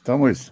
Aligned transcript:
Estamos 0.00 0.50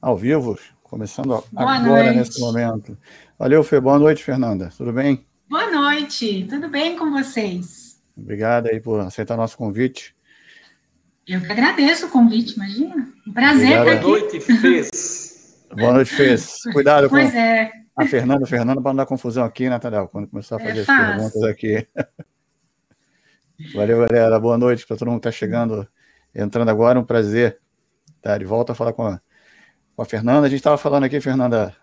ao 0.00 0.16
vivo, 0.16 0.58
começando 0.82 1.44
boa 1.52 1.72
agora 1.76 2.04
noite. 2.04 2.16
nesse 2.16 2.40
momento. 2.40 2.96
Valeu, 3.38 3.62
Fê. 3.62 3.78
Boa 3.78 3.98
noite, 3.98 4.24
Fernanda. 4.24 4.70
Tudo 4.74 4.90
bem? 4.90 5.26
Boa 5.50 5.70
noite. 5.70 6.46
Tudo 6.48 6.66
bem 6.70 6.96
com 6.96 7.10
vocês? 7.10 8.00
Obrigado 8.16 8.68
aí 8.68 8.80
por 8.80 8.98
aceitar 9.00 9.36
nosso 9.36 9.58
convite. 9.58 10.16
Eu 11.26 11.42
que 11.42 11.52
agradeço 11.52 12.06
o 12.06 12.08
convite, 12.08 12.54
imagina. 12.56 13.06
Um 13.28 13.32
prazer 13.34 13.68
estar 13.80 13.92
aqui. 13.92 14.00
Boa 14.02 14.18
noite, 14.18 14.40
Fez. 14.40 15.66
Boa 15.76 15.92
noite, 15.92 16.14
Fez. 16.14 16.54
Cuidado 16.72 17.10
pois 17.10 17.30
com 17.30 17.38
é. 17.38 17.70
a 17.96 18.06
Fernanda. 18.06 18.46
Fernanda, 18.46 18.80
para 18.80 18.92
não 18.92 18.96
dar 18.96 19.06
confusão 19.06 19.44
aqui, 19.44 19.68
né, 19.68 19.78
Tadel? 19.78 20.08
Quando 20.08 20.26
começar 20.26 20.56
a 20.56 20.62
É 20.62 20.68
fazer 20.68 20.80
as 20.80 20.86
fácil. 20.86 21.06
perguntas 21.06 21.42
aqui. 21.44 21.86
Valeu, 23.74 24.06
galera. 24.06 24.40
Boa 24.40 24.56
noite 24.56 24.86
para 24.86 24.96
todo 24.96 25.08
mundo 25.08 25.20
que 25.20 25.28
está 25.28 25.38
chegando, 25.38 25.86
entrando 26.34 26.70
agora. 26.70 26.98
Um 26.98 27.04
prazer 27.04 27.60
estar 28.20 28.38
de 28.38 28.44
volta 28.44 28.72
a 28.72 28.74
falar 28.74 28.92
com 28.92 29.02
a, 29.02 29.20
com 29.96 30.02
a 30.02 30.04
Fernanda. 30.04 30.46
A 30.46 30.50
gente 30.50 30.58
estava 30.60 30.78
falando 30.78 31.04
aqui, 31.04 31.20
Fernanda, 31.20 31.74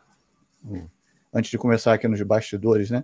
antes 1.33 1.51
de 1.51 1.57
começar 1.57 1.93
aqui 1.93 2.07
nos 2.07 2.21
bastidores, 2.21 2.89
né? 2.89 3.03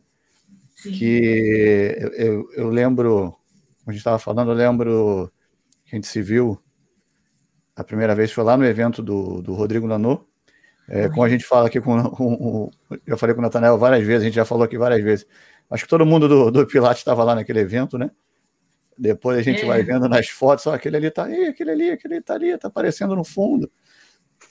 Sim. 0.75 0.91
que 0.91 1.95
eu, 1.97 2.09
eu, 2.13 2.51
eu 2.53 2.69
lembro, 2.69 3.31
como 3.79 3.89
a 3.89 3.91
gente 3.91 3.99
estava 3.99 4.19
falando, 4.19 4.51
eu 4.51 4.55
lembro 4.55 5.31
que 5.85 5.95
a 5.95 5.95
gente 5.95 6.07
se 6.07 6.21
viu 6.21 6.59
a 7.75 7.83
primeira 7.83 8.13
vez 8.13 8.31
foi 8.31 8.43
lá 8.43 8.55
no 8.55 8.65
evento 8.65 9.01
do, 9.01 9.41
do 9.41 9.53
Rodrigo 9.53 9.87
Lanô. 9.87 10.25
É, 10.87 11.07
como 11.09 11.23
a 11.23 11.29
gente 11.29 11.45
fala 11.45 11.67
aqui 11.67 11.79
com, 11.79 12.03
com, 12.09 12.37
com 12.37 12.71
eu 13.05 13.17
falei 13.17 13.33
com 13.33 13.39
o 13.39 13.43
Nathanael 13.43 13.77
várias 13.77 14.05
vezes, 14.05 14.21
a 14.23 14.25
gente 14.25 14.35
já 14.35 14.45
falou 14.45 14.63
aqui 14.63 14.77
várias 14.77 15.01
vezes. 15.01 15.25
Acho 15.69 15.83
que 15.83 15.89
todo 15.89 16.05
mundo 16.05 16.27
do, 16.27 16.51
do 16.51 16.67
Pilates 16.67 16.99
estava 16.99 17.23
lá 17.23 17.33
naquele 17.33 17.59
evento, 17.59 17.97
né? 17.97 18.11
Depois 18.97 19.37
a 19.37 19.41
gente 19.41 19.63
É. 19.63 19.65
vai 19.65 19.83
vendo 19.83 20.07
nas 20.07 20.27
fotos, 20.29 20.67
ó, 20.67 20.73
aquele 20.73 20.97
ali 20.97 21.09
tá 21.11 21.25
aí, 21.25 21.45
aquele 21.47 21.71
ali, 21.71 21.91
aquele 21.91 22.15
ali 22.15 22.23
tá 22.23 22.33
ali, 22.35 22.57
tá 22.57 22.67
aparecendo 22.67 23.15
no 23.15 23.23
fundo. 23.23 23.71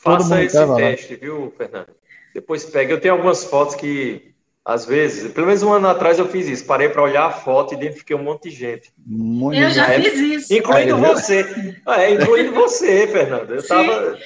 Todo 0.03 0.19
Faça 0.21 0.35
mundo 0.35 0.45
esse 0.45 0.55
tava 0.57 0.73
lá. 0.73 0.79
teste, 0.79 1.15
viu, 1.17 1.53
Fernando? 1.57 1.89
Depois 2.35 2.65
pega. 2.65 2.93
Eu 2.95 3.01
tenho 3.01 3.15
algumas 3.15 3.45
fotos 3.45 3.75
que, 3.75 4.33
às 4.65 4.85
vezes, 4.87 5.31
pelo 5.33 5.47
menos 5.47 5.63
um 5.63 5.73
ano 5.73 5.87
atrás 5.87 6.19
eu 6.19 6.27
fiz 6.27 6.49
isso. 6.49 6.65
Parei 6.67 6.89
para 6.89 7.03
olhar 7.03 7.27
a 7.27 7.31
foto 7.31 7.73
e 7.75 7.77
identifiquei 7.77 8.17
um 8.17 8.23
monte 8.23 8.49
de 8.49 8.57
gente. 8.57 8.91
Muito 9.07 9.61
Eu 9.61 9.71
já 9.71 9.87
fiz 9.91 10.15
isso. 10.15 10.55
Incluindo 10.55 10.97
Aí, 10.97 11.01
você. 11.01 11.77
Ah, 11.87 12.03
é, 12.03 12.15
incluindo 12.15 12.53
você, 12.53 13.07
Fernando. 13.07 13.51
Eu 13.51 13.61
Sim. 13.61 13.67
estava 13.67 14.19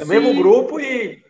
no 0.00 0.06
mesmo 0.06 0.28
Sim. 0.32 0.38
grupo 0.38 0.80
e 0.80 1.22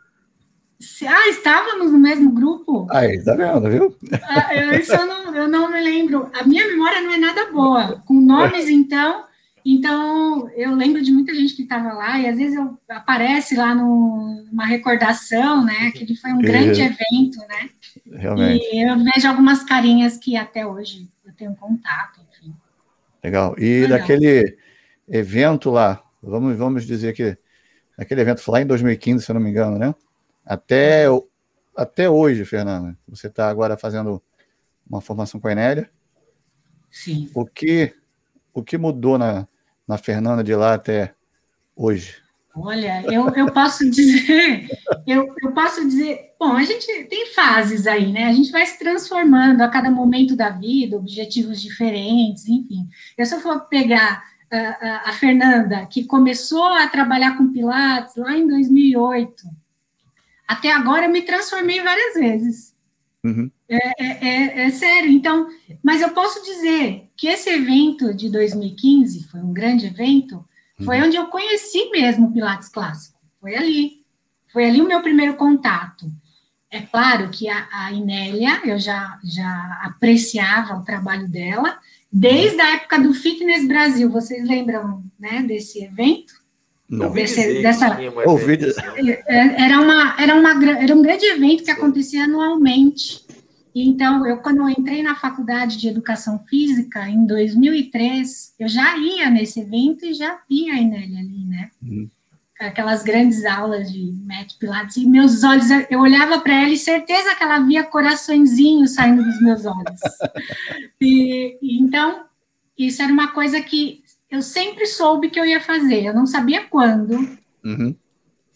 Ah, 1.06 1.28
estávamos 1.28 1.92
no 1.92 1.98
mesmo 1.98 2.30
grupo? 2.32 2.86
Aí, 2.90 3.22
tá 3.22 3.34
vendo, 3.34 3.70
viu? 3.70 3.96
Ah, 4.22 4.54
eu- 4.54 4.72
isso 4.78 4.92
eu 4.94 5.06
não, 5.06 5.34
eu 5.34 5.48
não 5.48 5.70
me 5.70 5.80
lembro. 5.80 6.30
A 6.34 6.44
minha 6.44 6.66
memória 6.66 7.00
não 7.00 7.12
é 7.12 7.18
nada 7.18 7.50
boa. 7.52 8.02
Com 8.06 8.14
nomes, 8.14 8.68
então. 8.68 9.24
Então, 9.64 10.50
eu 10.56 10.74
lembro 10.74 11.00
de 11.00 11.12
muita 11.12 11.32
gente 11.34 11.54
que 11.54 11.62
estava 11.62 11.92
lá, 11.92 12.18
e 12.18 12.26
às 12.28 12.36
vezes 12.36 12.56
eu, 12.56 12.76
aparece 12.88 13.54
lá 13.54 13.74
numa 13.74 14.66
recordação, 14.66 15.64
né? 15.64 15.92
Que 15.92 16.16
foi 16.16 16.32
um 16.32 16.40
grande 16.40 16.80
evento, 16.80 17.38
né? 17.48 17.70
Realmente. 18.12 18.64
E 18.74 18.82
eu 18.82 18.96
vejo 18.98 19.28
algumas 19.28 19.62
carinhas 19.62 20.16
que 20.16 20.36
até 20.36 20.66
hoje 20.66 21.08
eu 21.24 21.32
tenho 21.34 21.54
contato, 21.54 22.20
enfim. 22.20 22.52
Legal. 23.22 23.54
E 23.56 23.82
Legal. 23.82 23.98
daquele 23.98 24.58
evento 25.08 25.70
lá, 25.70 26.02
vamos, 26.20 26.56
vamos 26.56 26.84
dizer 26.84 27.14
que 27.14 27.36
aquele 27.96 28.20
evento 28.20 28.40
foi 28.40 28.54
lá 28.54 28.62
em 28.62 28.66
2015, 28.66 29.24
se 29.24 29.30
eu 29.30 29.34
não 29.34 29.40
me 29.40 29.50
engano, 29.50 29.78
né? 29.78 29.94
Até, 30.44 31.06
até 31.76 32.10
hoje, 32.10 32.44
Fernanda, 32.44 32.96
você 33.06 33.28
está 33.28 33.48
agora 33.48 33.76
fazendo 33.76 34.22
uma 34.88 35.00
formação 35.00 35.40
com 35.40 35.48
a 35.48 35.52
Enélia. 35.52 35.90
Sim. 36.90 37.30
O 37.34 37.46
que, 37.46 37.94
o 38.52 38.62
que 38.62 38.76
mudou 38.76 39.16
na, 39.16 39.48
na 39.86 39.96
Fernanda 39.96 40.44
de 40.44 40.54
lá 40.54 40.74
até 40.74 41.14
hoje? 41.74 42.22
Olha, 42.54 43.02
eu, 43.10 43.30
eu 43.30 43.50
posso 43.50 43.88
dizer, 43.90 44.68
eu, 45.06 45.34
eu 45.42 45.52
posso 45.52 45.88
dizer, 45.88 46.34
bom, 46.38 46.52
a 46.52 46.62
gente 46.64 47.04
tem 47.04 47.32
fases 47.32 47.86
aí, 47.86 48.12
né? 48.12 48.24
A 48.24 48.32
gente 48.32 48.52
vai 48.52 48.66
se 48.66 48.78
transformando 48.78 49.62
a 49.62 49.68
cada 49.68 49.90
momento 49.90 50.36
da 50.36 50.50
vida, 50.50 50.98
objetivos 50.98 51.62
diferentes, 51.62 52.46
enfim. 52.46 52.86
Eu 53.16 53.24
se 53.24 53.34
eu 53.34 53.40
for 53.40 53.62
pegar 53.68 54.22
a, 54.50 54.58
a, 54.58 55.10
a 55.10 55.12
Fernanda, 55.14 55.86
que 55.86 56.04
começou 56.04 56.64
a 56.64 56.86
trabalhar 56.88 57.38
com 57.38 57.50
Pilates 57.52 58.16
lá 58.16 58.36
em 58.36 58.46
2008, 58.46 59.44
até 60.46 60.72
agora 60.72 61.06
eu 61.06 61.10
me 61.10 61.22
transformei 61.22 61.80
várias 61.82 62.14
vezes. 62.14 62.74
Uhum. 63.24 63.50
É, 63.68 64.26
é- 64.26 64.66
é 64.66 64.70
sério, 64.70 65.10
então, 65.10 65.48
mas 65.82 66.02
eu 66.02 66.10
posso 66.10 66.42
dizer 66.44 67.08
que 67.16 67.28
esse 67.28 67.48
evento 67.48 68.12
de 68.12 68.28
2015 68.28 69.24
foi 69.28 69.40
um 69.40 69.52
grande 69.52 69.86
evento, 69.86 70.44
foi 70.84 71.00
onde 71.00 71.16
eu 71.16 71.26
conheci 71.28 71.90
mesmo 71.90 72.26
o 72.26 72.32
Pilates 72.32 72.68
clássico. 72.68 73.18
Foi 73.40 73.54
ali. 73.54 74.02
Foi 74.52 74.64
ali 74.68 74.80
o 74.82 74.86
meu 74.88 75.00
primeiro 75.00 75.34
contato. 75.36 76.06
É 76.70 76.80
claro 76.80 77.28
que 77.30 77.48
a, 77.48 77.68
a 77.70 77.92
Inélia, 77.92 78.60
eu 78.64 78.78
já, 78.78 79.18
já 79.22 79.80
apreciava 79.84 80.74
o 80.74 80.82
trabalho 80.84 81.28
dela, 81.28 81.78
desde 82.10 82.60
a 82.60 82.74
época 82.76 82.98
do 82.98 83.14
Fitness 83.14 83.66
Brasil. 83.68 84.10
Vocês 84.10 84.46
lembram 84.46 85.04
né, 85.18 85.42
desse 85.42 85.84
evento? 85.84 86.41
Não. 86.92 87.06
ouvi 87.06 87.22
Desse- 87.22 87.62
dessa- 87.62 87.98
um 87.98 88.28
assim. 88.66 89.10
É, 89.26 89.62
Era, 89.64 89.80
uma, 89.80 90.14
era, 90.20 90.34
uma, 90.34 90.64
era 90.82 90.94
um 90.94 91.00
grande 91.02 91.24
evento 91.24 91.60
que 91.60 91.64
Sim. 91.66 91.70
acontecia 91.72 92.24
anualmente. 92.24 93.22
Então, 93.74 94.26
eu, 94.26 94.36
quando 94.38 94.58
eu 94.58 94.68
entrei 94.68 95.02
na 95.02 95.14
faculdade 95.16 95.78
de 95.78 95.88
educação 95.88 96.38
física, 96.46 97.08
em 97.08 97.24
2003, 97.26 98.52
eu 98.60 98.68
já 98.68 98.96
ia 98.98 99.30
nesse 99.30 99.60
evento 99.60 100.04
e 100.04 100.12
já 100.12 100.38
via 100.48 100.74
a 100.74 100.78
Inélia 100.78 101.18
ali, 101.20 101.44
né? 101.46 101.70
Uhum. 101.82 102.08
Aquelas 102.60 103.02
grandes 103.02 103.44
aulas 103.46 103.90
de 103.90 104.12
Matt 104.24 104.52
Pilates, 104.60 104.96
e 104.98 105.06
meus 105.06 105.42
olhos, 105.42 105.66
eu 105.90 105.98
olhava 106.00 106.38
para 106.40 106.54
ela 106.62 106.68
e 106.70 106.76
certeza 106.76 107.34
que 107.34 107.42
ela 107.42 107.58
via 107.60 107.82
coraçõezinhos 107.82 108.92
saindo 108.92 109.24
dos 109.24 109.40
meus 109.40 109.64
olhos. 109.64 110.00
E 111.00 111.58
então, 111.80 112.24
isso 112.78 113.02
era 113.02 113.12
uma 113.12 113.28
coisa 113.32 113.60
que 113.60 114.01
eu 114.32 114.40
sempre 114.42 114.86
soube 114.86 115.28
que 115.30 115.38
eu 115.38 115.44
ia 115.44 115.60
fazer, 115.60 116.04
eu 116.06 116.14
não 116.14 116.26
sabia 116.26 116.64
quando, 116.66 117.12
Uhum. 117.64 117.94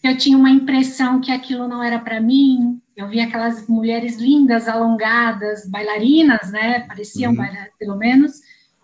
eu 0.03 0.17
tinha 0.17 0.35
uma 0.37 0.49
impressão 0.49 1.21
que 1.21 1.31
aquilo 1.31 1.67
não 1.67 1.81
era 1.83 1.99
para 1.99 2.19
mim. 2.19 2.81
Eu 2.95 3.07
via 3.07 3.25
aquelas 3.25 3.67
mulheres 3.67 4.17
lindas, 4.17 4.67
alongadas, 4.67 5.69
bailarinas, 5.69 6.51
né? 6.51 6.79
Pareciam 6.87 7.31
Uhum. 7.33 7.45
pelo 7.77 7.95
menos. 7.95 8.41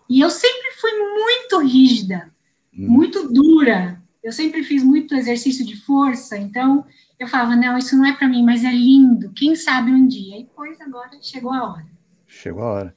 E 0.08 0.20
eu 0.20 0.30
sempre 0.30 0.70
fui 0.80 0.92
muito 0.92 1.58
rígida, 1.58 2.30
Uhum. 2.72 2.88
muito 2.88 3.28
dura. 3.32 4.00
Eu 4.22 4.30
sempre 4.32 4.62
fiz 4.62 4.82
muito 4.84 5.14
exercício 5.16 5.66
de 5.66 5.76
força, 5.76 6.38
então 6.38 6.84
eu 7.18 7.26
falava, 7.26 7.56
não, 7.56 7.76
isso 7.76 7.96
não 7.96 8.06
é 8.06 8.12
para 8.12 8.28
mim, 8.28 8.42
mas 8.44 8.64
é 8.64 8.70
lindo. 8.70 9.32
Quem 9.34 9.54
sabe 9.56 9.90
um 9.90 10.06
dia. 10.06 10.38
E 10.38 10.48
pois 10.54 10.80
agora 10.80 11.10
chegou 11.20 11.52
a 11.52 11.70
hora. 11.72 11.86
Chegou 12.26 12.62
a 12.62 12.72
hora. 12.72 12.96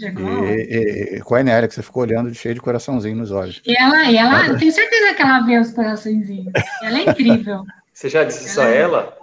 E, 0.00 1.16
e, 1.16 1.20
com 1.20 1.34
a 1.34 1.40
Enélia, 1.40 1.68
que 1.68 1.74
você 1.74 1.82
ficou 1.82 2.02
olhando 2.02 2.32
cheio 2.34 2.54
de 2.54 2.60
coraçãozinho 2.60 3.16
nos 3.16 3.30
olhos. 3.30 3.60
E 3.66 3.76
ela, 3.76 4.10
e 4.10 4.16
ela, 4.16 4.46
eu 4.46 4.58
tenho 4.58 4.72
certeza 4.72 5.14
que 5.14 5.22
ela 5.22 5.40
vê 5.40 5.58
os 5.58 5.72
coraçõezinhos. 5.72 6.52
Ela 6.82 6.98
é 6.98 7.10
incrível. 7.10 7.64
Você 7.92 8.08
já 8.08 8.22
disse 8.22 8.46
isso 8.46 8.60
a 8.60 8.68
ela? 8.68 9.18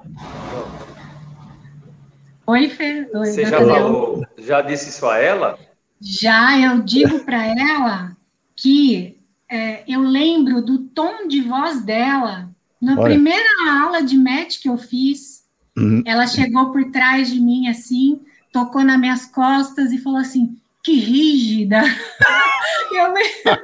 Oi, 2.45 2.69
Fê. 2.69 3.09
Oi, 3.13 3.25
Você 3.25 3.45
já 3.45 3.57
falou, 3.57 4.25
já 4.37 4.61
disse 4.61 4.89
isso 4.89 5.05
a 5.07 5.17
ela? 5.17 5.57
Já 6.01 6.59
eu 6.59 6.81
digo 6.81 7.19
para 7.19 7.45
ela 7.45 8.17
que 8.53 9.17
é, 9.49 9.83
eu 9.87 10.01
lembro 10.01 10.61
do 10.61 10.79
tom 10.79 11.27
de 11.27 11.41
voz 11.41 11.81
dela 11.81 12.49
na 12.81 12.93
Olha. 12.93 13.03
primeira 13.03 13.81
aula 13.81 14.03
de 14.03 14.17
match 14.17 14.61
que 14.61 14.69
eu 14.69 14.77
fiz. 14.77 15.45
Uhum. 15.77 16.03
Ela 16.05 16.27
chegou 16.27 16.71
por 16.71 16.91
trás 16.91 17.31
de 17.31 17.39
mim 17.39 17.67
assim, 17.67 18.21
tocou 18.51 18.83
nas 18.83 18.99
minhas 18.99 19.25
costas 19.25 19.91
e 19.91 19.97
falou 19.97 20.19
assim: 20.19 20.57
que 20.85 20.93
rígida. 20.99 21.81
eu 22.93 23.11
lembro, 23.11 23.61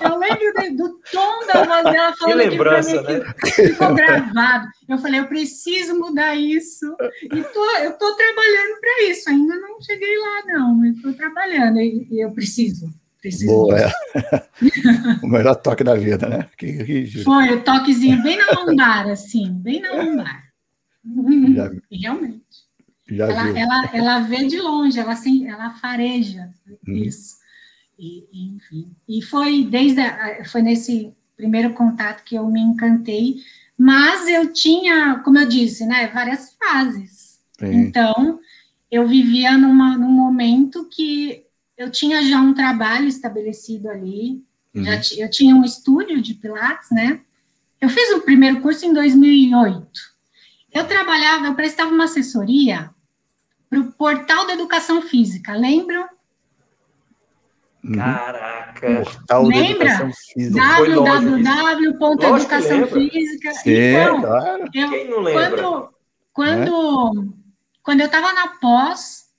eu 0.00 0.18
lembro 0.18 0.76
do 0.76 0.98
tom 1.12 1.46
da 1.46 1.64
voz 1.64 1.84
dela 1.84 2.14
falando 2.16 2.36
pra 2.36 2.50
lembrança, 2.50 3.02
mim, 3.02 3.08
né? 3.08 3.34
que 3.40 3.50
ficou 3.68 3.94
gravado. 3.94 4.66
Eu 4.88 4.98
falei, 4.98 5.20
eu 5.20 5.28
preciso 5.28 5.96
mudar 5.98 6.34
isso. 6.34 6.94
E 7.22 7.42
tô, 7.42 7.76
eu 7.78 7.90
estou 7.92 8.16
trabalhando 8.16 8.80
para 8.80 9.04
isso. 9.08 9.30
Ainda 9.30 9.54
não 9.56 9.80
cheguei 9.80 10.18
lá, 10.18 10.42
não, 10.46 10.74
mas 10.74 10.96
estou 10.96 11.14
trabalhando 11.14 11.78
e, 11.80 12.20
eu 12.20 12.32
preciso. 12.32 12.92
preciso 13.20 13.46
Boa, 13.46 13.78
é. 13.78 13.92
o 15.22 15.28
melhor 15.28 15.54
toque 15.54 15.84
da 15.84 15.94
vida, 15.94 16.28
né? 16.28 16.48
Que 16.58 16.66
rígido. 16.66 17.24
Foi 17.24 17.50
o 17.50 17.62
toquezinho 17.62 18.20
bem 18.22 18.36
na 18.36 18.60
lombar, 18.60 19.08
assim, 19.08 19.52
bem 19.52 19.80
na 19.80 19.92
lombar. 19.92 20.42
Já- 21.54 21.70
Realmente. 21.90 22.42
Já 23.16 23.30
Ela, 23.30 23.44
viu. 23.44 23.56
ela, 23.56 23.90
ela 23.92 24.18
vê 24.20 24.44
de 24.46 24.58
longe, 24.58 24.98
ela, 24.98 25.12
assim, 25.12 25.48
ela 25.48 25.70
fareja 25.74 26.50
Uhum. 26.86 26.96
isso. 26.96 27.36
E, 27.98 28.24
e, 28.32 28.56
enfim. 28.56 28.90
E 29.08 29.22
foi 29.22 29.64
desde 29.64 30.00
a, 30.00 30.44
foi 30.44 30.62
nesse 30.62 31.12
primeiro 31.36 31.72
contato 31.74 32.24
que 32.24 32.34
eu 32.34 32.46
me 32.48 32.60
encantei, 32.60 33.36
mas 33.76 34.28
eu 34.28 34.52
tinha, 34.52 35.20
como 35.24 35.38
eu 35.38 35.48
disse, 35.48 35.84
né, 35.86 36.08
várias 36.08 36.56
fases. 36.58 37.40
Sim. 37.58 37.72
Então, 37.74 38.40
eu 38.90 39.06
vivia 39.06 39.56
numa, 39.58 39.96
num 39.96 40.10
momento 40.10 40.88
que 40.90 41.44
eu 41.76 41.90
tinha 41.90 42.22
já 42.22 42.40
um 42.40 42.54
trabalho 42.54 43.06
estabelecido 43.08 43.88
ali, 43.88 44.42
Uhum. 44.74 44.84
Já 44.84 45.00
eu 45.18 45.28
tinha 45.30 45.54
um 45.54 45.62
estúdio 45.64 46.22
de 46.22 46.32
Pilates, 46.32 46.90
né? 46.90 47.20
Eu 47.78 47.90
fiz 47.90 48.10
o 48.14 48.22
primeiro 48.22 48.62
curso 48.62 48.86
em 48.86 48.92
2008. 48.94 49.86
Eu 50.72 50.86
trabalhava, 50.86 51.44
eu 51.46 51.54
prestava 51.54 51.92
uma 51.92 52.04
assessoria 52.04 52.88
para 53.72 53.80
o 53.80 53.90
portal 53.92 54.46
da 54.46 54.52
educação 54.52 55.00
física, 55.00 55.54
lembram? 55.54 56.06
Caraca! 57.94 59.02
Portal 59.02 59.44
Lembra? 59.44 60.10
www.educação 60.36 62.86
física. 62.86 63.54
Sim, 63.54 63.70
então, 63.70 64.20
claro. 64.20 64.64
eu, 64.74 64.90
Quem 64.90 65.08
não 65.08 65.20
lembra? 65.20 65.62
Quando, 65.62 65.88
quando, 66.34 67.18
é? 67.18 67.22
quando 67.82 68.00
eu 68.00 68.06
estava 68.06 68.30
na 68.34 68.48
pós, 68.48 69.30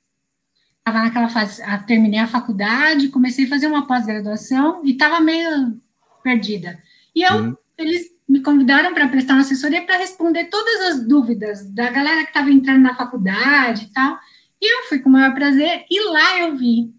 estava 0.80 1.04
naquela 1.04 1.30
fase, 1.30 1.62
terminei 1.86 2.20
a 2.20 2.28
faculdade, 2.28 3.10
comecei 3.10 3.46
a 3.46 3.50
fazer 3.50 3.68
uma 3.68 3.86
pós-graduação 3.86 4.84
e 4.84 4.94
estava 4.94 5.20
meio 5.20 5.80
perdida. 6.24 6.82
E 7.16 7.22
eu, 7.22 7.36
uhum. 7.36 7.56
eles 7.78 8.13
me 8.34 8.42
convidaram 8.42 8.96
para 8.96 9.08
prestar 9.08 9.34
uma 9.34 9.42
assessoria 9.42 9.86
para 9.86 9.96
responder 9.96 10.46
todas 10.46 10.82
as 10.82 11.08
dúvidas 11.08 11.70
da 11.70 11.92
galera 11.92 12.24
que 12.24 12.30
estava 12.30 12.50
entrando 12.50 12.82
na 12.82 12.96
faculdade 12.96 13.84
e 13.84 13.94
tal. 13.94 14.18
E 14.60 14.80
eu 14.80 14.88
fui 14.90 14.98
com 14.98 15.10
o 15.10 15.12
maior 15.12 15.36
prazer, 15.36 15.86
e 15.88 16.10
lá 16.10 16.40
eu 16.40 16.58
vi 16.58 16.92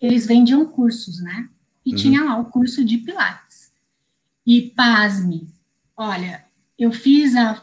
eles 0.00 0.24
vendiam 0.24 0.64
cursos, 0.64 1.20
né? 1.20 1.48
E 1.84 1.90
uhum. 1.90 1.96
tinha 1.96 2.22
lá 2.22 2.38
o 2.38 2.44
curso 2.44 2.84
de 2.84 2.98
Pilates. 2.98 3.72
E 4.46 4.70
pasme, 4.70 5.48
olha, 5.96 6.44
eu 6.78 6.92
fiz 6.92 7.34
a, 7.34 7.60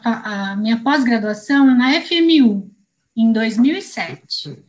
a 0.52 0.56
minha 0.56 0.82
pós-graduação 0.82 1.74
na 1.74 1.98
FMU 2.02 2.70
em 3.16 3.32
2007. 3.32 4.62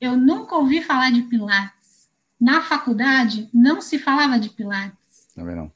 Eu 0.00 0.16
nunca 0.16 0.56
ouvi 0.56 0.82
falar 0.82 1.12
de 1.12 1.20
Pilates. 1.22 2.08
Na 2.40 2.62
faculdade, 2.62 3.50
não 3.52 3.82
se 3.82 3.98
falava 3.98 4.38
de 4.38 4.48
Pilates. 4.48 5.28
Também 5.34 5.54
não. 5.54 5.75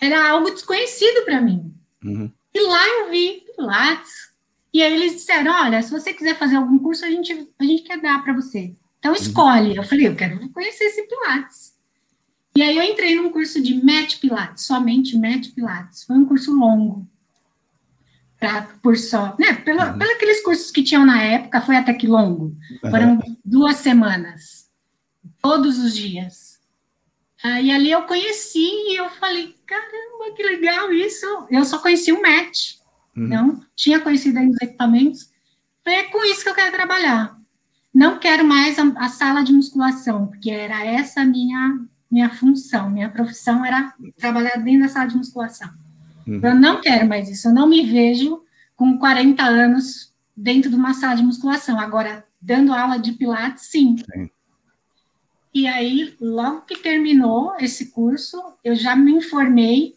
Era 0.00 0.30
algo 0.30 0.50
desconhecido 0.50 1.24
para 1.24 1.40
mim. 1.40 1.74
Uhum. 2.04 2.30
E 2.54 2.60
lá 2.60 2.86
eu 2.88 3.10
vi 3.10 3.44
Pilates. 3.56 4.30
E 4.72 4.82
aí 4.82 4.94
eles 4.94 5.14
disseram: 5.14 5.52
olha, 5.52 5.82
se 5.82 5.90
você 5.90 6.12
quiser 6.12 6.36
fazer 6.36 6.56
algum 6.56 6.78
curso, 6.78 7.04
a 7.04 7.10
gente, 7.10 7.48
a 7.58 7.64
gente 7.64 7.82
quer 7.82 8.00
dar 8.00 8.22
para 8.22 8.34
você. 8.34 8.74
Então, 8.98 9.12
uhum. 9.12 9.18
escolhe. 9.18 9.76
Eu 9.76 9.82
falei, 9.82 10.08
eu 10.08 10.16
quero 10.16 10.48
conhecer 10.50 10.84
esse 10.84 11.06
Pilates. 11.06 11.76
E 12.56 12.62
aí 12.62 12.76
eu 12.76 12.82
entrei 12.82 13.14
num 13.14 13.30
curso 13.30 13.62
de 13.62 13.74
Met 13.84 14.18
Pilates, 14.18 14.64
somente 14.64 15.16
Met 15.16 15.50
Pilates. 15.52 16.04
Foi 16.04 16.16
um 16.16 16.24
curso 16.24 16.54
longo. 16.54 17.06
Pra, 18.38 18.62
por 18.82 18.96
só, 18.96 19.34
né? 19.38 19.54
Pela, 19.54 19.92
uhum. 19.92 19.98
Pelos 19.98 20.40
cursos 20.40 20.70
que 20.70 20.82
tinham 20.82 21.04
na 21.04 21.22
época, 21.22 21.60
foi 21.60 21.76
até 21.76 21.92
que 21.94 22.06
longo. 22.06 22.54
Foram 22.80 23.18
duas 23.44 23.76
semanas. 23.76 24.68
Todos 25.40 25.78
os 25.78 25.94
dias. 25.94 26.45
Aí 27.42 27.70
ali 27.70 27.90
eu 27.90 28.02
conheci 28.02 28.58
e 28.58 28.96
eu 28.98 29.10
falei, 29.10 29.54
caramba, 29.66 30.34
que 30.34 30.42
legal 30.42 30.92
isso. 30.92 31.26
Eu 31.50 31.64
só 31.64 31.78
conheci 31.78 32.12
o 32.12 32.20
MET. 32.20 32.78
Uhum. 33.16 33.28
Não 33.28 33.64
tinha 33.74 34.00
conhecido 34.00 34.38
ainda 34.38 34.54
os 34.54 34.62
equipamentos. 34.62 35.30
Falei, 35.84 36.00
é 36.00 36.04
com 36.04 36.24
isso 36.24 36.42
que 36.42 36.48
eu 36.48 36.54
quero 36.54 36.72
trabalhar 36.72 37.36
não 37.96 38.18
quero 38.18 38.46
mais 38.46 38.78
a, 38.78 38.82
a, 38.98 39.08
sala 39.08 39.42
de 39.42 39.54
musculação, 39.54 40.26
porque 40.26 40.50
era 40.50 40.84
essa 40.84 41.22
a 41.22 41.24
minha, 41.24 41.80
minha 42.10 42.28
função, 42.28 42.90
minha 42.90 43.08
profissão 43.08 43.64
era 43.64 43.94
trabalhar 44.18 44.56
dentro 44.56 44.82
da 44.82 44.88
sala 44.88 45.08
de 45.08 45.16
musculação. 45.16 45.70
Uhum. 46.26 46.40
Eu 46.42 46.54
não 46.54 46.82
quero 46.82 47.08
mais 47.08 47.30
isso, 47.30 47.48
eu 47.48 47.54
não 47.54 47.66
me 47.66 47.86
vejo 47.86 48.42
com 48.76 48.98
40 48.98 49.42
anos 49.42 50.12
dentro 50.36 50.68
de 50.68 50.76
uma 50.76 50.92
sala 50.92 51.14
de 51.14 51.22
musculação. 51.22 51.80
Agora, 51.80 52.22
dando 52.38 52.74
aula 52.74 52.98
de 52.98 53.12
pilates, 53.12 53.64
sim. 53.64 53.96
sim. 53.96 54.30
E 55.56 55.66
aí, 55.66 56.14
logo 56.20 56.66
que 56.66 56.76
terminou 56.76 57.54
esse 57.58 57.90
curso, 57.90 58.36
eu 58.62 58.76
já 58.76 58.94
me 58.94 59.12
informei, 59.12 59.96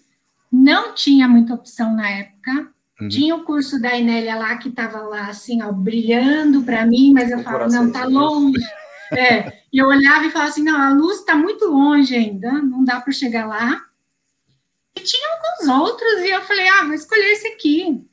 não 0.50 0.96
tinha 0.96 1.28
muita 1.28 1.54
opção 1.54 1.94
na 1.94 2.10
época, 2.10 2.74
Uhum. 3.02 3.08
Tinha 3.08 3.36
o 3.36 3.46
curso 3.46 3.82
da 3.82 3.98
Inélia 3.98 4.36
lá 4.36 4.58
que 4.58 4.68
estava 4.68 5.00
lá 5.00 5.28
assim, 5.28 5.62
ó, 5.62 5.72
brilhando 5.72 6.64
para 6.64 6.86
mim, 6.86 7.14
mas 7.14 7.32
eu 7.32 7.42
falava, 7.42 7.68
não, 7.70 7.90
tá 7.92 8.04
longe. 8.04 8.62
É, 9.14 9.64
e 9.72 9.78
eu 9.78 9.88
olhava 9.88 10.26
e 10.26 10.30
falava 10.30 10.52
assim, 10.52 10.64
não, 10.64 10.78
a 10.78 10.92
luz 10.92 11.20
está 11.20 11.34
muito 11.34 11.66
longe 11.66 12.14
ainda, 12.14 12.52
não 12.52 12.84
dá 12.84 13.00
para 13.00 13.14
chegar 13.14 13.48
lá. 13.48 13.86
E 14.98 15.00
tinha 15.00 15.30
alguns 15.32 15.82
outros, 15.82 16.20
e 16.20 16.30
eu 16.30 16.42
falei, 16.42 16.68
ah, 16.68 16.84
vou 16.84 16.94
escolher 16.94 17.32
esse 17.32 17.48
aqui. 17.48 18.06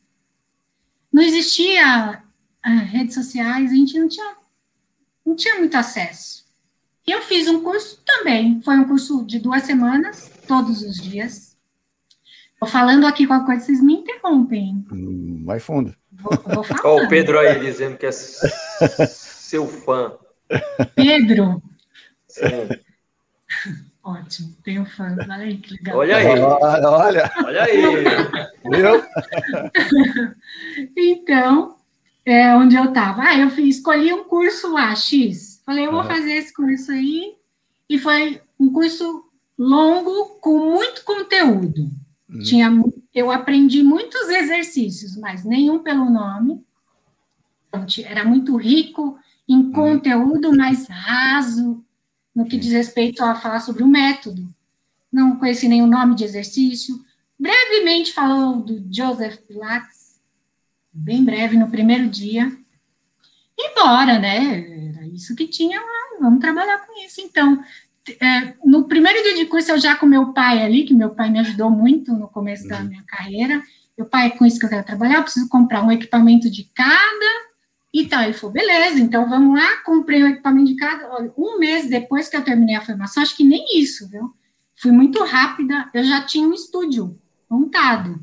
Não 1.13 1.21
existia 1.23 2.23
ah, 2.63 2.71
redes 2.71 3.15
sociais, 3.17 3.73
a 3.73 3.75
gente 3.75 3.99
não 3.99 4.07
tinha, 4.07 4.37
não 5.25 5.35
tinha 5.35 5.59
muito 5.59 5.77
acesso. 5.77 6.46
E 7.07 7.13
eu 7.13 7.23
fiz 7.23 7.47
um 7.47 7.63
curso 7.63 8.03
também, 8.05 8.61
foi 8.63 8.77
um 8.77 8.85
curso 8.85 9.25
de 9.25 9.39
duas 9.39 9.63
semanas, 9.63 10.29
todos 10.49 10.83
os 10.83 10.97
dias. 11.01 11.57
Tô 12.59 12.67
falando 12.67 13.07
aqui 13.07 13.27
qualquer 13.27 13.47
coisa, 13.47 13.65
vocês 13.67 13.81
me 13.81 13.95
interrompem. 13.95 14.85
Hum, 14.91 15.43
vai 15.45 15.61
fundo. 15.61 15.95
Vou, 16.11 16.33
vou 16.55 16.65
falar. 16.65 17.05
o 17.05 17.09
Pedro 17.09 17.39
aí 17.39 17.61
dizendo 17.61 17.97
que 17.97 18.07
é 18.07 18.11
seu 18.11 19.69
fã. 19.69 20.15
Pedro? 20.97 21.63
Sim. 22.27 22.69
Ótimo, 24.03 24.57
tenho 24.65 24.85
fã. 24.87 25.17
Olha 25.21 25.35
aí, 25.37 25.59
que 25.59 25.75
legal. 25.75 25.99
Olha 25.99 26.17
aí. 26.17 26.27
Olha, 26.27 26.91
olha. 26.91 27.33
olha 27.45 27.63
aí. 27.63 27.95
Viu? 28.65 29.05
então, 30.97 31.77
é 32.25 32.55
onde 32.55 32.75
eu 32.75 32.87
estava. 32.87 33.23
Ah, 33.23 33.39
eu 33.39 33.49
escolhi 33.61 34.13
um 34.13 34.25
curso 34.25 34.73
lá, 34.73 34.95
X. 34.95 35.56
Falei, 35.67 35.85
eu 35.85 35.91
vou 35.91 36.05
fazer 36.05 36.33
esse 36.35 36.55
curso 36.55 36.93
aí. 36.93 37.35
E 37.91 37.99
foi 37.99 38.41
um 38.59 38.73
curso 38.73 39.25
longo 39.59 40.39
com 40.41 40.71
muito 40.73 41.03
conteúdo. 41.05 41.91
Uhum. 42.31 42.39
Tinha, 42.41 42.85
eu 43.13 43.31
aprendi 43.33 43.83
muitos 43.83 44.29
exercícios, 44.29 45.17
mas 45.17 45.45
nenhum 45.45 45.81
pelo 45.81 46.09
nome. 46.09 46.65
Então, 47.69 47.85
era 48.05 48.25
muito 48.25 48.57
rico 48.57 49.19
em 49.49 49.57
uhum. 49.57 49.73
conteúdo, 49.73 50.57
mas 50.57 50.87
raso 50.89 51.85
no 52.35 52.47
que 52.47 52.57
diz 52.57 52.73
respeito 52.73 53.25
a 53.25 53.35
falar 53.35 53.61
sobre 53.61 53.83
o 53.83 53.89
método. 53.89 54.49
Não 55.11 55.37
conheci 55.37 55.67
nenhum 55.67 55.87
nome 55.87 56.15
de 56.15 56.25
exercício. 56.25 57.05
Brevemente 57.39 58.13
falou 58.13 58.61
do 58.61 58.87
Joseph 58.93 59.39
Pilates, 59.49 60.21
bem 60.93 61.25
breve, 61.25 61.57
no 61.57 61.71
primeiro 61.71 62.09
dia. 62.09 62.53
E 63.59 63.75
bora, 63.75 64.19
né? 64.19 64.77
Isso 65.17 65.35
que 65.35 65.49
tinha 65.49 65.81
lá, 65.81 66.21
vamos 66.21 66.41
trabalhar 66.41 66.79
com 66.87 66.93
isso. 67.05 67.21
Então, 67.21 67.63
é, 68.21 68.55
no 68.65 68.85
primeiro 68.85 69.23
dia 69.23 69.35
de 69.35 69.47
curso, 69.47 69.73
eu 69.73 69.79
já 69.79 69.97
com 69.97 70.07
meu 70.07 70.33
pai 70.33 70.63
ali, 70.63 70.85
que 70.85 70.95
meu 70.95 71.11
pai 71.11 71.31
me 71.31 71.41
ajudou 71.41 71.71
muito 71.71 72.13
no 72.13 72.29
começo 72.29 72.65
uhum. 72.65 72.69
da 72.69 72.81
minha 72.81 73.03
carreira. 73.05 73.63
Meu 73.97 74.07
pai, 74.07 74.27
é 74.27 74.31
com 74.31 74.45
isso 74.45 74.59
que 74.59 74.67
eu 74.67 74.71
quero 74.71 74.85
trabalhar, 74.85 75.17
eu 75.17 75.23
preciso 75.23 75.49
comprar 75.49 75.83
um 75.83 75.91
equipamento 75.91 76.51
de 76.51 76.65
cada 76.75 77.47
e 77.93 78.07
tal. 78.07 78.23
Ele 78.23 78.35
falou, 78.35 78.53
beleza, 78.53 79.01
então 79.01 79.29
vamos 79.29 79.59
lá, 79.59 79.79
comprei 79.79 80.23
um 80.23 80.29
equipamento 80.29 80.67
de 80.67 80.77
cada. 80.77 81.09
Olha, 81.13 81.33
um 81.37 81.59
mês 81.59 81.89
depois 81.89 82.29
que 82.29 82.37
eu 82.37 82.45
terminei 82.45 82.77
a 82.77 82.83
formação, 82.83 83.23
acho 83.23 83.37
que 83.37 83.45
nem 83.45 83.81
isso, 83.81 84.09
viu? 84.09 84.35
Fui 84.77 84.93
muito 84.93 85.25
rápida, 85.25 85.91
eu 85.95 86.05
já 86.05 86.21
tinha 86.23 86.47
um 86.47 86.53
estúdio 86.53 87.19
montado. 87.49 88.23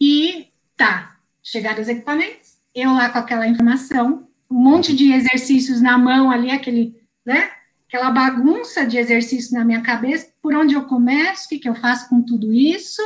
E 0.00 0.48
tá, 0.76 1.16
chegaram 1.42 1.82
os 1.82 1.88
equipamentos, 1.88 2.58
eu 2.72 2.92
lá 2.92 3.08
com 3.10 3.18
aquela 3.18 3.48
informação, 3.48 4.27
um 4.50 4.56
monte 4.56 4.94
de 4.94 5.12
exercícios 5.12 5.80
na 5.80 5.98
mão 5.98 6.30
ali, 6.30 6.50
aquele, 6.50 6.96
né? 7.24 7.50
aquela 7.86 8.10
bagunça 8.10 8.86
de 8.86 8.98
exercício 8.98 9.56
na 9.56 9.64
minha 9.64 9.80
cabeça, 9.80 10.30
por 10.42 10.54
onde 10.54 10.74
eu 10.74 10.84
começo, 10.84 11.46
o 11.46 11.48
que, 11.48 11.58
que 11.58 11.68
eu 11.68 11.74
faço 11.74 12.08
com 12.08 12.22
tudo 12.22 12.52
isso. 12.52 13.02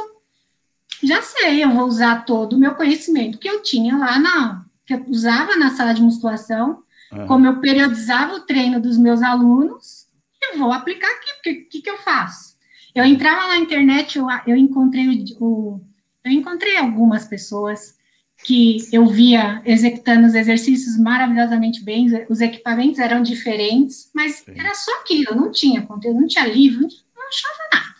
Já 1.02 1.22
sei, 1.22 1.64
eu 1.64 1.70
vou 1.70 1.86
usar 1.86 2.24
todo 2.24 2.54
o 2.54 2.58
meu 2.58 2.74
conhecimento 2.74 3.38
que 3.38 3.48
eu 3.48 3.62
tinha 3.62 3.96
lá 3.96 4.18
na, 4.18 4.64
que 4.84 4.94
eu 4.94 5.04
usava 5.08 5.56
na 5.56 5.70
sala 5.70 5.92
de 5.92 6.02
musculação, 6.02 6.82
uhum. 7.12 7.26
como 7.26 7.46
eu 7.46 7.60
periodizava 7.60 8.34
o 8.34 8.40
treino 8.40 8.80
dos 8.80 8.98
meus 8.98 9.22
alunos, 9.22 10.06
e 10.40 10.56
vou 10.56 10.72
aplicar 10.72 11.08
aqui, 11.08 11.32
porque 11.34 11.50
o 11.50 11.68
que, 11.68 11.82
que 11.82 11.90
eu 11.90 11.98
faço? 11.98 12.56
Eu 12.94 13.04
entrava 13.04 13.48
na 13.48 13.58
internet, 13.58 14.18
eu, 14.18 14.26
eu 14.46 14.56
encontrei 14.56 15.08
o, 15.38 15.44
o 15.44 15.80
eu 16.24 16.30
encontrei 16.30 16.76
algumas 16.76 17.24
pessoas 17.24 17.96
que 18.44 18.78
eu 18.92 19.06
via 19.06 19.62
executando 19.64 20.26
os 20.26 20.34
exercícios 20.34 20.98
maravilhosamente 20.98 21.82
bem, 21.84 22.08
os 22.28 22.40
equipamentos 22.40 22.98
eram 22.98 23.22
diferentes, 23.22 24.10
mas 24.14 24.36
Sim. 24.36 24.54
era 24.56 24.74
só 24.74 24.90
aquilo, 25.00 25.36
não 25.36 25.50
tinha 25.50 25.82
conteúdo, 25.82 26.20
não 26.20 26.26
tinha 26.26 26.46
livro, 26.46 26.82
não 26.82 27.28
achava 27.28 27.58
nada. 27.72 27.92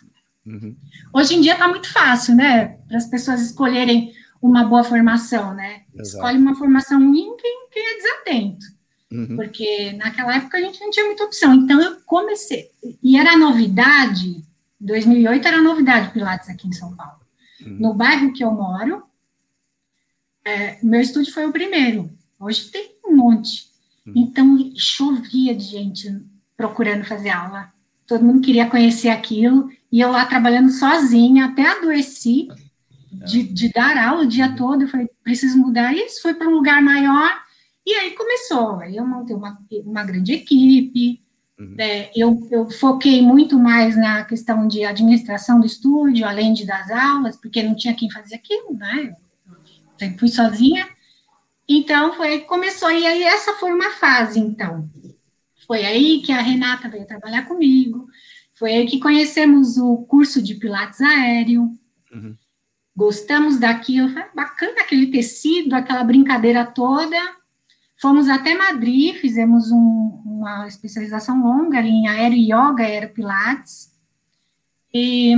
Uhum. 0.45 0.75
Hoje 1.13 1.35
em 1.35 1.41
dia 1.41 1.53
está 1.53 1.67
muito 1.67 1.91
fácil, 1.91 2.35
né, 2.35 2.77
para 2.87 2.97
as 2.97 3.07
pessoas 3.07 3.41
escolherem 3.41 4.13
uma 4.41 4.65
boa 4.65 4.83
formação, 4.83 5.53
né? 5.53 5.83
Exato. 5.95 6.17
Escolhe 6.17 6.37
uma 6.37 6.55
formação 6.55 6.99
ruim 6.99 7.33
quem, 7.37 7.69
quem 7.71 7.81
é 7.81 7.95
desatento. 7.95 8.65
Uhum. 9.09 9.35
Porque 9.37 9.93
naquela 9.93 10.35
época 10.35 10.57
a 10.57 10.61
gente 10.61 10.81
não 10.81 10.89
tinha 10.89 11.05
muita 11.05 11.23
opção. 11.23 11.53
Então 11.53 11.79
eu 11.81 11.97
comecei, 12.05 12.69
e 13.01 13.17
era 13.17 13.37
novidade, 13.37 14.43
2008 14.81 15.47
era 15.47 15.61
novidade 15.61 16.11
Pilates 16.11 16.49
aqui 16.49 16.67
em 16.67 16.73
São 16.73 16.93
Paulo. 16.93 17.21
Uhum. 17.65 17.77
No 17.79 17.93
bairro 17.93 18.33
que 18.33 18.43
eu 18.43 18.51
moro, 18.51 19.03
é, 20.45 20.77
meu 20.83 21.01
estúdio 21.01 21.33
foi 21.33 21.45
o 21.45 21.51
primeiro. 21.51 22.09
Hoje 22.39 22.69
tem 22.69 22.91
um 23.05 23.15
monte. 23.15 23.67
Hum. 24.05 24.13
Então, 24.15 24.71
chovia 24.75 25.55
de 25.55 25.63
gente 25.63 26.21
procurando 26.55 27.05
fazer 27.05 27.29
aula. 27.29 27.71
todo 28.05 28.23
mundo 28.23 28.41
queria 28.41 28.69
conhecer 28.69 29.09
aquilo, 29.09 29.69
e 29.91 29.99
eu 29.99 30.11
lá 30.11 30.25
trabalhando 30.25 30.69
sozinha, 30.69 31.45
até 31.45 31.65
adoeci 31.65 32.47
de, 33.25 33.43
de 33.43 33.71
dar 33.71 33.97
aula 33.97 34.23
o 34.23 34.27
dia 34.27 34.47
uhum. 34.47 34.55
todo, 34.55 34.81
eu 34.83 34.87
falei, 34.87 35.09
preciso 35.23 35.57
mudar 35.57 35.93
isso, 35.93 36.21
foi 36.21 36.33
para 36.33 36.47
um 36.47 36.55
lugar 36.55 36.81
maior, 36.81 37.31
e 37.85 37.93
aí 37.93 38.11
começou, 38.11 38.79
aí 38.79 38.95
eu 38.95 39.05
montei 39.05 39.35
uma, 39.35 39.57
uma 39.85 40.03
grande 40.03 40.33
equipe, 40.33 41.21
uhum. 41.59 41.75
é, 41.77 42.11
eu, 42.15 42.47
eu 42.51 42.69
foquei 42.71 43.21
muito 43.21 43.57
mais 43.57 43.95
na 43.95 44.25
questão 44.25 44.67
de 44.67 44.83
administração 44.83 45.59
do 45.59 45.65
estúdio, 45.65 46.25
além 46.25 46.53
de 46.53 46.65
das 46.65 46.89
aulas, 46.91 47.37
porque 47.37 47.63
não 47.63 47.75
tinha 47.75 47.93
quem 47.93 48.09
fazer 48.09 48.35
aquilo, 48.35 48.73
né, 48.73 49.15
sempre 49.97 50.19
fui 50.19 50.29
sozinha, 50.29 50.87
então 51.67 52.13
foi 52.13 52.39
começou, 52.41 52.91
e 52.91 53.05
aí 53.05 53.23
essa 53.23 53.53
foi 53.53 53.71
uma 53.71 53.91
fase, 53.91 54.39
então, 54.39 54.89
foi 55.65 55.85
aí 55.85 56.21
que 56.21 56.31
a 56.31 56.41
Renata 56.41 56.89
veio 56.89 57.07
trabalhar 57.07 57.45
comigo, 57.47 58.07
foi 58.53 58.73
aí 58.73 58.85
que 58.85 58.99
conhecemos 58.99 59.77
o 59.77 59.97
curso 59.97 60.41
de 60.41 60.55
Pilates 60.55 61.01
aéreo, 61.01 61.71
uhum. 62.11 62.35
gostamos 62.95 63.57
daquilo, 63.57 64.09
foi 64.09 64.23
bacana 64.35 64.81
aquele 64.81 65.07
tecido, 65.07 65.73
aquela 65.73 66.03
brincadeira 66.03 66.65
toda. 66.65 67.17
Fomos 67.99 68.27
até 68.27 68.55
Madrid, 68.55 69.15
fizemos 69.15 69.71
um, 69.71 70.21
uma 70.25 70.67
especialização 70.67 71.41
longa 71.41 71.81
em 71.81 72.07
aéreo 72.07 72.37
yoga, 72.37 72.83
aéreo 72.83 73.13
pilates. 73.13 73.91
E, 74.93 75.33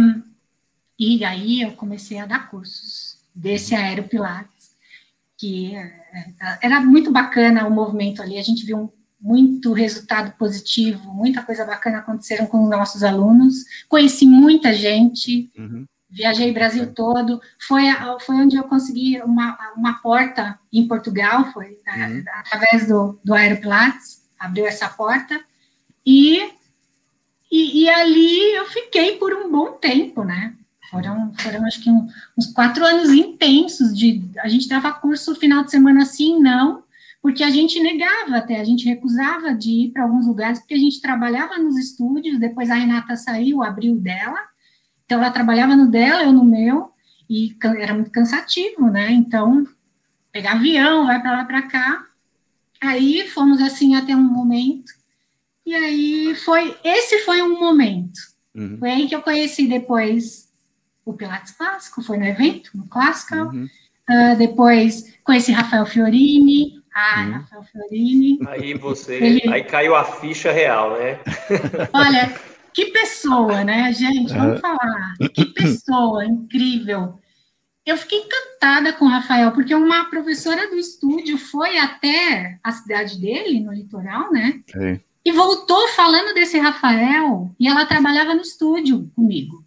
e 1.00 1.24
aí 1.24 1.62
eu 1.62 1.72
comecei 1.74 2.20
a 2.20 2.26
dar 2.26 2.50
cursos 2.50 3.15
desse 3.36 3.75
aéreo 3.75 4.08
pilates, 4.08 4.72
que 5.38 5.75
é, 5.75 5.94
era 6.62 6.80
muito 6.80 7.12
bacana 7.12 7.68
o 7.68 7.72
movimento 7.72 8.22
ali, 8.22 8.38
a 8.38 8.44
gente 8.44 8.65
viu 8.65 8.94
muito 9.20 9.74
resultado 9.74 10.38
positivo, 10.38 11.12
muita 11.12 11.42
coisa 11.42 11.65
bacana 11.65 11.98
aconteceram 11.98 12.46
com 12.46 12.70
nossos 12.70 13.04
alunos. 13.04 13.56
Conheci 13.89 14.25
muita 14.25 14.72
gente, 14.72 15.51
uhum. 15.58 15.86
viajei 16.08 16.54
Brasil 16.54 16.94
todo. 16.94 17.42
Foi, 17.68 17.86
foi 18.20 18.36
onde 18.36 18.56
eu 18.56 18.63
consegui 18.65 19.20
uma, 19.24 19.58
uma 19.75 19.94
porta 19.96 20.60
em 20.72 20.88
Portugal, 20.88 21.51
foi 21.51 21.80
uhum. 21.88 22.24
através 22.27 22.88
do, 22.88 23.20
do 23.24 23.34
Aeropilates, 23.34 24.22
abriu 24.39 24.68
essa 24.68 24.88
porta. 24.89 25.44
E, 26.06 26.39
e, 27.51 27.84
e, 27.84 27.89
ali 27.89 28.54
eu 28.54 28.65
fiquei 28.65 29.18
por 29.18 29.34
um 29.34 29.51
bom 29.51 29.72
tempo, 29.72 30.24
né? 30.24 30.54
Foram, 30.96 31.34
foram 31.34 31.66
acho 31.66 31.82
que 31.82 31.90
um, 31.90 32.08
uns 32.38 32.48
quatro 32.48 32.86
anos 32.86 33.10
intensos 33.10 33.94
de 33.94 34.24
a 34.40 34.48
gente 34.48 34.70
dava 34.70 34.94
curso 34.94 35.36
final 35.36 35.66
de 35.66 35.72
semana 35.72 36.06
sim, 36.06 36.40
não, 36.40 36.84
porque 37.22 37.44
a 37.44 37.50
gente 37.50 37.82
negava 37.82 38.38
até, 38.38 38.62
a 38.62 38.64
gente 38.64 38.86
recusava 38.86 39.54
de 39.54 39.72
ir 39.72 39.92
para 39.92 40.04
alguns 40.04 40.25
lugares, 40.25 40.60
porque 40.60 40.74
a 40.74 40.80
gente 40.80 41.02
trabalhava 41.02 41.58
nos 41.58 41.78
estúdios, 41.78 42.40
depois 42.40 42.70
a 42.70 42.75
Renata 42.75 43.18
saiu, 43.18 43.62
abriu 43.62 43.96
dela, 43.96 44.40
então 45.06 45.20
ela 45.20 45.32
trabalhava 45.32 45.75
no 45.75 45.88
dela, 45.88 46.24
eu 46.24 46.32
no 46.32 46.46
meu, 46.46 46.92
e 47.30 47.54
era 47.78 47.94
muito 47.94 48.12
cansativo, 48.12 48.90
né? 48.90 49.12
Então, 49.12 49.68
pegar 50.32 50.54
avião, 50.54 51.08
vai 51.08 51.22
para 51.22 51.32
lá 51.32 51.46
para 51.46 51.64
cá. 51.64 52.06
Aí 52.80 53.28
fomos 53.28 53.60
assim 53.60 53.96
até 53.96 54.16
um 54.16 54.24
momento, 54.24 54.94
e 55.66 55.75
aí 55.75 56.36
foi, 56.36 56.78
esse 56.86 57.20
foi 57.25 57.42
um 57.42 57.60
momento. 57.60 58.20
Uhum. 58.54 58.78
Foi 58.78 58.90
aí 58.90 59.08
que 59.10 59.16
eu 59.16 59.22
conheci 59.22 59.68
depois 59.68 60.45
o 61.06 61.14
Pilates 61.14 61.52
Clássico, 61.52 62.02
foi 62.02 62.18
no 62.18 62.26
evento, 62.26 62.72
no 62.74 62.88
Classical. 62.88 63.48
Uhum. 63.48 63.70
Uh, 64.10 64.38
depois 64.38 65.16
conheci 65.24 65.52
Rafael 65.52 65.86
Fiorini, 65.86 66.84
ah, 66.96 67.26
hum. 67.28 67.32
Rafael 67.34 67.64
Fiorini. 67.64 68.40
Aí 68.48 68.74
você, 68.74 69.16
ele... 69.16 69.54
aí 69.54 69.64
caiu 69.64 69.96
a 69.96 70.06
ficha 70.06 70.52
real, 70.52 70.98
né? 70.98 71.20
Olha, 71.94 72.34
que 72.74 72.86
pessoa, 72.86 73.64
né, 73.64 73.92
gente? 73.92 74.34
Vamos 74.34 74.62
falar. 74.62 75.16
Que 75.34 75.46
pessoa 75.46 76.26
incrível. 76.26 77.20
Eu 77.86 77.98
fiquei 77.98 78.20
encantada 78.20 78.94
com 78.94 79.06
o 79.06 79.10
Rafael, 79.10 79.52
porque 79.52 79.76
uma 79.76 80.06
professora 80.06 80.70
do 80.70 80.76
estúdio 80.76 81.38
foi 81.38 81.78
até 81.78 82.58
a 82.64 82.72
cidade 82.72 83.20
dele, 83.20 83.60
no 83.60 83.74
litoral, 83.74 84.32
né? 84.32 84.62
Sim. 84.72 85.00
E 85.24 85.32
voltou 85.32 85.88
falando 85.90 86.34
desse 86.34 86.58
Rafael, 86.58 87.54
e 87.60 87.68
ela 87.68 87.86
trabalhava 87.86 88.34
no 88.34 88.42
estúdio 88.42 89.12
comigo. 89.16 89.65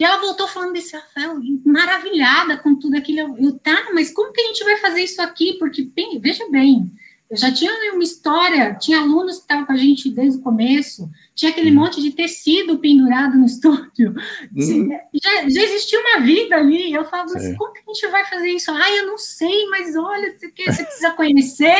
E 0.00 0.04
ela 0.04 0.16
voltou 0.16 0.48
falando 0.48 0.72
desse 0.72 0.96
Rafael, 0.96 1.38
maravilhada 1.62 2.56
com 2.56 2.74
tudo 2.74 2.96
aquilo. 2.96 3.36
Eu, 3.38 3.58
tá, 3.58 3.90
mas 3.92 4.10
como 4.10 4.32
que 4.32 4.40
a 4.40 4.46
gente 4.46 4.64
vai 4.64 4.78
fazer 4.78 5.02
isso 5.02 5.20
aqui? 5.20 5.58
Porque, 5.58 5.82
bem, 5.82 6.18
veja 6.18 6.48
bem, 6.50 6.90
eu 7.30 7.36
já 7.36 7.52
tinha 7.52 7.70
uma 7.92 8.02
história, 8.02 8.74
tinha 8.76 8.98
alunos 8.98 9.36
que 9.36 9.42
estavam 9.42 9.66
com 9.66 9.72
a 9.74 9.76
gente 9.76 10.10
desde 10.10 10.38
o 10.38 10.42
começo, 10.42 11.10
tinha 11.34 11.50
aquele 11.52 11.70
hum. 11.70 11.74
monte 11.74 12.00
de 12.00 12.12
tecido 12.12 12.78
pendurado 12.78 13.36
no 13.36 13.44
estúdio. 13.46 14.14
Hum. 14.56 14.88
Já, 15.22 15.48
já, 15.50 15.62
existia 15.64 16.00
uma 16.00 16.20
vida 16.20 16.56
ali. 16.56 16.94
Eu 16.94 17.04
falava, 17.04 17.34
mas 17.34 17.54
como 17.58 17.74
que 17.74 17.80
a 17.80 17.92
gente 17.92 18.10
vai 18.10 18.24
fazer 18.24 18.48
isso? 18.48 18.70
Ah, 18.70 18.90
eu 18.96 19.06
não 19.06 19.18
sei, 19.18 19.66
mas 19.66 19.94
olha, 19.96 20.34
você, 20.34 20.48
você 20.48 20.82
precisa 20.82 21.10
conhecer. 21.10 21.76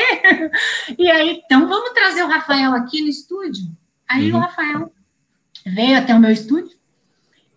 e 0.98 1.10
aí, 1.10 1.40
então 1.42 1.66
vamos 1.66 1.92
trazer 1.94 2.22
o 2.22 2.28
Rafael 2.28 2.74
aqui 2.74 3.00
no 3.00 3.08
estúdio. 3.08 3.64
Aí 4.06 4.30
uhum. 4.30 4.36
o 4.36 4.40
Rafael 4.42 4.92
veio 5.64 5.96
até 5.96 6.14
o 6.14 6.20
meu 6.20 6.30
estúdio 6.30 6.79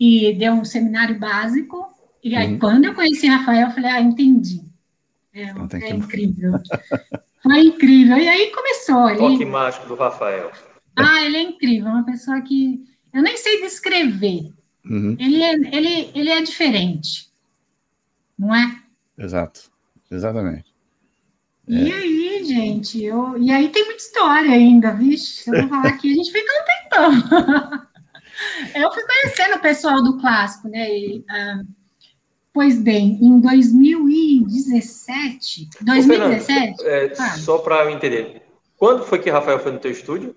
e 0.03 0.33
deu 0.33 0.51
um 0.51 0.65
seminário 0.65 1.17
básico. 1.17 1.88
E 2.22 2.36
aí, 2.36 2.53
uhum. 2.53 2.60
quando 2.60 2.86
eu 2.86 2.93
conheci 2.93 3.25
Rafael, 3.27 3.67
eu 3.67 3.74
falei, 3.74 3.89
ah, 3.89 4.01
entendi. 4.01 4.62
É, 5.33 5.43
é 5.43 5.89
incrível. 5.91 6.53
Foi 7.41 7.60
incrível. 7.60 8.17
E 8.17 8.27
aí 8.27 8.51
começou. 8.51 9.10
Ele... 9.10 9.19
Toque 9.19 9.45
mágico 9.45 9.88
do 9.88 9.95
Rafael. 9.95 10.51
Ah, 10.95 11.24
ele 11.24 11.38
é 11.38 11.41
incrível, 11.41 11.89
uma 11.89 12.05
pessoa 12.05 12.41
que 12.41 12.83
eu 13.13 13.22
nem 13.22 13.38
sei 13.38 13.62
descrever. 13.62 14.51
Uhum. 14.86 15.15
Ele, 15.17 15.41
é, 15.41 15.53
ele, 15.53 16.12
ele 16.13 16.29
é 16.29 16.41
diferente, 16.41 17.31
não 18.38 18.53
é? 18.53 18.79
Exato, 19.17 19.72
exatamente. 20.12 20.65
E 21.67 21.89
é. 21.89 21.95
aí, 21.95 22.43
gente, 22.43 23.01
eu, 23.01 23.41
e 23.41 23.50
aí 23.50 23.69
tem 23.69 23.86
muita 23.86 24.03
história 24.03 24.51
ainda, 24.51 24.91
vixe, 24.91 25.50
eu 25.50 25.62
vou 25.62 25.69
falar 25.69 25.88
aqui, 25.88 26.12
a 26.12 26.15
gente 26.15 26.31
fica 26.31 26.51
um 26.51 26.65
tempão. 26.89 27.88
Eu 28.76 28.92
fui 28.92 29.04
conhecendo 29.04 29.56
o 29.56 29.62
pessoal 29.62 30.04
do 30.04 30.20
clássico, 30.20 30.68
né? 30.68 30.90
E, 30.90 31.20
uh, 31.20 31.66
pois 32.52 32.78
bem, 32.80 33.18
em 33.22 33.40
2017. 33.40 35.70
2017? 35.82 36.82
Ô, 36.82 36.88
é, 36.88 37.16
Só 37.38 37.60
para 37.60 37.84
eu 37.84 37.90
entender. 37.90 38.42
Quando 38.78 39.04
foi 39.04 39.20
que 39.20 39.30
Rafael 39.30 39.60
foi 39.60 39.72
no 39.72 39.80
teu 39.80 39.92
estúdio? 39.92 40.36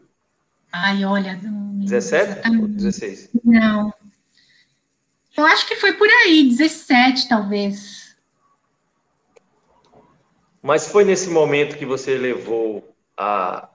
Ai, 0.72 1.04
olha. 1.04 1.40
17 1.42 2.48
ou 2.60 2.68
16? 2.68 3.30
Não. 3.44 3.92
Eu 5.36 5.44
acho 5.44 5.66
que 5.66 5.76
foi 5.76 5.92
por 5.92 6.08
aí, 6.08 6.48
17, 6.48 7.28
talvez. 7.28 8.16
Mas 10.62 10.88
foi 10.88 11.04
nesse 11.04 11.28
momento 11.28 11.76
que 11.76 11.86
você 11.86 12.16
levou 12.16 12.96
a, 13.16 13.68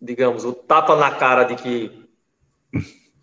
digamos, 0.00 0.44
o 0.44 0.52
tapa 0.52 0.96
na 0.96 1.12
cara 1.12 1.44
de 1.44 1.54
que 1.54 2.01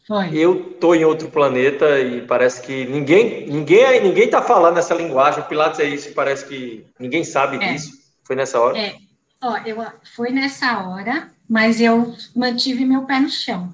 foi. 0.10 0.36
Eu 0.36 0.74
tô 0.80 0.96
em 0.96 1.06
outro 1.06 1.30
planeta 1.30 2.00
e 2.00 2.26
parece 2.26 2.64
que 2.64 2.88
ninguém 2.88 3.46
ninguém 3.48 4.02
ninguém 4.02 4.28
tá 4.28 4.42
falando 4.42 4.80
essa 4.80 4.96
linguagem. 4.96 5.42
O 5.42 5.46
Pilates 5.46 5.80
é 5.80 5.86
isso, 5.86 6.12
parece 6.16 6.48
que 6.48 6.84
ninguém 7.00 7.24
sabe 7.24 7.64
é. 7.64 7.72
disso. 7.74 7.92
Foi 8.24 8.36
nessa 8.36 8.60
hora? 8.60 8.76
É. 8.76 8.96
Ó, 9.40 9.56
eu 9.68 9.86
foi 10.16 10.32
nessa 10.32 10.80
hora, 10.80 11.30
mas 11.48 11.80
eu 11.80 12.16
mantive 12.36 12.86
meu 12.86 13.04
pé 13.04 13.20
no 13.20 13.30
chão. 13.30 13.72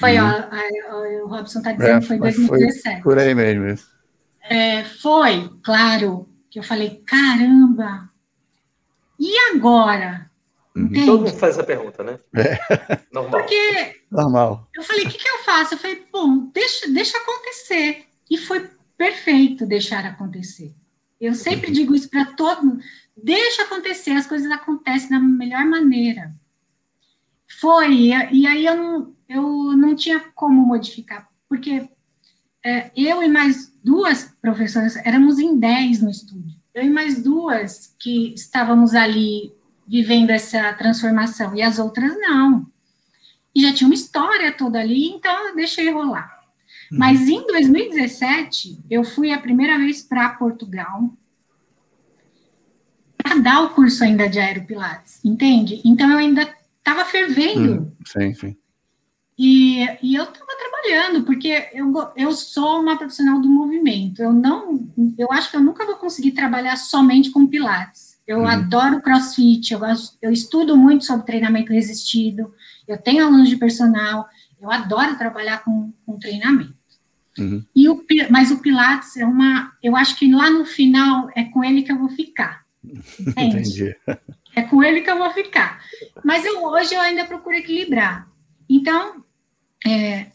Foi, 0.00 0.18
uhum. 0.18 0.26
ó, 0.26 0.96
ó, 0.96 1.24
o 1.24 1.28
Robson 1.28 1.62
tá 1.62 1.70
dizendo 1.70 2.00
que 2.00 2.06
foi 2.08 2.16
em 2.16 2.20
2017. 2.20 3.02
Foi 3.02 3.14
por 3.14 3.18
aí 3.22 3.32
mesmo. 3.32 3.78
É, 4.42 4.82
foi, 4.82 5.48
claro, 5.62 6.28
que 6.50 6.58
eu 6.58 6.64
falei, 6.64 7.00
caramba, 7.06 8.10
e 9.20 9.38
agora? 9.54 10.28
Uhum. 10.76 11.06
Todo 11.06 11.24
mundo 11.24 11.38
faz 11.38 11.54
essa 11.54 11.64
pergunta, 11.64 12.04
né? 12.04 12.18
É. 12.34 13.00
Normal. 13.10 13.40
Porque 13.40 14.02
Normal. 14.10 14.68
eu 14.74 14.82
falei, 14.82 15.06
o 15.06 15.08
que, 15.08 15.16
que 15.16 15.28
eu 15.28 15.38
faço? 15.38 15.72
Eu 15.74 15.78
falei, 15.78 16.06
bom, 16.12 16.50
deixa, 16.52 16.86
deixa 16.92 17.16
acontecer. 17.16 18.04
E 18.30 18.36
foi 18.36 18.68
perfeito 18.96 19.64
deixar 19.64 20.04
acontecer. 20.04 20.74
Eu 21.18 21.34
sempre 21.34 21.70
digo 21.70 21.94
isso 21.94 22.10
para 22.10 22.26
todo 22.26 22.66
mundo. 22.66 22.82
Deixa 23.16 23.62
acontecer, 23.62 24.10
as 24.10 24.26
coisas 24.26 24.50
acontecem 24.50 25.08
da 25.08 25.18
melhor 25.18 25.64
maneira. 25.64 26.34
Foi, 27.58 28.12
e 28.32 28.46
aí 28.46 28.66
eu 28.66 28.76
não, 28.76 29.16
eu 29.26 29.42
não 29.76 29.96
tinha 29.96 30.20
como 30.34 30.66
modificar, 30.66 31.26
porque 31.48 31.88
é, 32.62 32.90
eu 32.94 33.22
e 33.22 33.28
mais 33.28 33.72
duas 33.82 34.34
professoras, 34.42 34.96
éramos 34.96 35.38
em 35.38 35.58
dez 35.58 36.02
no 36.02 36.10
estúdio. 36.10 36.54
Eu 36.74 36.84
e 36.84 36.90
mais 36.90 37.22
duas 37.22 37.94
que 37.98 38.34
estávamos 38.34 38.94
ali 38.94 39.55
vivendo 39.86 40.30
essa 40.30 40.72
transformação, 40.74 41.54
e 41.54 41.62
as 41.62 41.78
outras 41.78 42.12
não. 42.18 42.66
E 43.54 43.62
já 43.62 43.72
tinha 43.72 43.88
uma 43.88 43.94
história 43.94 44.52
toda 44.52 44.80
ali, 44.80 45.08
então 45.08 45.48
eu 45.48 45.56
deixei 45.56 45.90
rolar. 45.90 46.36
Uhum. 46.90 46.98
Mas 46.98 47.28
em 47.28 47.46
2017, 47.46 48.80
eu 48.90 49.04
fui 49.04 49.32
a 49.32 49.38
primeira 49.38 49.78
vez 49.78 50.02
para 50.02 50.28
Portugal 50.30 51.10
para 53.16 53.38
dar 53.38 53.62
o 53.62 53.70
curso 53.70 54.04
ainda 54.04 54.28
de 54.28 54.38
aeropilates, 54.38 55.24
entende? 55.24 55.80
Então 55.84 56.10
eu 56.10 56.18
ainda 56.18 56.48
estava 56.78 57.04
fervendo. 57.04 57.82
Hum, 57.82 57.92
sim, 58.04 58.34
sim. 58.34 58.56
E, 59.38 59.84
e 60.02 60.14
eu 60.14 60.24
estava 60.24 60.52
trabalhando, 60.56 61.24
porque 61.24 61.68
eu, 61.74 61.92
eu 62.16 62.32
sou 62.32 62.80
uma 62.80 62.96
profissional 62.96 63.40
do 63.40 63.48
movimento. 63.48 64.22
Eu 64.22 64.32
não, 64.32 64.88
eu 65.18 65.30
acho 65.32 65.50
que 65.50 65.56
eu 65.56 65.60
nunca 65.60 65.84
vou 65.84 65.96
conseguir 65.96 66.32
trabalhar 66.32 66.76
somente 66.76 67.30
com 67.30 67.46
pilates. 67.46 68.05
Eu 68.26 68.38
uhum. 68.38 68.48
adoro 68.48 69.00
crossfit, 69.00 69.72
eu, 69.72 69.78
gosto, 69.78 70.16
eu 70.20 70.32
estudo 70.32 70.76
muito 70.76 71.04
sobre 71.04 71.26
treinamento 71.26 71.72
resistido, 71.72 72.52
eu 72.86 72.98
tenho 72.98 73.24
alunos 73.24 73.48
de 73.48 73.56
personal, 73.56 74.26
eu 74.60 74.70
adoro 74.70 75.16
trabalhar 75.16 75.62
com, 75.62 75.92
com 76.04 76.18
treinamento. 76.18 76.74
Uhum. 77.38 77.64
E 77.74 77.88
o, 77.88 78.04
mas 78.30 78.50
o 78.50 78.58
Pilates 78.58 79.16
é 79.16 79.24
uma. 79.24 79.72
Eu 79.82 79.94
acho 79.94 80.16
que 80.16 80.32
lá 80.32 80.50
no 80.50 80.64
final 80.64 81.28
é 81.36 81.44
com 81.44 81.62
ele 81.62 81.82
que 81.82 81.92
eu 81.92 81.98
vou 81.98 82.08
ficar. 82.08 82.64
Entende? 83.20 83.56
Entendi. 83.56 83.96
É 84.54 84.62
com 84.62 84.82
ele 84.82 85.02
que 85.02 85.10
eu 85.10 85.18
vou 85.18 85.30
ficar. 85.32 85.80
Mas 86.24 86.44
eu, 86.44 86.64
hoje 86.64 86.94
eu 86.94 87.00
ainda 87.00 87.26
procuro 87.26 87.54
equilibrar. 87.54 88.26
Então, 88.68 89.22
é, 89.86 90.28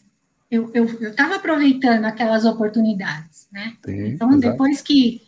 eu 0.48 0.70
estava 1.08 1.36
aproveitando 1.36 2.04
aquelas 2.04 2.44
oportunidades, 2.44 3.48
né? 3.50 3.76
Sim, 3.84 4.08
então, 4.08 4.28
exato. 4.30 4.50
depois 4.50 4.80
que 4.80 5.22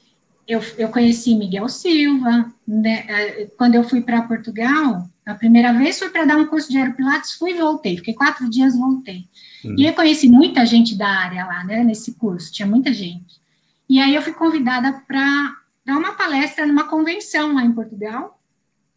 eu, 0.47 0.61
eu 0.77 0.89
conheci 0.89 1.35
Miguel 1.35 1.69
Silva, 1.69 2.53
né, 2.67 3.05
é, 3.09 3.51
quando 3.57 3.75
eu 3.75 3.85
fui 3.85 4.01
para 4.01 4.23
Portugal, 4.23 5.09
a 5.25 5.35
primeira 5.35 5.73
vez 5.73 5.99
foi 5.99 6.11
para 6.11 6.25
dar 6.25 6.37
um 6.37 6.47
curso 6.47 6.71
de 6.71 6.79
aeropilates, 6.79 7.33
fui 7.33 7.53
e 7.53 7.59
voltei, 7.59 7.97
fiquei 7.97 8.15
quatro 8.15 8.49
dias, 8.49 8.77
voltei. 8.77 9.27
Uhum. 9.65 9.75
E 9.79 9.87
eu 9.87 9.95
conheci 9.95 10.29
muita 10.29 10.67
gente 10.67 10.97
da 10.97 11.09
área 11.09 11.47
lá, 11.47 11.65
né, 11.65 11.83
nesse 11.83 12.15
curso, 12.15 12.53
tinha 12.53 12.67
muita 12.67 12.93
gente. 12.93 13.41
E 13.89 13.99
aí 14.01 14.15
eu 14.15 14.23
fui 14.23 14.33
convidada 14.33 15.03
para 15.07 15.57
dar 15.85 15.97
uma 15.97 16.13
palestra 16.13 16.67
numa 16.67 16.89
convenção 16.89 17.55
lá 17.55 17.65
em 17.65 17.73
Portugal, 17.73 18.39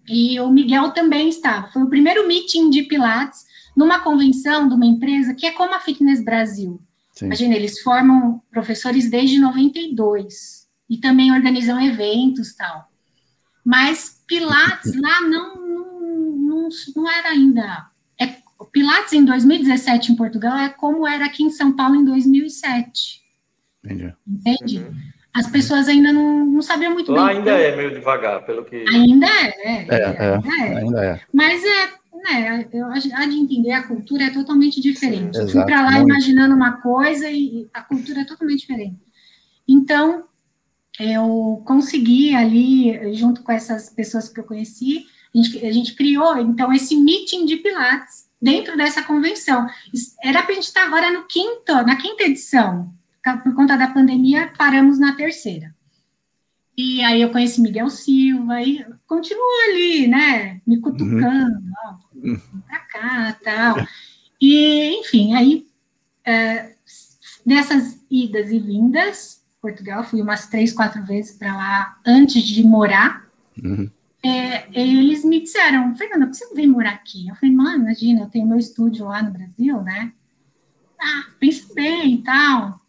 e 0.09 0.39
o 0.39 0.49
Miguel 0.49 0.91
também 0.91 1.27
estava. 1.27 1.67
Foi 1.67 1.83
o 1.83 1.89
primeiro 1.89 2.25
meeting 2.27 2.69
de 2.69 2.83
Pilates 2.83 3.45
numa 3.75 3.99
convenção 3.99 4.67
de 4.67 4.73
uma 4.73 4.85
empresa 4.85 5.33
que 5.33 5.45
é 5.45 5.51
como 5.51 5.75
a 5.75 5.81
Fitness 5.81 6.23
Brasil. 6.23 6.81
Sim. 7.11 7.25
Imagina, 7.25 7.55
eles 7.55 7.81
formam 7.81 8.41
professores 8.49 9.09
desde 9.09 9.37
92 9.37 10.56
e 10.89 10.97
também 10.97 11.31
organizam 11.31 11.79
eventos 11.81 12.53
tal. 12.55 12.89
Mas 13.63 14.23
Pilates 14.27 14.95
lá 14.95 15.21
não, 15.21 15.55
não, 15.55 16.31
não, 16.37 16.69
não 16.95 17.11
era 17.11 17.29
ainda. 17.29 17.87
É, 18.19 18.35
Pilates 18.71 19.13
em 19.13 19.25
2017 19.25 20.11
em 20.11 20.15
Portugal 20.15 20.57
é 20.57 20.69
como 20.69 21.07
era 21.07 21.25
aqui 21.25 21.43
em 21.43 21.49
São 21.49 21.75
Paulo 21.75 21.95
em 21.95 22.05
2007. 22.05 23.21
Entendi. 23.83 24.13
Entende? 24.27 24.79
Uhum. 24.79 24.95
As 25.33 25.47
pessoas 25.47 25.87
ainda 25.87 26.11
não, 26.11 26.45
não 26.45 26.61
sabiam 26.61 26.93
muito 26.93 27.11
lá 27.11 27.27
bem. 27.27 27.35
Lá 27.35 27.39
ainda 27.39 27.51
é 27.51 27.75
meio 27.75 27.91
devagar, 27.91 28.43
pelo 28.43 28.65
que. 28.65 28.83
Ainda 28.89 29.27
é, 29.27 29.53
é, 29.57 29.87
é, 29.87 29.97
é 29.97 30.37
ainda 30.37 30.65
é. 30.65 30.77
Ainda 30.77 31.05
é. 31.05 31.19
Mas 31.31 31.63
é, 31.63 31.89
né, 32.23 32.67
eu 32.73 32.85
acho 32.87 33.07
de 33.07 33.35
entender 33.35 33.71
a 33.71 33.83
cultura 33.83 34.23
é 34.23 34.29
totalmente 34.31 34.81
diferente. 34.81 35.37
Sim, 35.37 35.43
eu 35.43 35.49
fui 35.49 35.63
para 35.63 35.81
lá 35.83 35.91
muito. 35.91 36.09
imaginando 36.09 36.55
uma 36.55 36.81
coisa 36.81 37.29
e 37.29 37.69
a 37.71 37.81
cultura 37.81 38.21
é 38.21 38.25
totalmente 38.25 38.61
diferente. 38.61 38.97
Então, 39.67 40.23
eu 40.99 41.61
consegui 41.65 42.35
ali, 42.35 43.13
junto 43.13 43.43
com 43.43 43.51
essas 43.51 43.89
pessoas 43.89 44.29
que 44.29 44.39
eu 44.39 44.43
conheci, 44.43 45.05
a 45.33 45.37
gente, 45.37 45.65
a 45.65 45.71
gente 45.71 45.95
criou, 45.95 46.37
então, 46.37 46.73
esse 46.73 46.95
meeting 46.95 47.45
de 47.45 47.57
Pilates 47.57 48.27
dentro 48.41 48.77
dessa 48.77 49.03
convenção. 49.03 49.67
Era 50.23 50.41
para 50.41 50.51
a 50.51 50.55
gente 50.55 50.65
estar 50.65 50.83
agora 50.83 51.11
no 51.11 51.25
quinto, 51.25 51.73
na 51.73 51.95
quinta 51.95 52.23
edição. 52.23 52.93
Por 53.43 53.53
conta 53.55 53.75
da 53.75 53.87
pandemia, 53.87 54.51
paramos 54.57 54.99
na 54.99 55.15
terceira. 55.15 55.75
E 56.77 57.03
aí 57.03 57.21
eu 57.21 57.31
conheci 57.31 57.59
Miguel 57.59 57.89
Silva 57.89 58.61
e 58.61 58.85
continuou 59.07 59.69
ali, 59.69 60.07
né? 60.07 60.61
Me 60.65 60.79
cutucando, 60.79 61.57
uhum. 62.15 62.39
ó, 62.39 62.61
pra 62.67 62.79
cá, 62.79 63.37
tal. 63.43 63.87
E, 64.39 64.99
enfim, 64.99 65.33
aí 65.33 65.67
é, 66.23 66.75
nessas 67.45 67.99
idas 68.09 68.51
e 68.51 68.59
vindas, 68.59 69.43
Portugal, 69.61 70.03
fui 70.03 70.21
umas 70.21 70.47
três, 70.47 70.71
quatro 70.71 71.03
vezes 71.05 71.37
para 71.37 71.55
lá 71.55 71.97
antes 72.05 72.43
de 72.43 72.63
morar. 72.63 73.27
Uhum. 73.63 73.89
É, 74.23 74.67
eles 74.79 75.23
me 75.23 75.41
disseram, 75.41 75.95
Fernanda, 75.95 76.25
por 76.25 76.31
que 76.31 76.37
você 76.37 76.45
não 76.45 76.55
vem 76.55 76.67
morar 76.67 76.91
aqui? 76.91 77.27
Eu 77.27 77.35
falei, 77.35 77.55
mano, 77.55 77.83
imagina, 77.83 78.21
eu 78.21 78.29
tenho 78.29 78.47
meu 78.47 78.57
estúdio 78.57 79.05
lá 79.05 79.21
no 79.21 79.31
Brasil, 79.31 79.81
né? 79.81 80.11
Ah, 80.99 81.25
pensa 81.39 81.73
bem 81.73 82.15
e 82.15 82.23
tal 82.23 82.81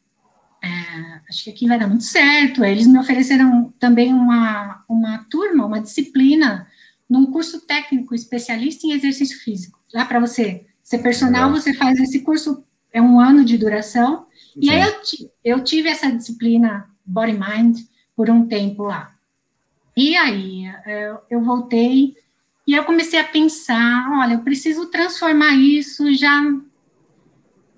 é, 0.63 1.21
acho 1.29 1.45
que 1.45 1.51
aqui 1.51 1.67
vai 1.67 1.79
dar 1.79 1.87
muito 1.87 2.05
certo. 2.05 2.65
Eles 2.65 2.87
me 2.87 2.99
ofereceram 2.99 3.73
também 3.79 4.13
uma, 4.13 4.85
uma 4.89 5.27
turma, 5.31 5.67
uma 5.67 5.81
disciplina, 5.81 6.67
num 7.09 7.27
curso 7.27 7.61
técnico 7.67 8.15
especialista 8.15 8.87
em 8.87 8.93
exercício 8.93 9.39
físico. 9.41 9.79
Lá 9.93 10.05
para 10.05 10.21
você 10.21 10.67
ser 10.83 10.99
personal, 10.99 11.51
você 11.51 11.73
faz 11.75 11.99
esse 11.99 12.21
curso, 12.21 12.65
é 12.93 13.01
um 13.01 13.21
ano 13.21 13.45
de 13.45 13.57
duração. 13.57 14.27
Sim. 14.61 14.67
E 14.67 14.71
aí 14.71 14.83
eu, 14.83 15.31
eu 15.45 15.65
tive 15.65 15.89
essa 15.89 16.11
disciplina 16.11 16.89
Body 17.05 17.33
Mind 17.33 17.79
por 18.17 18.29
um 18.31 18.47
tempo 18.47 18.85
lá. 18.85 19.15
E 19.97 20.17
aí 20.17 20.67
eu, 20.67 20.73
é, 20.87 21.21
eu 21.31 21.43
voltei 21.43 22.17
e 22.67 22.75
eu 22.75 22.85
comecei 22.85 23.19
a 23.19 23.25
pensar, 23.25 24.11
olha, 24.19 24.35
eu 24.35 24.41
preciso 24.41 24.87
transformar 24.87 25.55
isso 25.55 26.13
já 26.15 26.43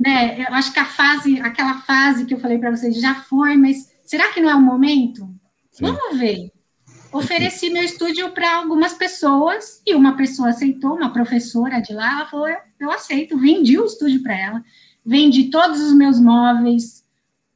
né? 0.00 0.46
Eu 0.48 0.54
acho 0.54 0.72
que 0.72 0.80
a 0.80 0.86
fase, 0.86 1.38
aquela 1.40 1.82
fase 1.82 2.24
que 2.24 2.32
eu 2.32 2.40
falei 2.40 2.56
para 2.56 2.70
vocês 2.70 2.98
já 2.98 3.16
foi, 3.16 3.58
mas 3.58 3.92
será 4.02 4.32
que 4.32 4.40
não 4.40 4.48
é 4.48 4.54
o 4.54 4.60
momento? 4.60 5.28
Sim. 5.70 5.84
Vamos 5.84 6.18
ver. 6.18 6.50
Ofereci 7.12 7.68
meu 7.68 7.82
estúdio 7.82 8.30
para 8.30 8.56
algumas 8.56 8.94
pessoas 8.94 9.82
e 9.86 9.94
uma 9.94 10.16
pessoa 10.16 10.50
aceitou, 10.50 10.94
uma 10.94 11.12
professora 11.12 11.80
de 11.80 11.92
lá, 11.92 12.12
ela 12.12 12.26
falou: 12.26 12.48
eu, 12.48 12.56
eu 12.78 12.90
aceito. 12.90 13.36
Vendi 13.36 13.78
o 13.78 13.84
estúdio 13.84 14.22
para 14.22 14.38
ela, 14.38 14.64
vendi 15.04 15.44
todos 15.44 15.80
os 15.80 15.92
meus 15.92 16.20
móveis, 16.20 17.04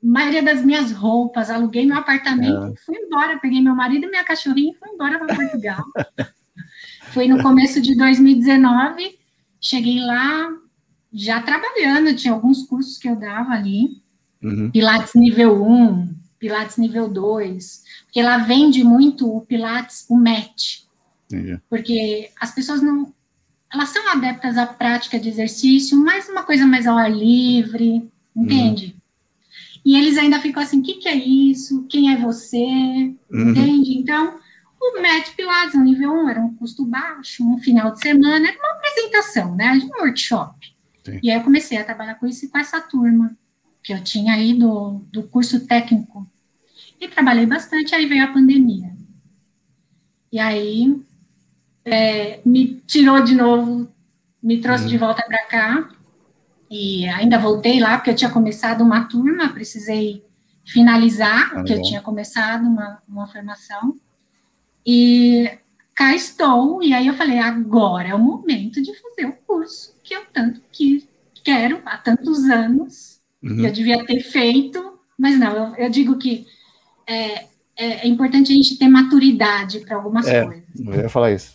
maioria 0.02 0.42
das 0.42 0.64
minhas 0.64 0.92
roupas, 0.92 1.48
aluguei 1.48 1.86
meu 1.86 1.96
apartamento, 1.96 2.74
é. 2.74 2.76
fui 2.84 2.96
embora, 2.96 3.38
peguei 3.38 3.60
meu 3.60 3.74
marido 3.74 4.04
e 4.04 4.10
minha 4.10 4.24
cachorrinha 4.24 4.72
e 4.72 4.78
fui 4.78 4.88
embora 4.90 5.18
para 5.18 5.34
Portugal. 5.34 5.84
Foi 7.12 7.28
no 7.28 7.40
começo 7.40 7.80
de 7.80 7.96
2019, 7.96 9.18
cheguei 9.60 10.00
lá, 10.00 10.50
já 11.12 11.40
trabalhando, 11.40 12.16
tinha 12.16 12.34
alguns 12.34 12.64
cursos 12.64 12.98
que 12.98 13.08
eu 13.08 13.14
dava 13.14 13.52
ali, 13.52 14.02
uhum. 14.42 14.68
Pilates 14.72 15.14
nível 15.14 15.64
1, 15.64 16.12
Pilates 16.40 16.76
nível 16.76 17.08
2, 17.08 17.84
porque 18.04 18.18
ela 18.18 18.38
vende 18.38 18.82
muito 18.82 19.32
o 19.32 19.42
Pilates, 19.42 20.04
o 20.08 20.16
match, 20.16 20.82
Entendi. 21.26 21.60
porque 21.70 22.30
as 22.40 22.52
pessoas 22.52 22.82
não, 22.82 23.12
elas 23.74 23.88
são 23.88 24.08
adeptas 24.08 24.56
à 24.56 24.66
prática 24.66 25.18
de 25.18 25.28
exercício, 25.28 25.98
mas 25.98 26.28
uma 26.28 26.44
coisa 26.44 26.64
mais 26.64 26.86
ao 26.86 26.96
ar 26.96 27.10
livre, 27.10 28.08
entende? 28.34 28.86
Uhum. 28.86 29.00
E 29.84 29.96
eles 29.96 30.16
ainda 30.16 30.40
ficam 30.40 30.62
assim, 30.62 30.78
o 30.78 30.82
que, 30.82 30.94
que 30.94 31.08
é 31.08 31.16
isso? 31.16 31.84
Quem 31.88 32.12
é 32.12 32.16
você? 32.16 32.56
Uhum. 33.30 33.50
Entende? 33.50 33.98
Então, 33.98 34.38
o 34.80 35.02
Match 35.02 35.34
Pilates, 35.36 35.74
no 35.74 35.82
nível 35.82 36.12
1, 36.12 36.28
era 36.28 36.40
um 36.40 36.54
custo 36.54 36.86
baixo, 36.86 37.44
um 37.44 37.58
final 37.58 37.92
de 37.92 38.00
semana, 38.00 38.48
era 38.48 38.58
uma 38.58 38.72
apresentação, 38.72 39.56
né? 39.56 39.76
De 39.76 39.86
um 39.86 40.02
workshop. 40.02 40.72
Sim. 41.04 41.18
E 41.20 41.30
aí 41.30 41.36
eu 41.36 41.42
comecei 41.42 41.76
a 41.76 41.84
trabalhar 41.84 42.14
com 42.14 42.26
isso 42.26 42.44
e 42.44 42.48
com 42.48 42.58
essa 42.58 42.80
turma 42.80 43.36
que 43.82 43.92
eu 43.92 44.02
tinha 44.02 44.34
aí 44.34 44.54
do, 44.54 45.02
do 45.12 45.24
curso 45.24 45.66
técnico. 45.66 46.26
E 47.00 47.08
trabalhei 47.08 47.44
bastante, 47.44 47.94
aí 47.94 48.06
veio 48.06 48.24
a 48.24 48.32
pandemia. 48.32 48.94
E 50.32 50.38
aí 50.38 50.96
é, 51.84 52.40
me 52.44 52.82
tirou 52.86 53.22
de 53.22 53.34
novo, 53.34 53.88
me 54.42 54.60
trouxe 54.60 54.84
uhum. 54.84 54.90
de 54.90 54.98
volta 54.98 55.22
para 55.22 55.44
cá. 55.46 55.88
E 56.70 57.06
ainda 57.06 57.38
voltei 57.38 57.78
lá, 57.78 57.96
porque 57.96 58.10
eu 58.10 58.16
tinha 58.16 58.30
começado 58.30 58.82
uma 58.82 59.04
turma, 59.04 59.52
precisei 59.52 60.24
finalizar, 60.64 61.50
ah, 61.52 61.54
porque 61.56 61.72
eu 61.72 61.82
tinha 61.82 62.00
começado 62.00 62.66
uma, 62.66 63.02
uma 63.06 63.26
formação. 63.26 63.96
E 64.84 65.50
cá 65.94 66.14
estou, 66.14 66.82
e 66.82 66.92
aí 66.92 67.06
eu 67.06 67.14
falei, 67.14 67.38
agora 67.38 68.08
é 68.08 68.14
o 68.14 68.18
momento 68.18 68.82
de 68.82 68.92
fazer 68.94 69.26
o 69.26 69.32
curso 69.46 69.94
que 70.02 70.14
eu 70.14 70.22
tanto 70.32 70.60
que 70.72 71.08
quero 71.44 71.80
há 71.84 71.96
tantos 71.96 72.44
anos, 72.44 73.20
uhum. 73.42 73.56
que 73.56 73.66
eu 73.66 73.72
devia 73.72 74.04
ter 74.04 74.20
feito, 74.20 74.98
mas 75.18 75.38
não, 75.38 75.54
eu, 75.54 75.76
eu 75.76 75.90
digo 75.90 76.18
que 76.18 76.46
é, 77.06 77.44
é, 77.44 77.46
é, 77.76 78.08
importante 78.08 78.52
a 78.52 78.56
gente 78.56 78.76
ter 78.78 78.88
maturidade 78.88 79.80
para 79.80 79.96
algumas 79.96 80.26
é, 80.26 80.44
coisas. 80.44 80.64
Eu 80.78 80.94
ia 80.94 81.08
falar 81.08 81.32
isso. 81.32 81.54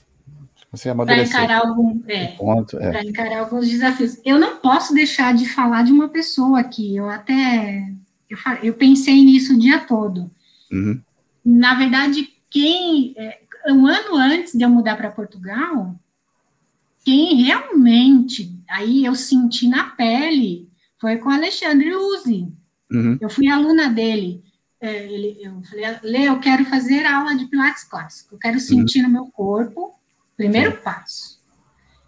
Você 0.72 0.94
Para 0.94 1.24
encarar, 1.24 1.66
algum, 1.66 2.00
é, 2.08 2.36
é. 2.80 3.04
encarar 3.04 3.40
alguns 3.40 3.68
desafios. 3.68 4.20
Eu 4.24 4.38
não 4.38 4.58
posso 4.58 4.94
deixar 4.94 5.34
de 5.34 5.50
falar 5.50 5.84
de 5.84 5.92
uma 5.92 6.10
pessoa 6.10 6.60
aqui, 6.60 6.96
eu 6.96 7.10
até 7.10 7.92
eu, 8.30 8.38
eu 8.62 8.74
pensei 8.76 9.24
nisso 9.24 9.56
o 9.56 9.60
dia 9.60 9.80
todo. 9.80 10.30
Uhum. 10.72 11.02
Na 11.44 11.74
verdade, 11.74 12.30
quem 12.50 13.16
é, 13.18 13.40
um 13.68 13.88
ano 13.88 14.16
antes 14.16 14.54
de 14.54 14.64
eu 14.64 14.70
mudar 14.70 14.96
para 14.96 15.10
Portugal, 15.10 15.96
quem 17.04 17.42
realmente, 17.44 18.56
aí 18.70 19.04
eu 19.06 19.16
senti 19.16 19.68
na 19.68 19.86
pele, 19.86 20.70
foi 21.00 21.18
com 21.18 21.30
o 21.30 21.34
Alexandre 21.34 21.96
Uzi. 21.96 22.48
Uhum. 22.92 23.18
Eu 23.20 23.30
fui 23.30 23.48
aluna 23.48 23.90
dele. 23.90 24.44
É, 24.80 25.12
ele, 25.12 25.38
eu 25.42 25.62
falei, 25.64 25.86
Lê, 26.04 26.30
eu 26.30 26.40
quero 26.40 26.64
fazer 26.66 27.06
aula 27.06 27.36
de 27.36 27.48
Pilates 27.48 27.84
clássico, 27.84 28.36
eu 28.36 28.40
quero 28.40 28.60
sentir 28.60 29.00
uhum. 29.02 29.08
no 29.08 29.14
meu 29.14 29.26
corpo, 29.26 29.99
primeiro 30.40 30.78
passo. 30.78 31.38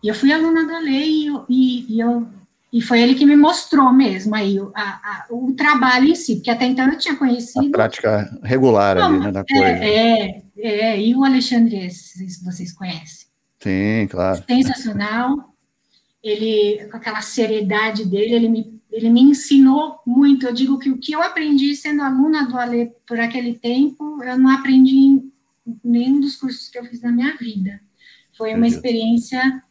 E 0.02 0.08
eu 0.08 0.16
fui 0.16 0.32
aluna 0.32 0.66
do 0.66 0.74
Ale 0.74 0.90
e, 0.90 1.28
e, 1.50 1.96
e, 1.96 2.00
eu, 2.00 2.26
e 2.72 2.82
foi 2.82 3.02
ele 3.02 3.14
que 3.14 3.26
me 3.26 3.36
mostrou 3.36 3.92
mesmo 3.92 4.34
aí 4.34 4.58
o, 4.58 4.72
a, 4.74 4.82
a, 4.82 5.26
o 5.30 5.54
trabalho 5.54 6.08
em 6.08 6.16
si, 6.16 6.36
porque 6.36 6.50
até 6.50 6.66
então 6.66 6.88
eu 6.88 6.98
tinha 6.98 7.16
conhecido. 7.18 7.68
A 7.68 7.72
prática 7.72 8.40
regular 8.42 8.98
ali, 8.98 9.20
né, 9.20 9.32
da 9.32 9.44
coisa. 9.44 9.66
É, 9.66 10.44
é, 10.58 10.80
é, 10.92 11.02
e 11.02 11.14
o 11.14 11.26
Alexandre, 11.26 11.90
se 11.92 12.44
vocês 12.44 12.72
conhecem. 12.72 13.28
Sim, 13.60 14.08
claro. 14.10 14.42
Sensacional. 14.48 15.52
Ele, 16.24 16.88
com 16.90 16.98
aquela 16.98 17.22
seriedade 17.22 18.06
dele, 18.06 18.36
ele 18.36 18.48
me, 18.48 18.82
ele 18.92 19.10
me 19.10 19.22
ensinou 19.22 20.00
muito. 20.06 20.46
Eu 20.46 20.54
digo 20.54 20.80
que 20.80 20.90
o 20.90 20.98
que 20.98 21.12
eu 21.12 21.22
aprendi 21.22 21.76
sendo 21.76 22.02
aluna 22.02 22.48
do 22.48 22.58
Ale 22.58 22.92
por 23.06 23.20
aquele 23.20 23.56
tempo, 23.56 24.24
eu 24.24 24.38
não 24.38 24.50
aprendi 24.52 24.96
em 24.96 25.32
nenhum 25.84 26.22
dos 26.22 26.36
cursos 26.36 26.70
que 26.70 26.78
eu 26.78 26.86
fiz 26.86 27.02
na 27.02 27.12
minha 27.12 27.36
vida. 27.38 27.82
Foi 28.42 28.56
uma 28.56 28.66
experiência 28.66 29.64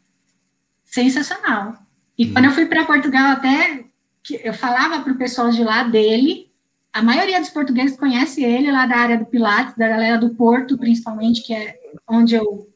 sensacional. 0.84 1.74
E 2.16 2.26
hum. 2.26 2.32
quando 2.32 2.44
eu 2.44 2.52
fui 2.52 2.66
para 2.66 2.84
Portugal, 2.84 3.32
até 3.32 3.84
eu 4.44 4.54
falava 4.54 5.02
para 5.02 5.12
o 5.12 5.18
pessoal 5.18 5.50
de 5.50 5.64
lá 5.64 5.82
dele, 5.82 6.52
a 6.92 7.02
maioria 7.02 7.40
dos 7.40 7.50
portugueses 7.50 7.98
conhece 7.98 8.44
ele 8.44 8.70
lá 8.70 8.86
da 8.86 8.96
área 8.96 9.18
do 9.18 9.26
Pilates, 9.26 9.74
da 9.76 9.88
galera 9.88 10.18
do 10.18 10.36
Porto, 10.36 10.78
principalmente, 10.78 11.42
que 11.42 11.52
é 11.52 11.80
onde 12.06 12.36
eu, 12.36 12.72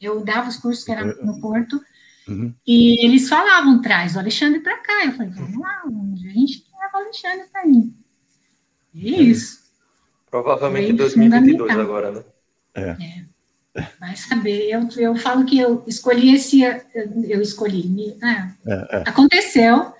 eu 0.00 0.24
dava 0.24 0.48
os 0.48 0.56
cursos, 0.56 0.82
que 0.82 0.92
era 0.92 1.04
no 1.22 1.38
Porto. 1.42 1.78
Uhum. 2.26 2.54
E 2.66 3.04
eles 3.04 3.28
falavam, 3.28 3.82
traz 3.82 4.16
o 4.16 4.20
Alexandre 4.20 4.60
para 4.60 4.78
cá. 4.78 5.04
Eu 5.04 5.12
falei, 5.12 5.30
vamos 5.30 5.60
lá, 5.60 5.82
a 5.84 6.16
gente 6.16 6.64
leva 6.72 6.94
o 6.94 7.00
Alexandre 7.02 7.46
para 7.52 7.66
mim. 7.66 7.94
E 8.94 9.14
é 9.14 9.20
isso. 9.20 9.62
Provavelmente 10.30 10.94
2022 10.94 11.70
agora, 11.78 12.12
né? 12.12 12.24
É. 12.74 12.88
é. 12.90 13.33
Vai 13.98 14.14
saber. 14.16 14.68
Eu, 14.70 14.88
eu 14.96 15.16
falo 15.16 15.44
que 15.44 15.58
eu 15.58 15.82
escolhi 15.86 16.34
esse. 16.34 16.62
Eu 16.62 17.40
escolhi. 17.40 18.16
Né? 18.20 18.54
É, 18.66 18.72
é. 18.72 19.04
Aconteceu 19.06 19.92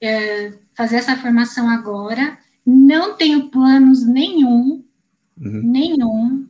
é, 0.00 0.52
fazer 0.74 0.96
essa 0.96 1.16
formação 1.16 1.70
agora. 1.70 2.38
Não 2.66 3.14
tenho 3.16 3.48
planos 3.48 4.06
nenhum. 4.06 4.84
Uhum. 5.40 5.62
Nenhum. 5.62 6.46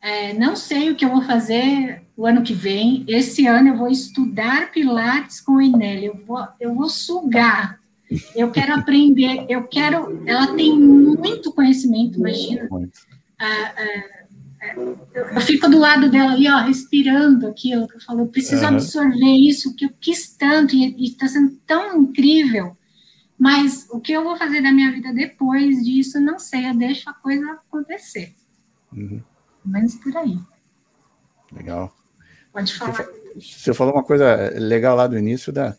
É, 0.00 0.34
não 0.34 0.54
sei 0.54 0.90
o 0.90 0.94
que 0.94 1.04
eu 1.04 1.10
vou 1.10 1.22
fazer 1.22 2.02
o 2.16 2.26
ano 2.26 2.42
que 2.42 2.54
vem. 2.54 3.04
Esse 3.08 3.46
ano 3.46 3.70
eu 3.70 3.76
vou 3.76 3.88
estudar 3.88 4.70
Pilates 4.70 5.40
com 5.40 5.58
a. 5.58 6.02
Eu 6.02 6.22
vou, 6.24 6.46
eu 6.60 6.74
vou 6.74 6.88
sugar. 6.88 7.80
Eu 8.36 8.50
quero 8.52 8.74
aprender. 8.74 9.46
Eu 9.48 9.64
quero. 9.64 10.22
Ela 10.26 10.54
tem 10.54 10.78
muito 10.78 11.52
conhecimento, 11.52 12.18
imagina. 12.18 12.68
Muito. 12.70 13.00
Ah, 13.38 13.72
ah, 13.76 14.23
eu 15.14 15.40
fico 15.40 15.68
do 15.68 15.78
lado 15.78 16.10
dela 16.10 16.32
ali, 16.32 16.48
ó, 16.48 16.58
respirando 16.58 17.46
aquilo 17.46 17.86
que 17.88 17.96
eu 17.96 18.00
falo, 18.00 18.20
eu 18.20 18.28
preciso 18.28 18.62
uhum. 18.62 18.68
absorver 18.68 19.36
isso, 19.36 19.74
que 19.74 19.84
eu 19.84 19.90
quis 20.00 20.36
tanto, 20.36 20.74
e 20.74 21.04
está 21.04 21.28
sendo 21.28 21.56
tão 21.66 22.02
incrível. 22.02 22.76
Mas 23.38 23.86
o 23.90 24.00
que 24.00 24.12
eu 24.12 24.22
vou 24.22 24.36
fazer 24.36 24.62
da 24.62 24.72
minha 24.72 24.92
vida 24.92 25.12
depois 25.12 25.84
disso, 25.84 26.20
não 26.20 26.38
sei, 26.38 26.68
eu 26.68 26.74
deixo 26.74 27.10
a 27.10 27.12
coisa 27.12 27.52
acontecer. 27.52 28.34
Uhum. 28.92 29.22
Menos 29.64 29.94
por 29.96 30.16
aí. 30.16 30.38
Legal. 31.52 31.94
Pode 32.52 32.74
falar. 32.74 33.06
Você 33.36 33.74
falou 33.74 33.94
uma 33.94 34.04
coisa 34.04 34.52
legal 34.56 34.96
lá 34.96 35.06
do 35.06 35.18
início 35.18 35.52
da, 35.52 35.76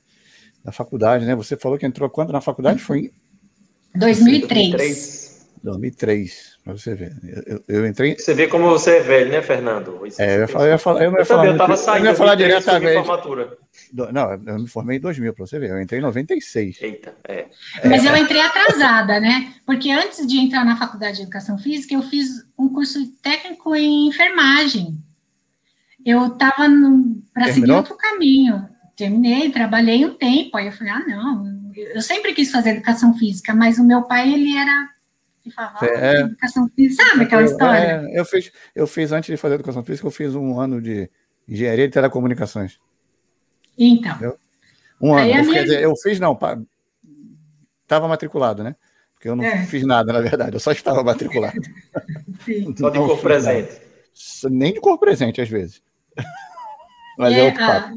da 0.63 0.71
faculdade, 0.71 1.25
né? 1.25 1.35
Você 1.35 1.55
falou 1.55 1.77
que 1.77 1.85
entrou 1.85 2.09
quando 2.09 2.33
na 2.33 2.41
faculdade? 2.41 2.81
Foi 2.81 3.13
em 3.95 3.99
2003. 3.99 4.71
2003. 4.71 5.24
2003, 5.65 6.59
para 6.63 6.73
você 6.73 6.95
ver. 6.95 7.13
Eu, 7.45 7.63
eu, 7.67 7.87
entrei. 7.87 8.15
Você 8.17 8.33
vê 8.33 8.47
como 8.47 8.69
você 8.69 8.97
é 8.97 8.99
velho, 9.01 9.31
né, 9.31 9.41
Fernando? 9.41 10.05
Isso 10.05 10.21
é, 10.21 10.35
eu, 10.35 10.39
ia 10.41 10.47
falar, 10.47 10.65
eu, 10.65 10.71
ia 10.71 10.77
falar, 10.77 11.03
eu 11.03 11.11
não 11.11 11.19
ia 11.19 11.25
falar. 11.25 11.45
Eu 11.45 11.51
estava 11.51 11.77
saindo. 11.77 12.05
Eu 12.05 12.11
ia 12.11 12.17
falar 12.17 12.35
diretamente. 12.35 12.93
Formatura. 12.93 13.57
Não, 13.93 14.31
eu 14.33 14.59
me 14.59 14.67
formei 14.67 14.97
em 14.97 15.01
2000, 15.01 15.33
para 15.33 15.45
você 15.45 15.59
ver. 15.59 15.71
Eu 15.71 15.81
entrei 15.81 15.99
em 15.99 16.03
96. 16.03 16.81
Eita, 16.81 17.13
é. 17.27 17.47
Mas 17.83 18.05
eu 18.05 18.15
entrei 18.15 18.41
atrasada, 18.41 19.19
né? 19.19 19.53
Porque 19.65 19.91
antes 19.91 20.25
de 20.25 20.37
entrar 20.37 20.63
na 20.63 20.77
faculdade 20.77 21.17
de 21.17 21.23
educação 21.23 21.57
física, 21.57 21.93
eu 21.93 22.01
fiz 22.03 22.45
um 22.57 22.69
curso 22.69 22.99
técnico 23.21 23.75
em 23.75 24.07
enfermagem. 24.07 24.97
Eu 26.05 26.27
estava 26.27 26.69
para 27.33 27.51
seguir 27.51 27.71
outro 27.71 27.97
caminho. 27.97 28.69
Terminei, 28.95 29.49
trabalhei 29.49 30.05
um 30.05 30.13
tempo. 30.13 30.55
Aí 30.55 30.67
eu 30.67 30.71
falei, 30.71 30.93
ah, 30.93 31.03
não. 31.07 31.55
Eu 31.75 32.01
sempre 32.01 32.33
quis 32.33 32.51
fazer 32.51 32.69
educação 32.69 33.13
física, 33.17 33.53
mas 33.53 33.77
o 33.77 33.83
meu 33.83 34.03
pai, 34.03 34.31
ele 34.31 34.55
era 34.55 34.94
é, 35.81 36.21
educação 36.21 36.69
física, 36.75 37.03
sabe 37.03 37.23
aquela 37.23 37.43
história? 37.43 37.77
É, 37.77 38.19
eu, 38.19 38.25
fiz, 38.25 38.51
eu 38.75 38.87
fiz, 38.87 39.11
antes 39.11 39.29
de 39.29 39.37
fazer 39.37 39.55
educação 39.55 39.83
física, 39.83 40.07
eu 40.07 40.11
fiz 40.11 40.35
um 40.35 40.59
ano 40.59 40.81
de 40.81 41.09
engenharia 41.47 41.87
de 41.87 41.93
telecomunicações. 41.93 42.79
Então. 43.77 44.11
Entendeu? 44.11 44.37
Um 45.01 45.13
ano. 45.13 45.29
Eu, 45.29 45.43
minha... 45.43 45.63
dizer, 45.63 45.81
eu 45.81 45.95
fiz, 45.97 46.19
não, 46.19 46.37
estava 47.83 48.07
matriculado, 48.07 48.63
né? 48.63 48.75
Porque 49.13 49.29
eu 49.29 49.35
não 49.35 49.43
é. 49.43 49.65
fiz 49.65 49.85
nada, 49.85 50.11
na 50.11 50.21
verdade, 50.21 50.55
eu 50.55 50.59
só 50.59 50.71
estava 50.71 51.03
matriculado. 51.03 51.57
só 52.77 52.89
de 52.89 52.97
cor 52.97 53.19
presente. 53.19 53.81
Nem 54.49 54.73
de 54.73 54.79
cor 54.79 54.97
presente, 54.97 55.41
às 55.41 55.49
vezes. 55.49 55.81
Mas 57.17 57.33
é, 57.33 57.39
é 57.39 57.43
outro 57.45 57.65
papo. 57.65 57.95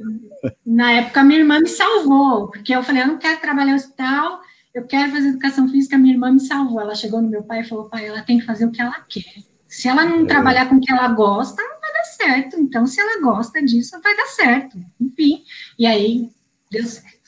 na 0.65 0.93
época, 0.93 1.25
minha 1.25 1.41
irmã 1.41 1.61
me 1.61 1.69
salvou, 1.69 2.49
porque 2.49 2.75
eu 2.75 2.83
falei, 2.83 3.03
eu 3.03 3.07
não 3.09 3.19
quero 3.19 3.41
trabalhar 3.41 3.73
no 3.73 3.77
hospital, 3.77 4.41
eu 4.79 4.87
quero 4.87 5.13
fazer 5.13 5.29
educação 5.29 5.69
física, 5.69 5.99
minha 5.99 6.15
irmã 6.15 6.33
me 6.33 6.41
salvou. 6.41 6.81
Ela 6.81 6.95
chegou 6.95 7.21
no 7.21 7.29
meu 7.29 7.43
pai 7.43 7.61
e 7.61 7.65
falou, 7.65 7.89
pai, 7.89 8.07
ela 8.07 8.23
tem 8.23 8.39
que 8.39 8.47
fazer 8.47 8.65
o 8.65 8.71
que 8.71 8.81
ela 8.81 9.01
quer. 9.09 9.43
Se 9.67 9.89
ela 9.89 10.05
não 10.05 10.23
é. 10.23 10.27
trabalhar 10.27 10.69
com 10.69 10.77
o 10.77 10.81
que 10.81 10.91
ela 10.91 11.09
gosta, 11.09 11.63
não 11.63 11.81
vai 11.81 11.93
dar 11.93 12.05
certo. 12.05 12.59
Então, 12.59 12.87
se 12.87 13.01
ela 13.01 13.21
gosta 13.21 13.63
disso, 13.63 14.01
vai 14.03 14.17
dar 14.17 14.27
certo. 14.27 14.79
Enfim, 15.01 15.43
e 15.79 15.87
aí 15.87 16.31
deu 16.71 16.85
certo. 16.85 17.19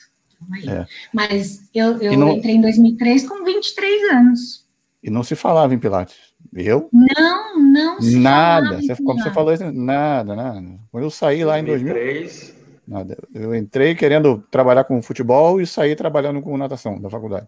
É. 0.67 0.85
Mas 1.13 1.69
eu, 1.73 1.97
eu 2.01 2.17
não... 2.17 2.31
entrei 2.31 2.55
em 2.55 2.61
2003 2.61 3.27
com 3.27 3.43
23 3.43 4.11
anos. 4.11 4.65
E 5.03 5.09
não 5.09 5.23
se 5.23 5.35
falava 5.35 5.73
em 5.73 5.79
Pilates. 5.79 6.15
Eu? 6.53 6.89
Não, 6.91 7.59
não 7.59 8.01
se 8.01 8.17
Nada. 8.17 8.81
Você, 8.81 8.95
como 8.97 9.21
você 9.21 9.31
falou, 9.31 9.55
nada, 9.73 10.35
nada. 10.35 10.79
Quando 10.91 11.03
eu 11.03 11.11
saí 11.11 11.45
lá 11.45 11.59
em 11.59 11.63
2003, 11.63 12.60
Nada. 12.91 13.17
Eu 13.33 13.55
entrei 13.55 13.95
querendo 13.95 14.43
trabalhar 14.51 14.83
com 14.83 15.01
futebol 15.01 15.61
e 15.61 15.65
saí 15.65 15.95
trabalhando 15.95 16.41
com 16.41 16.57
natação 16.57 16.99
da 16.99 17.09
faculdade. 17.09 17.47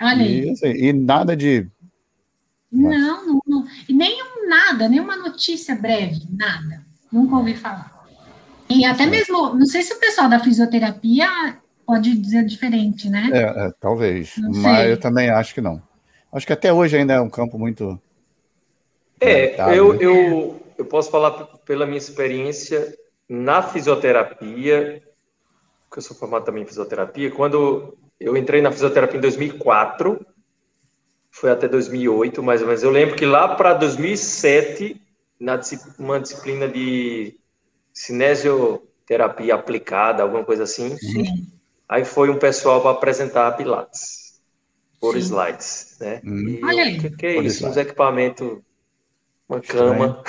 Olha 0.00 0.24
e, 0.24 0.50
assim, 0.50 0.70
e 0.70 0.92
nada 0.92 1.36
de. 1.36 1.68
Não, 2.72 3.24
não, 3.24 3.40
não. 3.46 3.66
E 3.88 3.92
nenhum 3.92 4.48
nada, 4.48 4.88
nenhuma 4.88 5.16
notícia 5.16 5.76
breve, 5.76 6.22
nada. 6.36 6.84
Nunca 7.12 7.36
ouvi 7.36 7.54
falar. 7.54 8.04
E 8.68 8.84
até 8.84 9.06
mesmo, 9.06 9.54
não 9.54 9.66
sei 9.66 9.82
se 9.82 9.94
o 9.94 10.00
pessoal 10.00 10.28
da 10.28 10.40
fisioterapia 10.40 11.28
pode 11.86 12.18
dizer 12.18 12.44
diferente, 12.44 13.08
né? 13.08 13.30
É, 13.32 13.66
é 13.66 13.72
talvez. 13.78 14.32
Não 14.36 14.50
mas 14.50 14.78
sei. 14.78 14.92
eu 14.92 14.98
também 14.98 15.30
acho 15.30 15.54
que 15.54 15.60
não. 15.60 15.80
Acho 16.32 16.44
que 16.44 16.52
até 16.52 16.72
hoje 16.72 16.96
ainda 16.96 17.14
é 17.14 17.20
um 17.20 17.30
campo 17.30 17.56
muito. 17.56 18.00
É, 19.20 19.54
eu, 19.78 19.92
né? 19.92 19.98
eu, 20.00 20.60
eu 20.76 20.84
posso 20.86 21.08
falar 21.08 21.30
pela 21.64 21.86
minha 21.86 21.98
experiência 21.98 22.92
na 23.28 23.62
fisioterapia, 23.62 25.02
que 25.90 25.98
eu 25.98 26.02
sou 26.02 26.16
formado 26.16 26.44
também 26.44 26.62
em 26.62 26.66
fisioterapia, 26.66 27.30
quando 27.30 27.96
eu 28.18 28.36
entrei 28.36 28.60
na 28.60 28.72
fisioterapia 28.72 29.18
em 29.18 29.22
2004, 29.22 30.24
foi 31.30 31.50
até 31.50 31.66
2008, 31.66 32.42
mais 32.42 32.60
ou 32.60 32.68
menos. 32.68 32.82
Eu 32.82 32.90
lembro 32.90 33.16
que 33.16 33.26
lá 33.26 33.54
para 33.54 33.74
2007, 33.74 35.00
na 35.40 35.60
uma 35.98 36.20
disciplina 36.20 36.68
de 36.68 37.38
cinesioterapia 37.92 39.54
aplicada, 39.54 40.22
alguma 40.22 40.44
coisa 40.44 40.64
assim, 40.64 40.96
Sim. 40.96 41.24
aí 41.88 42.04
foi 42.04 42.30
um 42.30 42.38
pessoal 42.38 42.80
para 42.80 42.92
apresentar 42.92 43.56
Pilates 43.56 44.40
por 45.00 45.14
Sim. 45.14 45.20
slides, 45.20 45.96
né? 46.00 46.20
Hum. 46.24 46.48
E 46.48 46.64
Olha 46.64 46.84
aí. 46.84 46.98
O 46.98 47.00
que, 47.00 47.10
que 47.10 47.26
é 47.26 47.40
isso? 47.40 47.66
Uns 47.66 47.76
equipamentos 47.76 48.58
uma 49.52 49.60
cama. 49.60 50.22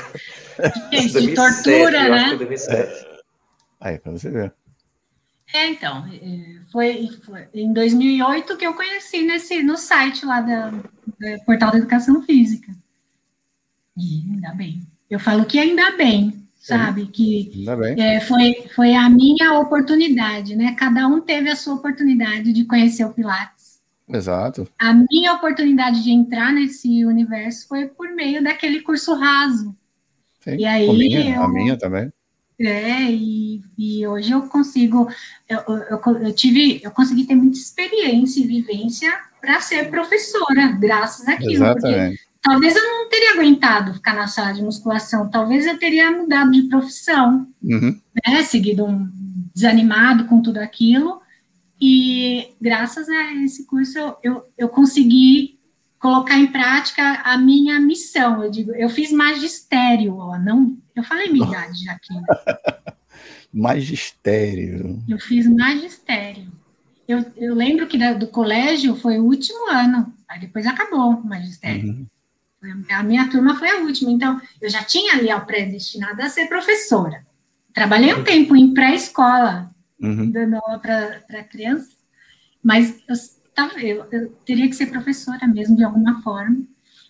de 0.92 1.34
tortura, 1.36 2.10
né? 2.10 2.38
É. 2.70 3.14
Aí, 3.80 3.98
para 3.98 4.12
você 4.12 4.30
ver. 4.30 4.54
É, 5.54 5.68
então, 5.70 6.04
é, 6.08 6.60
foi, 6.72 7.10
foi, 7.24 7.48
em 7.54 7.72
2008 7.72 8.58
que 8.58 8.66
eu 8.66 8.74
conheci 8.74 9.22
nesse, 9.22 9.62
no 9.62 9.78
site 9.78 10.26
lá 10.26 10.42
da, 10.42 10.70
do 10.70 11.46
Portal 11.46 11.72
da 11.72 11.78
Educação 11.78 12.24
Física. 12.24 12.74
E 13.96 14.24
ainda 14.32 14.54
bem. 14.56 14.82
Eu 15.08 15.20
falo 15.20 15.46
que 15.46 15.60
ainda 15.60 15.96
bem, 15.96 16.44
sabe? 16.60 17.06
Que 17.06 17.52
ainda 17.56 17.76
bem. 17.76 18.02
É, 18.02 18.20
foi, 18.22 18.68
foi 18.74 18.96
a 18.96 19.08
minha 19.08 19.60
oportunidade, 19.60 20.56
né? 20.56 20.74
Cada 20.74 21.08
um 21.08 21.22
teve 21.22 21.52
a 21.52 21.56
sua 21.56 21.76
oportunidade 21.76 22.52
de 22.52 22.66
conhecer 22.66 23.06
o 23.06 23.14
Pilates. 23.14 23.63
Exato. 24.14 24.68
A 24.80 24.94
minha 24.94 25.34
oportunidade 25.34 26.04
de 26.04 26.12
entrar 26.12 26.54
nesse 26.54 27.04
universo 27.04 27.68
foi 27.68 27.88
por 27.88 28.10
meio 28.10 28.44
daquele 28.44 28.82
curso 28.82 29.16
raso. 29.16 29.76
Sim, 30.40 30.58
e 30.58 30.66
aí 30.66 30.88
a 30.88 30.94
minha, 30.94 31.36
eu, 31.36 31.42
a 31.42 31.48
minha 31.48 31.78
também. 31.78 32.12
É, 32.60 33.12
e, 33.12 33.62
e 33.78 34.06
hoje 34.06 34.32
eu 34.32 34.44
consigo, 34.44 35.10
eu, 35.50 35.60
eu, 35.68 36.00
eu, 36.22 36.34
tive, 36.34 36.80
eu 36.84 36.92
consegui 36.92 37.26
ter 37.26 37.34
muita 37.34 37.58
experiência 37.58 38.40
e 38.40 38.48
vivência 38.48 39.12
para 39.42 39.60
ser 39.60 39.90
professora, 39.90 40.68
graças 40.80 41.28
àquilo. 41.28 41.52
Exatamente. 41.52 42.18
Porque 42.18 42.34
talvez 42.42 42.76
eu 42.76 42.84
não 42.84 43.10
teria 43.10 43.34
aguentado 43.34 43.96
ficar 43.96 44.14
na 44.14 44.28
sala 44.28 44.54
de 44.54 44.62
musculação, 44.62 45.30
talvez 45.30 45.66
eu 45.66 45.80
teria 45.80 46.12
mudado 46.12 46.52
de 46.52 46.64
profissão, 46.64 47.48
uhum. 47.64 48.00
né, 48.28 48.44
seguido 48.44 48.86
um 48.86 49.10
desanimado 49.56 50.26
com 50.26 50.42
tudo 50.42 50.60
aquilo, 50.60 51.23
e 51.86 52.56
graças 52.62 53.10
a 53.10 53.34
esse 53.44 53.66
curso 53.66 54.00
eu, 54.00 54.18
eu, 54.24 54.46
eu 54.58 54.70
consegui 54.70 55.60
colocar 56.00 56.38
em 56.38 56.48
prática 56.48 57.22
a 57.26 57.38
minha 57.38 57.78
missão. 57.78 58.42
Eu 58.42 58.50
digo, 58.50 58.72
eu 58.72 58.88
fiz 58.88 59.12
magistério, 59.12 60.16
ó, 60.16 60.40
não, 60.40 60.78
eu 60.96 61.04
falei 61.04 61.30
minha 61.30 61.46
idade 61.46 61.84
já 61.84 61.92
aqui. 61.92 62.14
magistério. 63.54 65.04
Eu 65.10 65.20
fiz 65.20 65.46
magistério. 65.46 66.50
Eu, 67.06 67.26
eu 67.36 67.54
lembro 67.54 67.86
que 67.86 67.98
da, 67.98 68.14
do 68.14 68.28
colégio 68.28 68.96
foi 68.96 69.20
o 69.20 69.26
último 69.26 69.70
ano, 69.70 70.14
aí 70.30 70.40
depois 70.40 70.66
acabou 70.66 71.10
o 71.10 71.28
magistério. 71.28 72.08
Uhum. 72.64 72.86
A 72.92 73.04
minha 73.04 73.30
turma 73.30 73.60
foi 73.60 73.70
a 73.70 73.82
última, 73.82 74.10
então 74.10 74.40
eu 74.62 74.70
já 74.70 74.82
tinha 74.82 75.16
ali 75.16 75.30
a 75.30 75.38
predestinada 75.42 76.24
a 76.24 76.30
ser 76.30 76.48
professora. 76.48 77.26
Trabalhei 77.74 78.14
um 78.14 78.24
tempo 78.24 78.56
em 78.56 78.74
pré-escola, 78.74 79.73
uhum. 80.04 80.30
dando 80.30 80.56
aula 80.56 80.80
para 80.80 81.44
criança, 81.44 81.90
mas 82.62 83.02
eu, 83.08 83.16
tava, 83.56 83.80
eu, 83.80 84.06
eu, 84.12 84.30
teria 84.46 84.68
que 84.68 84.76
ser 84.76 84.88
professora 84.88 85.48
mesmo, 85.48 85.76
de 85.76 85.84
alguma 85.84 86.22
forma, 86.22 86.64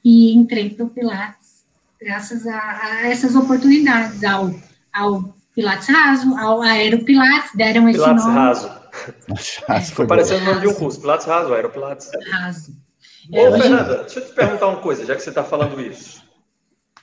e 0.03 0.33
entrei 0.33 0.69
para 0.69 0.85
o 0.85 0.89
Pilates, 0.89 1.65
graças 1.99 2.45
a, 2.45 2.59
a, 2.59 3.07
essas 3.07 3.35
oportunidades, 3.35 4.23
ao, 4.23 4.53
ao 4.93 5.35
Pilates 5.55 5.87
Raso, 5.87 6.35
ao 6.35 6.61
Aeropilates, 6.61 7.51
deram 7.55 7.89
esse 7.89 7.99
Pilates 7.99 8.25
nome. 8.25 8.37
Raso. 8.37 8.67
Raso 9.67 9.91
é, 9.91 9.95
foi 9.95 10.07
parecendo 10.07 10.43
o 10.43 10.45
nome 10.45 10.61
de 10.61 10.67
um 10.67 10.73
curso, 10.73 11.01
Pilates 11.01 11.25
Raso, 11.25 11.53
Aeropilates. 11.53 12.09
Raso. 12.31 12.83
Ô, 13.31 13.37
é, 13.37 13.59
Fernanda, 13.59 13.97
deixa 14.03 14.19
eu 14.19 14.25
te 14.25 14.33
perguntar 14.33 14.67
uma 14.67 14.81
coisa, 14.81 15.05
já 15.05 15.15
que 15.15 15.21
você 15.21 15.29
está 15.29 15.43
falando 15.43 15.79
isso. 15.79 16.21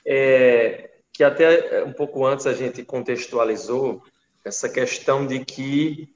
É, 0.05 0.91
que 1.13 1.23
até 1.23 1.83
um 1.83 1.93
pouco 1.93 2.25
antes 2.25 2.47
a 2.47 2.53
gente 2.53 2.83
contextualizou 2.83 4.03
essa 4.43 4.69
questão 4.69 5.25
de 5.25 5.43
que 5.43 6.09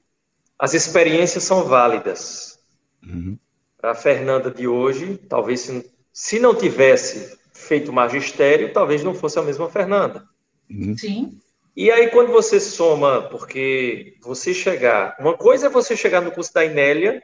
as 0.58 0.74
experiências 0.74 1.44
são 1.44 1.64
válidas. 1.64 2.58
Uhum. 3.02 3.38
Para 3.76 3.92
a 3.92 3.94
Fernanda 3.94 4.50
de 4.50 4.66
hoje, 4.66 5.16
talvez 5.28 5.60
se, 5.60 5.90
se 6.12 6.38
não 6.38 6.54
tivesse 6.54 7.38
feito 7.52 7.92
magistério, 7.92 8.72
talvez 8.72 9.02
não 9.02 9.14
fosse 9.14 9.38
a 9.38 9.42
mesma 9.42 9.68
Fernanda. 9.68 10.26
Uhum. 10.70 10.96
Sim. 10.96 11.40
E 11.76 11.90
aí, 11.90 12.08
quando 12.08 12.32
você 12.32 12.58
soma, 12.58 13.28
porque 13.28 14.16
você 14.22 14.54
chegar. 14.54 15.14
Uma 15.20 15.36
coisa 15.36 15.66
é 15.66 15.70
você 15.70 15.94
chegar 15.94 16.22
no 16.22 16.32
curso 16.32 16.52
da 16.54 16.64
Inélia, 16.64 17.22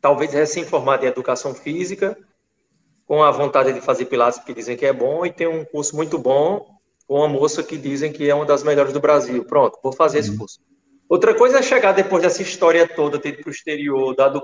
talvez 0.00 0.32
recém-formado 0.32 1.04
em 1.04 1.08
educação 1.08 1.52
física, 1.52 2.16
com 3.06 3.24
a 3.24 3.30
vontade 3.32 3.72
de 3.72 3.80
fazer 3.80 4.04
pilates, 4.04 4.38
porque 4.38 4.54
dizem 4.54 4.76
que 4.76 4.86
é 4.86 4.92
bom, 4.92 5.26
e 5.26 5.32
tem 5.32 5.48
um 5.48 5.64
curso 5.64 5.96
muito 5.96 6.16
bom, 6.16 6.79
uma 7.10 7.28
moça 7.28 7.62
que 7.62 7.76
dizem 7.76 8.12
que 8.12 8.28
é 8.28 8.34
uma 8.34 8.46
das 8.46 8.62
melhores 8.62 8.92
do 8.92 9.00
Brasil. 9.00 9.44
Pronto, 9.44 9.78
vou 9.82 9.92
fazer 9.92 10.20
esse 10.20 10.30
uhum. 10.30 10.38
curso. 10.38 10.60
Outra 11.08 11.34
coisa 11.34 11.58
é 11.58 11.62
chegar 11.62 11.92
depois 11.92 12.22
dessa 12.22 12.40
história 12.40 12.86
toda, 12.86 13.18
ter 13.18 13.30
ido 13.30 13.42
para 13.42 13.48
o 13.48 13.52
exterior, 13.52 14.14
dado 14.14 14.40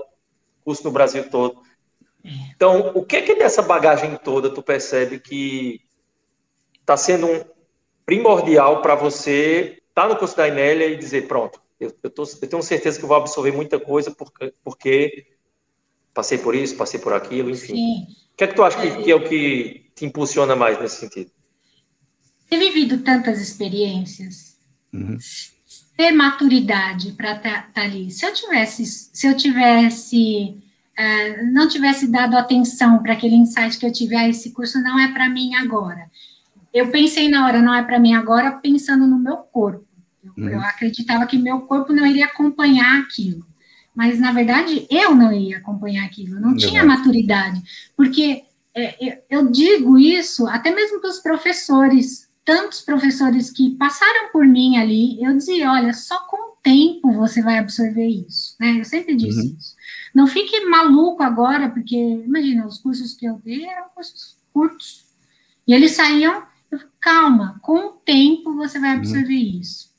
curso 0.65 0.83
no 0.83 0.91
Brasil 0.91 1.29
todo. 1.29 1.61
É. 2.25 2.29
Então, 2.53 2.91
o 2.93 3.05
que 3.05 3.15
é 3.15 3.21
que 3.21 3.35
dessa 3.35 3.61
bagagem 3.61 4.17
toda 4.17 4.49
tu 4.49 4.61
percebe 4.61 5.17
que 5.17 5.79
está 6.81 6.97
sendo 6.97 7.27
um 7.27 7.45
primordial 8.05 8.81
para 8.81 8.95
você 8.95 9.81
estar 9.87 10.03
tá 10.03 10.07
no 10.09 10.17
curso 10.17 10.35
da 10.35 10.47
Inélia 10.47 10.87
e 10.87 10.97
dizer, 10.97 11.25
pronto, 11.25 11.61
eu, 11.79 11.93
eu, 12.03 12.09
tô, 12.09 12.23
eu, 12.23 12.49
tenho 12.49 12.61
certeza 12.61 12.99
que 12.99 13.05
eu 13.05 13.07
vou 13.07 13.17
absorver 13.17 13.51
muita 13.51 13.79
coisa 13.79 14.11
porque, 14.11 14.53
porque 14.61 15.27
passei 16.13 16.37
por 16.37 16.53
isso, 16.53 16.75
passei 16.75 16.99
por 16.99 17.13
aquilo, 17.13 17.49
enfim. 17.49 17.75
Sim. 17.75 18.07
O 18.33 18.37
que 18.37 18.43
é 18.43 18.47
que 18.47 18.55
tu 18.55 18.63
acha 18.63 18.79
que, 18.81 19.03
que 19.03 19.11
é 19.11 19.15
o 19.15 19.23
que 19.23 19.89
te 19.95 20.05
impulsiona 20.05 20.53
mais 20.55 20.77
nesse 20.79 20.97
sentido? 20.97 21.31
Ter 22.49 22.57
vivido 22.57 22.99
tantas 22.99 23.41
experiências, 23.41 24.57
uhum. 24.93 25.17
ter 25.97 26.11
maturidade 26.11 27.11
para 27.11 27.35
estar 27.35 27.63
tá, 27.63 27.69
tá 27.73 27.81
ali. 27.81 28.09
Se 28.09 28.25
eu 28.25 28.33
tivesse, 28.33 28.85
se 28.85 29.27
eu 29.27 29.35
tivesse, 29.35 30.57
uh, 30.97 31.51
não 31.51 31.67
tivesse 31.67 32.07
dado 32.07 32.37
atenção 32.37 33.01
para 33.03 33.13
aquele 33.13 33.35
insight 33.35 33.77
que 33.77 33.85
eu 33.85 33.91
tive, 33.91 34.15
ah, 34.15 34.29
esse 34.29 34.51
curso 34.51 34.81
não 34.81 34.99
é 34.99 35.11
para 35.11 35.29
mim 35.29 35.55
agora. 35.55 36.09
Eu 36.73 36.89
pensei 36.89 37.27
na 37.29 37.45
hora, 37.45 37.61
não 37.61 37.73
é 37.73 37.83
para 37.83 37.99
mim 37.99 38.13
agora, 38.13 38.51
pensando 38.51 39.07
no 39.07 39.19
meu 39.19 39.37
corpo. 39.37 39.85
Eu, 40.23 40.31
uhum. 40.37 40.49
eu 40.49 40.61
acreditava 40.61 41.25
que 41.25 41.37
meu 41.37 41.61
corpo 41.61 41.91
não 41.91 42.05
iria 42.05 42.25
acompanhar 42.25 43.01
aquilo 43.01 43.45
mas 43.97 44.19
na 44.19 44.31
verdade 44.31 44.85
eu 44.91 45.15
não 45.15 45.33
ia 45.33 45.57
acompanhar 45.57 46.05
aquilo, 46.05 46.39
não 46.39 46.55
tinha 46.55 46.85
maturidade, 46.85 47.59
porque 47.97 48.43
é, 48.75 49.23
eu 49.27 49.49
digo 49.49 49.97
isso 49.97 50.45
até 50.47 50.69
mesmo 50.69 51.01
para 51.01 51.09
os 51.09 51.17
professores 51.17 52.26
tantos 52.47 52.79
professores 52.79 53.51
que 53.51 53.71
passaram 53.71 54.31
por 54.31 54.47
mim 54.47 54.77
ali, 54.77 55.21
eu 55.21 55.35
dizia, 55.35 55.69
olha, 55.69 55.91
só 55.93 56.17
com 56.27 56.37
o 56.37 56.55
tempo 56.63 57.11
você 57.11 57.41
vai 57.41 57.57
absorver 57.57 58.07
isso, 58.07 58.55
né? 58.57 58.79
Eu 58.79 58.85
sempre 58.85 59.17
disse 59.17 59.49
uhum. 59.49 59.57
isso. 59.59 59.75
Não 60.15 60.25
fique 60.25 60.63
maluco 60.63 61.21
agora, 61.21 61.69
porque, 61.69 61.97
imagina, 61.97 62.65
os 62.65 62.77
cursos 62.77 63.13
que 63.13 63.25
eu 63.25 63.41
dei 63.43 63.65
eram 63.65 63.89
cursos 63.93 64.37
curtos. 64.53 65.07
E 65.67 65.73
eles 65.73 65.91
saíam, 65.91 66.41
eu, 66.71 66.79
calma, 67.01 67.59
com 67.61 67.87
o 67.87 67.91
tempo 67.91 68.55
você 68.55 68.79
vai 68.79 68.91
uhum. 68.91 68.99
absorver 68.99 69.33
uhum. 69.33 69.59
isso. 69.59 69.93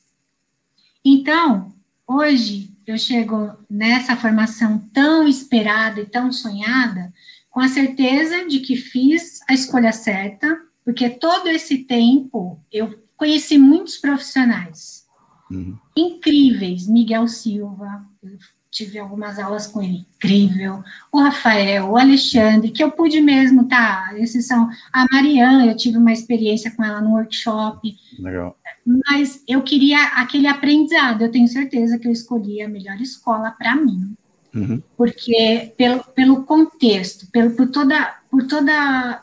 Então, 1.04 1.74
hoje, 2.06 2.74
eu 2.87 2.96
chego 2.96 3.58
nessa 3.68 4.16
formação 4.16 4.78
tão 4.90 5.28
esperada 5.28 6.00
e 6.00 6.06
tão 6.06 6.32
sonhada, 6.32 7.12
com 7.50 7.61
a 7.61 7.68
certeza 7.68 8.46
de 8.46 8.61
que 8.61 8.74
fiz 8.74 9.42
a 9.46 9.52
escolha 9.52 9.92
certa, 9.92 10.58
porque 10.88 11.11
todo 11.11 11.48
esse 11.51 11.85
tempo 11.85 12.59
eu 12.72 12.98
conheci 13.14 13.59
muitos 13.59 13.98
profissionais 13.98 15.07
uhum. 15.51 15.77
incríveis. 15.94 16.88
Miguel 16.88 17.29
Silva, 17.29 18.07
eu 18.22 18.38
tive 18.70 18.98
algumas 18.98 19.38
aulas 19.38 19.66
com 19.66 19.83
ele, 19.83 20.07
incrível. 20.16 20.83
O 21.12 21.20
Rafael, 21.20 21.90
o 21.90 21.98
Alexandre, 21.98 22.70
que 22.70 22.83
eu 22.83 22.90
pude 22.90 23.20
mesmo, 23.20 23.68
tá? 23.68 24.14
Esses 24.16 24.46
são 24.46 24.70
a 24.90 25.05
Mariana, 25.12 25.66
eu 25.66 25.77
tive 25.77 25.98
uma 25.98 26.11
experiência 26.11 26.70
com 26.70 26.83
ela 26.83 27.03
no 27.03 27.11
workshop. 27.11 27.94
Legal. 28.18 28.59
Mas 28.87 29.44
eu 29.46 29.61
queria 29.61 30.03
aquele 30.14 30.46
aprendizado. 30.46 31.20
Eu 31.20 31.31
tenho 31.31 31.48
certeza 31.48 31.98
que 31.98 32.09
eu 32.09 32.12
escolhi 32.12 32.62
a 32.62 32.68
melhor 32.68 32.98
escola 32.98 33.51
para 33.51 33.77
mim. 33.77 34.16
Uhum. 34.55 34.83
Porque 34.96 35.74
pelo, 35.77 36.03
pelo 36.14 36.44
contexto, 36.44 37.31
pelo, 37.31 37.51
por 37.51 37.68
toda, 37.68 38.16
por 38.31 38.46
toda 38.46 39.22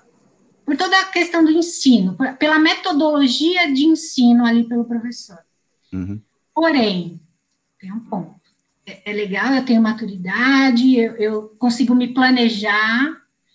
por 0.65 0.75
toda 0.75 0.99
a 0.99 1.06
questão 1.06 1.43
do 1.43 1.51
ensino, 1.51 2.17
pela 2.39 2.58
metodologia 2.58 3.71
de 3.71 3.86
ensino 3.86 4.45
ali 4.45 4.63
pelo 4.63 4.86
professor. 4.86 5.38
Uhum. 5.93 6.19
Porém, 6.54 7.19
tem 7.80 7.91
um 7.91 7.99
ponto. 7.99 8.34
É, 8.86 9.12
é, 9.12 9.13
legal, 9.13 9.54
eu 9.54 9.65
tenho 9.65 9.82
maturidade, 9.82 10.95
eu, 10.95 11.15
eu 11.15 11.41
consigo 11.60 11.93
me 11.93 12.13
planejar, 12.13 13.06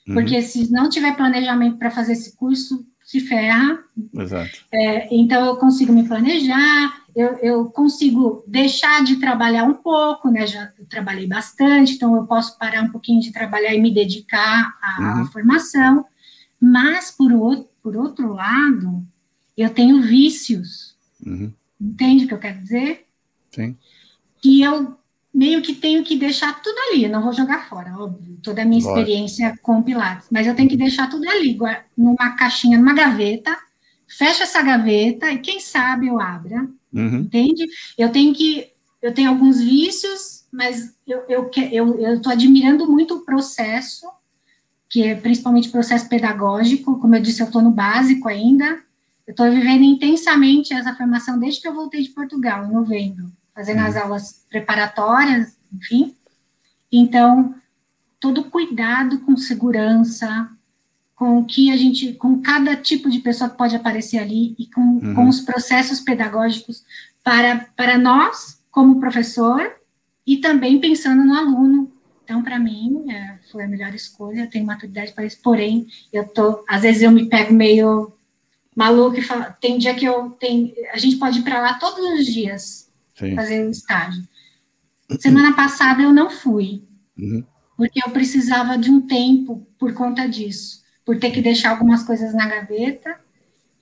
uhum. 0.07 0.15
porque 0.15 0.41
se 0.43 0.71
não 0.71 0.89
tiver 0.89 1.17
planejamento 1.17 1.79
para 1.79 1.91
fazer 1.91 2.13
esse 2.13 2.37
curso, 2.37 2.87
se 3.03 3.21
ferra. 3.21 3.83
Exato. 4.15 4.51
É, 4.73 5.15
então, 5.15 5.45
eu 5.45 5.57
consigo 5.57 5.93
me 5.93 6.07
planejar, 6.07 7.01
eu, 7.15 7.39
eu, 7.39 7.65
consigo 7.67 8.45
deixar 8.47 9.03
de 9.03 9.17
trabalhar 9.17 9.65
um 9.65 9.75
pouco, 9.75 10.31
né? 10.31 10.47
Já 10.47 10.71
trabalhei 10.89 11.27
bastante, 11.27 11.95
então 11.95 12.15
eu 12.15 12.25
posso 12.25 12.57
parar 12.57 12.83
um 12.83 12.91
pouquinho 12.91 13.21
de 13.21 13.33
trabalhar 13.33 13.75
e 13.75 13.81
me 13.81 13.93
dedicar 13.93 14.73
à, 14.81 15.01
uhum. 15.01 15.23
à 15.23 15.27
formação. 15.27 16.05
Mas, 16.61 17.11
por 17.11 17.33
outro, 17.33 17.71
por 17.83 17.97
outro 17.97 18.35
lado, 18.35 19.03
eu 19.57 19.71
tenho 19.71 20.03
vícios. 20.03 20.95
Uhum. 21.25 21.53
Entende 21.81 22.25
o 22.25 22.29
que 22.29 22.35
eu 22.35 22.39
quero 22.39 22.61
dizer? 22.61 23.07
Sim. 23.51 23.77
Que 24.43 24.61
eu 24.61 24.97
meio 25.33 25.63
que 25.63 25.75
tenho 25.75 26.05
que 26.05 26.17
deixar 26.17 26.61
tudo 26.61 26.77
ali. 26.89 27.05
Eu 27.05 27.11
não 27.11 27.23
vou 27.23 27.33
jogar 27.33 27.69
fora, 27.69 27.97
óbvio, 27.97 28.39
toda 28.43 28.63
a 28.63 28.65
minha 28.65 28.79
experiência 28.79 29.59
com 29.63 29.83
Pilates. 29.83 30.29
Mas 30.31 30.47
eu 30.47 30.55
tenho 30.55 30.69
que 30.69 30.77
deixar 30.77 31.09
tudo 31.09 31.29
ali, 31.29 31.57
numa 31.97 32.37
caixinha, 32.37 32.79
numa 32.79 32.93
gaveta. 32.93 33.57
Fecha 34.07 34.43
essa 34.43 34.61
gaveta 34.61 35.31
e 35.31 35.39
quem 35.39 35.61
sabe 35.61 36.09
eu 36.09 36.21
abra. 36.21 36.69
Uhum. 36.93 37.21
Entende? 37.21 37.67
Eu 37.97 38.11
tenho 38.11 38.35
que. 38.35 38.69
Eu 39.01 39.15
tenho 39.15 39.31
alguns 39.31 39.63
vícios, 39.63 40.45
mas 40.53 40.95
eu 41.07 41.21
estou 41.21 41.63
eu, 41.63 41.95
eu, 41.97 42.21
eu 42.23 42.31
admirando 42.31 42.91
muito 42.91 43.15
o 43.15 43.25
processo 43.25 44.07
que 44.91 45.05
é 45.05 45.15
principalmente 45.15 45.71
processo 45.71 46.09
pedagógico, 46.09 46.99
como 46.99 47.15
eu 47.15 47.23
disse, 47.23 47.41
eu 47.41 47.47
estou 47.47 47.63
no 47.63 47.71
básico 47.71 48.29
ainda, 48.29 48.83
eu 49.25 49.31
estou 49.31 49.49
vivendo 49.49 49.85
intensamente 49.85 50.75
essa 50.75 50.95
formação 50.97 51.39
desde 51.39 51.61
que 51.61 51.69
eu 51.69 51.75
voltei 51.75 52.03
de 52.03 52.11
Portugal, 52.11 52.67
em 52.67 52.73
novembro, 52.73 53.31
fazendo 53.55 53.79
as 53.79 53.95
uhum. 53.95 54.03
aulas 54.03 54.45
preparatórias, 54.51 55.57
enfim. 55.73 56.13
Então, 56.91 57.55
todo 58.19 58.51
cuidado 58.51 59.21
com 59.21 59.37
segurança, 59.37 60.51
com 61.15 61.39
o 61.39 61.45
que 61.45 61.71
a 61.71 61.77
gente, 61.77 62.15
com 62.15 62.43
cada 62.43 62.75
tipo 62.75 63.09
de 63.09 63.21
pessoa 63.21 63.49
que 63.49 63.57
pode 63.57 63.77
aparecer 63.77 64.19
ali 64.19 64.57
e 64.59 64.67
com, 64.67 64.81
uhum. 64.81 65.15
com 65.15 65.29
os 65.29 65.41
processos 65.41 66.01
pedagógicos 66.01 66.85
para, 67.23 67.69
para 67.77 67.97
nós, 67.97 68.61
como 68.73 68.99
professor, 68.99 69.73
e 70.27 70.39
também 70.39 70.81
pensando 70.81 71.23
no 71.23 71.35
aluno, 71.35 71.93
então, 72.31 72.45
para 72.45 72.61
mim, 72.61 73.11
é, 73.11 73.40
foi 73.51 73.65
a 73.65 73.69
melhor 73.69 73.95
escolha, 73.95 74.41
eu 74.41 74.51
tenho 74.51 74.67
maturidade 74.67 75.13
para 75.13 75.25
isso, 75.25 75.39
porém, 75.43 75.87
eu 76.13 76.27
tô, 76.27 76.65
às 76.69 76.83
vezes 76.83 77.03
eu 77.03 77.11
me 77.11 77.29
pego 77.29 77.53
meio 77.53 78.13
maluco 78.75 79.19
e 79.19 79.23
falo, 79.23 79.47
tem 79.61 79.79
dia 79.79 79.95
que 79.95 80.05
eu, 80.05 80.31
tem, 80.31 80.75
a 80.93 80.99
gente 80.99 81.17
pode 81.17 81.41
ir 81.41 81.43
para 81.43 81.61
lá 81.61 81.75
todos 81.75 82.19
os 82.19 82.27
dias, 82.27 82.91
Sim. 83.15 83.35
fazer 83.35 83.67
o 83.67 83.71
estágio. 83.71 84.23
Semana 85.19 85.55
passada 85.55 86.03
eu 86.03 86.13
não 86.13 86.31
fui, 86.31 86.83
uhum. 87.19 87.45
porque 87.77 88.01
eu 88.05 88.11
precisava 88.11 88.79
de 88.79 88.91
um 88.91 89.01
tempo 89.01 89.67
por 89.79 89.93
conta 89.93 90.29
disso, 90.29 90.83
por 91.05 91.19
ter 91.19 91.31
que 91.31 91.43
deixar 91.43 91.71
algumas 91.71 92.03
coisas 92.05 92.33
na 92.33 92.47
gaveta 92.47 93.19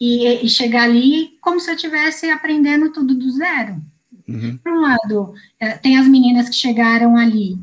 e, 0.01 0.27
e 0.27 0.49
chegar 0.49 0.85
ali 0.85 1.37
como 1.41 1.61
se 1.61 1.71
eu 1.71 1.75
estivesse 1.75 2.31
aprendendo 2.31 2.93
tudo 2.93 3.15
do 3.15 3.31
zero. 3.31 3.81
Uhum. 4.27 4.59
Por 4.59 4.73
um 4.73 4.81
lado, 4.81 5.35
é, 5.59 5.71
tem 5.73 5.99
as 5.99 6.07
meninas 6.07 6.49
que 6.49 6.55
chegaram 6.55 7.17
ali 7.17 7.59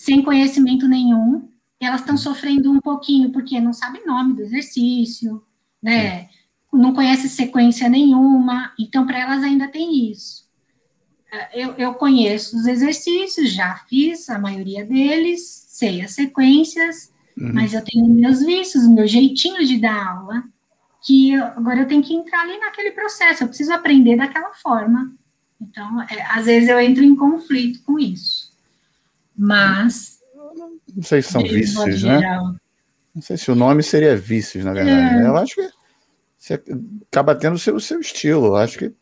sem 0.00 0.22
conhecimento 0.22 0.88
nenhum, 0.88 1.46
elas 1.78 2.00
estão 2.00 2.16
sofrendo 2.16 2.72
um 2.72 2.80
pouquinho 2.80 3.30
porque 3.30 3.60
não 3.60 3.74
sabem 3.74 4.06
nome 4.06 4.32
do 4.32 4.40
exercício, 4.40 5.42
né? 5.82 6.30
Não 6.72 6.94
conhece 6.94 7.28
sequência 7.28 7.86
nenhuma, 7.86 8.72
então 8.78 9.06
para 9.06 9.18
elas 9.18 9.42
ainda 9.42 9.68
tem 9.68 10.10
isso. 10.10 10.48
É, 11.30 11.62
eu, 11.62 11.74
eu 11.74 11.92
conheço 11.92 12.56
os 12.56 12.66
exercícios, 12.66 13.52
já 13.52 13.76
fiz 13.90 14.30
a 14.30 14.38
maioria 14.38 14.86
deles, 14.86 15.66
sei 15.68 16.00
as 16.00 16.12
sequências, 16.12 17.12
uhum. 17.38 17.52
mas 17.52 17.74
eu 17.74 17.84
tenho 17.84 18.08
meus 18.08 18.40
vícios, 18.40 18.88
meu 18.88 19.06
jeitinho 19.06 19.66
de 19.66 19.76
dar 19.76 20.16
aula, 20.16 20.44
que 21.04 21.32
eu, 21.32 21.44
agora 21.44 21.80
eu 21.80 21.86
tenho 21.86 22.02
que 22.02 22.14
entrar 22.14 22.40
ali 22.40 22.58
naquele 22.58 22.92
processo, 22.92 23.44
eu 23.44 23.48
preciso 23.48 23.74
aprender 23.74 24.16
daquela 24.16 24.54
forma. 24.54 25.14
Então, 25.60 26.00
é, 26.04 26.22
às 26.30 26.46
vezes 26.46 26.70
eu 26.70 26.80
entro 26.80 27.04
em 27.04 27.14
conflito 27.14 27.82
com 27.82 27.98
isso. 27.98 28.49
Mas. 29.40 30.18
Não 30.94 31.02
sei 31.02 31.22
se 31.22 31.32
são 31.32 31.42
vícios, 31.42 32.02
né? 32.02 32.20
Não 33.14 33.22
sei 33.22 33.36
se 33.36 33.50
o 33.50 33.54
nome 33.54 33.82
seria 33.82 34.16
vícios, 34.16 34.64
na 34.64 34.72
verdade. 34.72 35.22
É. 35.22 35.26
Eu 35.26 35.36
acho 35.36 35.54
que 35.54 35.70
você 36.36 36.62
acaba 37.08 37.34
tendo 37.34 37.54
o 37.54 37.58
seu, 37.58 37.78
seu 37.80 38.00
estilo. 38.00 38.46
Eu 38.46 38.56
acho 38.56 38.78
que. 38.78 38.92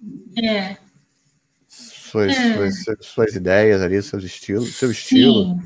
É 0.42 0.76
suas, 2.08 2.36
é. 2.36 2.70
suas, 2.70 3.06
suas, 3.06 3.34
ideias 3.34 3.82
ali, 3.82 4.02
seus 4.02 4.24
estilos, 4.24 4.76
seu 4.76 4.90
estilo. 4.90 5.60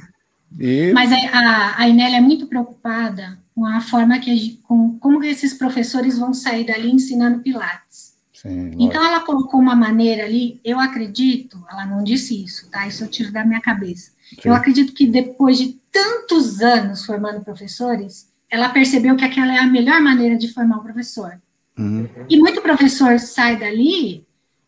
E... 0.58 0.92
Mas 0.92 1.11
a, 1.12 1.80
a 1.80 1.88
Inélia 1.88 2.18
é 2.18 2.20
muito 2.20 2.46
preocupada 2.46 3.38
com 3.54 3.64
a 3.64 3.80
forma 3.80 4.18
que 4.18 4.58
com 4.64 4.98
como 4.98 5.20
que 5.20 5.28
esses 5.28 5.54
professores 5.54 6.18
vão 6.18 6.35
sair 6.35 6.66
dali 6.66 6.90
ensinando 6.90 7.40
Pilates. 7.40 8.12
Sim, 8.42 8.72
então 8.76 9.05
ela 9.05 9.20
colocou 9.20 9.61
uma 9.61 9.76
maneira 9.76 10.24
ali, 10.24 10.61
eu 10.64 10.81
acredito, 10.81 11.64
ela 11.70 11.87
não 11.87 12.02
disse 12.02 12.42
isso, 12.42 12.68
tá? 12.70 12.88
Isso 12.88 13.05
eu 13.05 13.09
tiro 13.09 13.31
da 13.31 13.44
minha 13.44 13.61
cabeça. 13.61 14.11
Sim. 14.31 14.40
Eu 14.44 14.52
acredito 14.52 14.92
que 14.92 15.07
depois 15.07 15.59
de 15.59 15.81
tantos 15.92 16.61
anos 16.61 17.07
formando 17.07 17.44
professores, 17.44 18.33
ela 18.50 18.70
percebeu 18.70 19.14
que 19.14 19.24
aquela 19.24 19.55
é 19.55 19.59
a 19.59 19.66
melhor 19.66 20.00
maneira 20.00 20.37
de 20.37 20.52
formar 20.52 20.78
um 20.78 20.83
professor. 20.83 21.40
Uhum. 21.78 22.09
E 22.28 22.37
muito 22.37 22.61
professor 22.61 23.18
sai 23.20 23.57
dali 23.57 24.26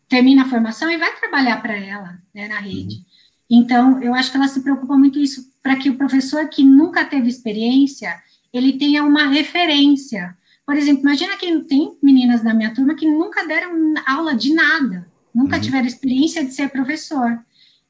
termina 0.09 0.43
a 0.43 0.49
formação 0.49 0.89
e 0.89 0.97
vai 0.97 1.13
trabalhar 1.17 1.61
para 1.61 1.77
ela, 1.77 2.19
né, 2.33 2.47
na 2.47 2.61
rede. 2.61 2.97
Uhum. 2.97 3.05
Então, 3.51 4.03
eu 4.03 4.15
acho 4.15 4.31
que 4.31 4.37
ela 4.37 4.47
se 4.47 4.63
preocupa 4.63 4.97
muito 4.97 5.19
isso, 5.19 5.53
para 5.61 5.77
que 5.77 5.91
o 5.91 5.97
professor 5.97 6.49
que 6.49 6.63
nunca 6.63 7.05
teve 7.05 7.29
experiência, 7.29 8.15
ele 8.53 8.75
tenha 8.75 9.03
uma 9.03 9.27
referência. 9.27 10.37
Por 10.67 10.77
exemplo, 10.77 11.03
imagina 11.03 11.37
que 11.37 11.61
tem 11.65 11.97
meninas 12.03 12.43
da 12.43 12.55
minha 12.55 12.75
turma 12.75 12.95
que 12.95 13.07
nunca 13.07 13.47
deram 13.47 13.95
aula 14.07 14.35
de 14.35 14.55
nada, 14.55 15.07
nunca 15.35 15.57
uhum. 15.57 15.63
tiveram 15.63 15.87
experiência 15.87 16.45
de 16.45 16.53
ser 16.53 16.71
professor. 16.71 17.39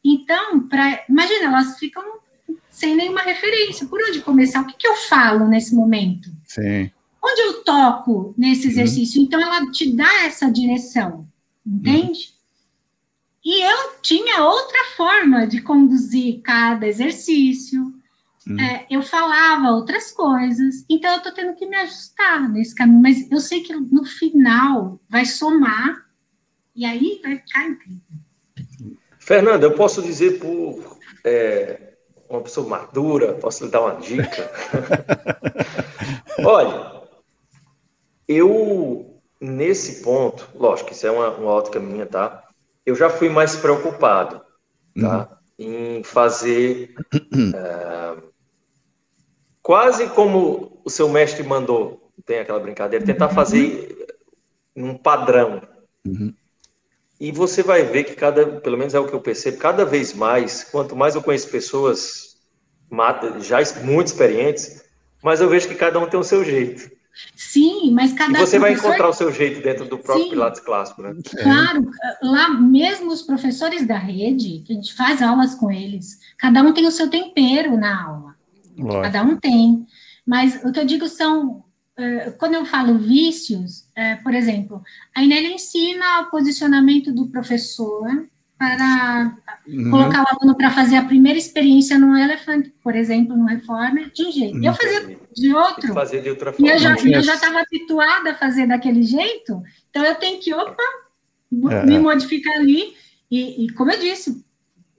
Então, 0.05 0.69
pra, 0.69 1.05
imagina, 1.09 1.47
elas 1.47 1.79
ficam 1.79 2.03
sem 2.69 2.97
nenhuma 2.97 3.23
referência. 3.23 3.87
Por 3.87 4.01
onde 4.03 4.21
começar? 4.21 4.63
O 4.63 4.67
que, 4.67 4.77
que 4.77 4.89
eu 4.89 4.97
falo 4.97 5.47
nesse 5.47 5.75
momento? 5.75 6.31
Sim. 6.45 6.91
Onde 7.23 7.41
eu 7.41 7.63
toco 7.63 8.35
nesse 8.37 8.67
uhum. 8.67 8.73
exercício? 8.73 9.21
Uhum. 9.21 9.27
Então, 9.27 9.41
ela 9.41 9.71
te 9.71 9.95
dá 9.95 10.25
essa 10.25 10.51
direção 10.51 11.27
entende? 11.67 12.35
E 13.45 13.63
eu 13.63 14.01
tinha 14.01 14.45
outra 14.45 14.85
forma 14.97 15.47
de 15.47 15.61
conduzir 15.61 16.41
cada 16.43 16.87
exercício. 16.87 17.94
Hum. 18.49 18.61
É, 18.61 18.87
eu 18.91 19.03
falava 19.03 19.71
outras 19.71 20.13
coisas, 20.13 20.85
então 20.89 21.11
eu 21.13 21.19
estou 21.19 21.33
tendo 21.33 21.55
que 21.55 21.67
me 21.67 21.77
ajustar 21.77 22.49
nesse 22.51 22.75
caminho, 22.75 23.01
mas 23.01 23.31
eu 23.31 23.41
sei 23.41 23.63
que 23.63 23.75
no 23.75 24.05
final 24.05 25.01
vai 25.09 25.25
somar 25.25 26.05
e 26.77 26.85
aí 26.85 27.21
vai 27.23 27.39
ficar 27.39 27.69
incrível. 27.69 28.01
Fernanda, 29.19 29.65
eu 29.65 29.73
posso 29.73 30.03
dizer 30.03 30.39
por 30.39 30.99
é, 31.25 31.95
uma 32.29 32.43
pessoa 32.43 32.69
madura, 32.69 33.35
posso 33.35 33.65
lhe 33.65 33.71
dar 33.71 33.81
uma 33.81 34.01
dica? 34.01 34.51
Olha, 36.45 37.03
eu 38.29 39.15
nesse 39.41 40.03
ponto, 40.03 40.49
lógico, 40.55 40.93
isso 40.93 41.07
é 41.07 41.11
uma, 41.11 41.31
uma 41.31 41.51
ótica 41.51 41.79
minha, 41.79 42.07
tá? 42.07 42.45
Eu 42.85 42.95
já 42.95 43.09
fui 43.11 43.29
mais 43.29 43.57
preocupado, 43.57 44.41
tá? 45.01 45.39
Uhum. 45.59 45.99
Em 45.99 46.03
fazer 46.03 46.95
uh, 47.15 48.23
quase 49.65 50.11
como 50.11 50.79
o 50.85 50.91
seu 50.91 51.09
mestre 51.09 51.43
mandou, 51.43 52.13
tem 52.27 52.39
aquela 52.39 52.61
brincadeira, 52.61 53.05
tentar 53.05 53.29
uhum. 53.29 53.35
fazer 53.35 54.07
um 54.77 54.95
padrão. 54.95 55.63
Uhum. 56.07 56.33
E 57.19 57.33
você 57.33 57.63
vai 57.63 57.83
ver 57.83 58.05
que 58.05 58.15
cada, 58.15 58.61
pelo 58.61 58.77
menos 58.77 58.93
é 58.93 59.01
o 59.01 59.09
que 59.09 59.15
eu 59.15 59.21
percebo, 59.21 59.57
cada 59.57 59.85
vez 59.85 60.13
mais, 60.13 60.65
quanto 60.65 60.95
mais 60.95 61.15
eu 61.15 61.23
conheço 61.23 61.49
pessoas 61.49 62.35
já 63.41 63.59
muito 63.83 64.09
experientes, 64.09 64.85
mais 65.23 65.41
eu 65.41 65.49
vejo 65.49 65.67
que 65.67 65.75
cada 65.75 65.99
um 65.99 66.07
tem 66.07 66.21
o 66.21 66.25
seu 66.25 66.45
jeito. 66.45 66.93
Sim, 67.35 67.93
mas 67.93 68.13
cada 68.13 68.33
E 68.33 68.47
você 68.47 68.59
vai 68.59 68.75
encontrar 68.75 69.09
o 69.09 69.13
seu 69.13 69.33
jeito 69.33 69.63
dentro 69.63 69.87
do 69.87 69.99
próprio 69.99 70.25
Sim, 70.25 70.31
Pilates 70.31 70.61
clássico, 70.61 71.01
né? 71.01 71.15
Claro, 71.43 71.89
lá 72.21 72.49
mesmo 72.51 73.11
os 73.11 73.23
professores 73.23 73.87
da 73.87 73.97
rede, 73.97 74.63
que 74.67 74.73
a 74.73 74.77
gente 74.77 74.93
faz 74.95 75.23
aulas 75.23 75.55
com 75.55 75.71
eles, 75.71 76.19
cada 76.37 76.63
um 76.63 76.75
tem 76.75 76.87
o 76.87 76.91
seu 76.91 77.09
tempero 77.09 77.77
na 77.77 78.05
aula. 78.05 78.24
Lógico. 78.77 79.03
Cada 79.03 79.23
um 79.23 79.37
tem. 79.37 79.87
Mas 80.27 80.63
o 80.65 80.73
que 80.73 80.81
eu 80.81 80.85
digo 80.85 81.09
são, 81.09 81.65
eh, 81.97 82.31
quando 82.39 82.55
eu 82.55 82.65
falo 82.65 82.99
vícios, 82.99 83.89
eh, 83.95 84.17
por 84.17 84.35
exemplo, 84.35 84.83
a 85.15 85.23
Inélia 85.23 85.53
ensina 85.53 86.21
o 86.21 86.31
posicionamento 86.31 87.13
do 87.13 87.29
professor 87.29 88.27
para 88.57 89.37
uhum. 89.67 89.91
colocar 89.91 90.23
o 90.23 90.27
aluno 90.37 90.57
para 90.57 90.71
fazer 90.71 90.97
a 90.97 91.05
primeira 91.05 91.39
experiência 91.39 91.99
no 91.99 92.17
elefante, 92.17 92.73
por 92.83 92.95
exemplo, 92.95 93.37
no 93.37 93.47
reformer, 93.47 94.11
de 94.13 94.27
um 94.27 94.33
jeito. 94.33 94.57
Uhum. 94.57 94.65
Eu 94.65 94.75
fazia 94.75 95.19
de 95.35 95.55
outro. 95.55 95.95
Fazer 95.95 96.23
de 96.23 96.31
outra 96.31 96.53
forma. 96.53 96.67
E 96.67 96.71
eu 96.71 96.79
já 96.79 96.95
eu 96.95 97.23
já 97.23 97.35
estava 97.35 97.61
habituada 97.61 98.31
a 98.31 98.35
fazer 98.35 98.67
daquele 98.67 99.03
jeito, 99.03 99.63
então 99.91 100.05
eu 100.05 100.15
tenho 100.15 100.41
que, 100.41 100.55
opa, 100.55 100.83
é. 101.71 101.87
me 101.87 101.99
modificar 101.99 102.55
ali. 102.57 102.95
E, 103.31 103.65
e, 103.65 103.73
como 103.73 103.91
eu 103.91 103.99
disse, 103.99 104.45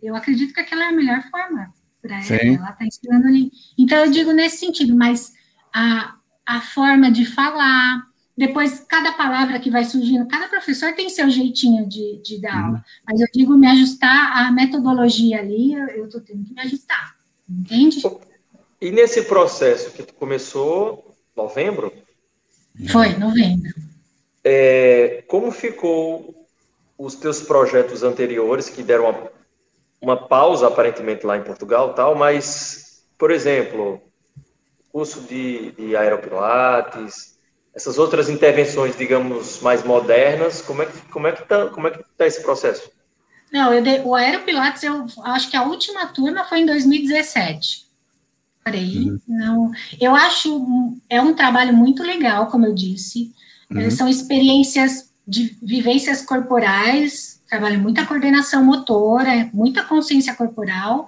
eu 0.04 0.16
acredito 0.16 0.54
que 0.54 0.60
aquela 0.60 0.86
é 0.86 0.88
a 0.90 0.92
melhor 0.92 1.22
forma 1.32 1.74
para 2.06 2.18
ela. 2.18 2.56
Ela 2.56 2.70
está 2.72 2.86
ensinando 2.86 3.28
ali. 3.28 3.52
Então 3.78 3.98
eu 4.00 4.12
digo 4.12 4.32
nesse 4.32 4.58
sentido, 4.58 4.96
mas 4.96 5.34
a, 5.74 6.16
a 6.46 6.62
forma 6.62 7.12
de 7.12 7.26
falar, 7.26 8.08
depois, 8.38 8.82
cada 8.88 9.14
palavra 9.14 9.60
que 9.60 9.72
vai 9.72 9.84
surgindo, 9.86 10.28
cada 10.28 10.48
professor 10.48 10.94
tem 10.94 11.10
seu 11.10 11.30
jeitinho 11.30 11.88
de, 11.88 12.22
de 12.22 12.42
dar 12.42 12.56
uhum. 12.56 12.66
aula. 12.66 12.86
Mas 13.08 13.22
eu 13.22 13.28
digo 13.34 13.58
me 13.58 13.68
ajustar 13.68 14.38
à 14.38 14.52
metodologia 14.52 15.40
ali, 15.40 15.74
eu 15.74 16.06
estou 16.06 16.22
tendo 16.22 16.46
que 16.46 16.54
me 16.54 16.62
ajustar. 16.62 17.16
Entende? 17.50 18.02
E 18.82 18.92
nesse 18.92 19.24
processo 19.24 19.92
que 19.92 20.04
tu 20.04 20.14
começou, 20.14 21.16
novembro? 21.36 21.92
Foi, 22.90 23.16
novembro. 23.18 23.74
É, 24.44 25.24
como 25.28 25.52
ficou 25.52 26.46
os 26.98 27.16
teus 27.16 27.42
projetos 27.42 28.04
anteriores, 28.04 28.70
que 28.70 28.84
deram 28.84 29.30
uma, 30.06 30.28
pausa, 30.28 30.68
aparentemente, 30.68 31.26
lá 31.26 31.38
em 31.38 31.44
Portugal 31.44 31.94
tal, 31.94 32.16
mas, 32.16 33.04
por 33.18 33.32
exemplo, 33.32 34.02
curso 34.92 35.22
de, 35.22 35.72
de 35.72 35.96
aeropilates, 35.96 37.36
essas 37.74 37.98
outras 37.98 38.30
intervenções, 38.30 38.96
digamos, 38.96 39.60
mais 39.62 39.84
modernas, 39.84 40.62
como 40.62 40.84
é 40.84 40.86
que 40.86 40.98
como 41.12 41.28
é 41.28 41.32
que 41.34 41.44
tá, 41.46 41.68
como 41.68 41.88
é 41.88 41.92
que 41.92 42.04
tá 42.18 42.26
esse 42.26 42.42
processo? 42.42 42.90
Não, 43.52 43.74
eu 43.74 43.84
dei, 43.84 44.02
o 44.02 44.16
Aeropilates, 44.16 44.84
eu 44.84 45.06
acho 45.24 45.50
que 45.50 45.58
a 45.58 45.64
última 45.64 46.08
turma 46.08 46.44
foi 46.46 46.60
em 46.60 46.66
2017. 46.66 47.86
Parei, 48.64 49.10
uhum. 49.10 49.20
não. 49.28 49.72
Eu 50.02 50.16
acho 50.16 50.98
é 51.10 51.22
um 51.22 51.34
trabalho 51.34 51.74
muito 51.74 52.02
legal, 52.02 52.48
como 52.48 52.66
eu 52.66 52.74
disse. 52.74 53.32
Uhum. 53.70 53.92
São 53.92 54.10
experiências 54.10 55.12
de 55.28 55.58
vivências 55.62 56.22
corporais, 56.22 57.35
trabalho 57.56 57.80
muita 57.80 58.06
coordenação 58.06 58.64
motora, 58.64 59.50
muita 59.54 59.84
consciência 59.84 60.36
corporal, 60.36 61.08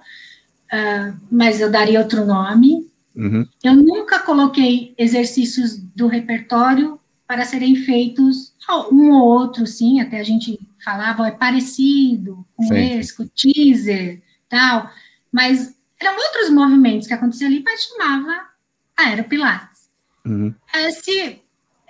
uh, 0.72 1.16
mas 1.30 1.60
eu 1.60 1.70
daria 1.70 2.00
outro 2.00 2.24
nome. 2.24 2.88
Uhum. 3.14 3.46
Eu 3.62 3.74
nunca 3.74 4.20
coloquei 4.20 4.94
exercícios 4.96 5.76
do 5.76 6.06
repertório 6.06 6.98
para 7.26 7.44
serem 7.44 7.76
feitos 7.76 8.54
um 8.92 9.10
ou 9.12 9.22
outro, 9.22 9.66
sim, 9.66 10.00
até 10.00 10.20
a 10.20 10.24
gente 10.24 10.58
falava, 10.84 11.26
é 11.26 11.30
parecido 11.30 12.46
com 12.54 12.64
sim. 12.64 12.98
esse, 12.98 13.16
com 13.16 13.22
o 13.22 13.28
teaser, 13.28 14.22
tal, 14.48 14.90
mas 15.32 15.74
eram 16.00 16.16
outros 16.16 16.50
movimentos 16.50 17.06
que 17.06 17.14
aconteciam 17.14 17.48
ali, 17.48 17.62
mas 17.64 17.82
chamava 17.82 18.48
Aeropilates. 18.96 19.88
Uhum. 20.24 20.54
Esse, 20.74 21.40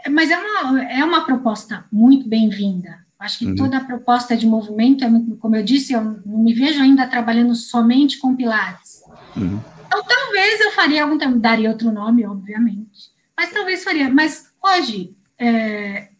mas 0.09 0.30
é 0.30 0.38
uma, 0.38 0.82
é 0.84 1.04
uma 1.04 1.24
proposta 1.24 1.84
muito 1.90 2.28
bem-vinda, 2.28 3.04
Acho 3.19 3.41
que 3.41 3.47
uhum. 3.47 3.57
toda 3.57 3.79
a 3.79 3.85
proposta 3.85 4.37
de 4.37 4.47
movimento, 4.47 5.05
é, 5.05 5.11
como 5.41 5.57
eu 5.57 5.62
disse, 5.62 5.93
eu 5.93 6.03
não 6.03 6.39
me 6.39 6.55
vejo 6.55 6.81
ainda 6.81 7.07
trabalhando 7.07 7.55
somente 7.55 8.19
com 8.19 8.37
Pilates. 8.37 9.03
Uhum. 9.37 9.61
Então, 9.87 10.05
talvez 10.05 10.61
eu 10.61 10.73
faria 10.73 11.03
algum 11.03 11.19
tempo, 11.19 11.39
daria 11.39 11.71
outro 11.71 11.91
nome, 11.91 12.25
obviamente, 12.25 13.11
mas 13.37 13.51
talvez 13.51 13.83
faria. 13.83 14.09
Mas 14.09 14.53
hoje, 14.62 15.16
é, 15.39 16.11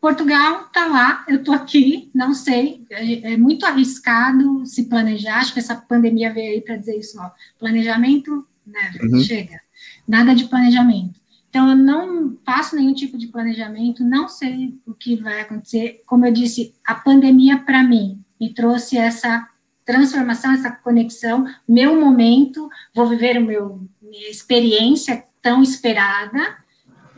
Portugal 0.00 0.66
está 0.66 0.86
lá, 0.86 1.24
eu 1.26 1.36
estou 1.36 1.54
aqui, 1.54 2.10
não 2.14 2.34
sei, 2.34 2.84
é, 2.90 3.32
é, 3.32 3.36
muito 3.38 3.64
arriscado 3.64 4.66
se 4.66 4.84
planejar, 4.84 5.38
acho 5.38 5.54
que 5.54 5.60
essa 5.60 5.74
pandemia 5.74 6.30
veio 6.30 6.52
aí 6.52 6.60
para 6.60 6.76
dizer 6.76 6.98
isso, 6.98 7.18
ó, 7.18 7.30
planejamento, 7.58 8.46
né, 8.66 8.92
uhum. 9.02 9.20
chega, 9.20 9.58
nada 10.06 10.34
de 10.34 10.44
planejamento. 10.44 11.18
Então, 11.54 11.70
eu 11.70 11.76
não 11.76 12.36
faço 12.44 12.74
nenhum 12.74 12.92
tipo 12.92 13.16
de 13.16 13.28
planejamento, 13.28 14.02
não 14.02 14.26
sei 14.26 14.76
o 14.84 14.92
que 14.92 15.14
vai 15.14 15.40
acontecer. 15.40 16.02
Como 16.04 16.26
eu 16.26 16.32
disse, 16.32 16.74
a 16.84 16.96
pandemia, 16.96 17.60
para 17.60 17.80
mim, 17.84 18.20
me 18.40 18.52
trouxe 18.52 18.98
essa 18.98 19.48
transformação, 19.84 20.50
essa 20.50 20.72
conexão, 20.72 21.46
meu 21.68 21.94
momento, 22.00 22.68
vou 22.92 23.06
viver 23.06 23.38
o 23.38 23.44
meu, 23.44 23.88
minha 24.02 24.28
experiência 24.28 25.24
tão 25.40 25.62
esperada, 25.62 26.56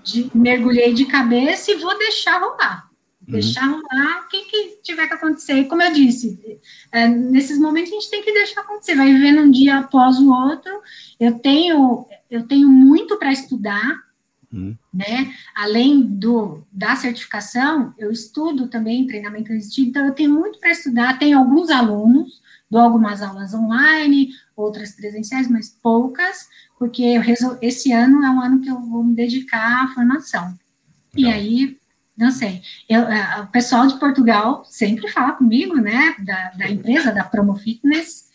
de, 0.04 0.30
mergulhei 0.34 0.92
de 0.92 1.06
cabeça 1.06 1.70
e 1.70 1.76
vou 1.76 1.96
deixar 1.96 2.38
rolar. 2.38 2.90
Uhum. 3.26 3.32
Deixar 3.32 3.64
rolar 3.64 4.20
o 4.20 4.28
que, 4.28 4.42
que, 4.42 4.82
tiver 4.82 5.06
que 5.06 5.14
acontecer. 5.14 5.64
Como 5.64 5.80
eu 5.80 5.94
disse, 5.94 6.60
é, 6.92 7.08
nesses 7.08 7.58
momentos 7.58 7.90
a 7.90 7.94
gente 7.94 8.10
tem 8.10 8.22
que 8.22 8.34
deixar 8.34 8.60
acontecer, 8.60 8.96
vai 8.96 9.10
vivendo 9.10 9.40
um 9.40 9.50
dia 9.50 9.78
após 9.78 10.18
o 10.18 10.30
outro. 10.30 10.78
Eu 11.18 11.38
tenho, 11.38 12.06
eu 12.30 12.46
tenho 12.46 12.68
muito 12.68 13.18
para 13.18 13.32
estudar, 13.32 14.04
uhum. 14.56 14.76
né? 14.92 15.32
Além 15.54 16.02
do, 16.02 16.66
da 16.72 16.96
certificação, 16.96 17.94
eu 17.98 18.10
estudo 18.10 18.68
também 18.68 19.06
treinamento 19.06 19.52
resistido, 19.52 19.88
então 19.88 20.06
eu 20.06 20.14
tenho 20.14 20.32
muito 20.32 20.58
para 20.58 20.70
estudar. 20.70 21.18
Tenho 21.18 21.38
alguns 21.38 21.70
alunos, 21.70 22.40
dou 22.70 22.80
algumas 22.80 23.22
aulas 23.22 23.54
online, 23.54 24.30
outras 24.56 24.92
presenciais, 24.92 25.48
mas 25.48 25.68
poucas 25.82 26.48
porque 26.78 27.18
resol... 27.18 27.58
esse 27.60 27.92
ano 27.92 28.22
é 28.24 28.30
um 28.30 28.40
ano 28.40 28.60
que 28.60 28.70
eu 28.70 28.80
vou 28.80 29.02
me 29.02 29.14
dedicar 29.14 29.84
à 29.84 29.88
formação. 29.88 30.56
Legal. 31.14 31.32
E 31.32 31.34
aí, 31.34 31.78
não 32.16 32.30
sei, 32.30 32.62
eu, 32.88 33.02
o 33.42 33.46
pessoal 33.48 33.86
de 33.86 33.98
Portugal 33.98 34.64
sempre 34.66 35.10
fala 35.10 35.32
comigo, 35.32 35.76
né, 35.76 36.14
da, 36.24 36.50
da 36.50 36.70
empresa, 36.70 37.12
da 37.12 37.24
Promo 37.24 37.56
Fitness, 37.56 38.26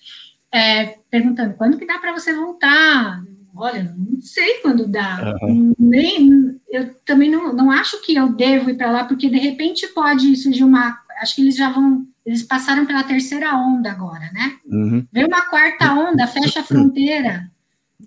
é, 0.51 0.97
perguntando, 1.09 1.53
quando 1.53 1.77
que 1.77 1.85
dá 1.85 1.97
para 1.99 2.11
você 2.11 2.33
voltar? 2.33 3.23
Olha, 3.55 3.95
não 3.97 4.21
sei 4.21 4.55
quando 4.55 4.87
dá. 4.87 5.35
Uhum. 5.43 5.73
Nem, 5.77 6.59
eu 6.69 6.93
também 7.05 7.29
não, 7.29 7.53
não 7.53 7.71
acho 7.71 8.01
que 8.01 8.15
eu 8.15 8.33
devo 8.33 8.69
ir 8.69 8.77
para 8.77 8.91
lá, 8.91 9.03
porque 9.03 9.29
de 9.29 9.37
repente 9.37 9.87
pode 9.87 10.35
surgir 10.35 10.63
uma. 10.63 10.99
Acho 11.21 11.35
que 11.35 11.41
eles 11.41 11.55
já 11.55 11.69
vão. 11.69 12.05
Eles 12.25 12.43
passaram 12.43 12.85
pela 12.85 13.03
terceira 13.03 13.55
onda 13.55 13.91
agora, 13.91 14.29
né? 14.31 14.57
Uhum. 14.65 15.05
Vem 15.11 15.25
uma 15.25 15.41
quarta 15.43 15.91
onda, 15.93 16.27
fecha 16.27 16.59
a 16.59 16.63
fronteira. 16.63 17.51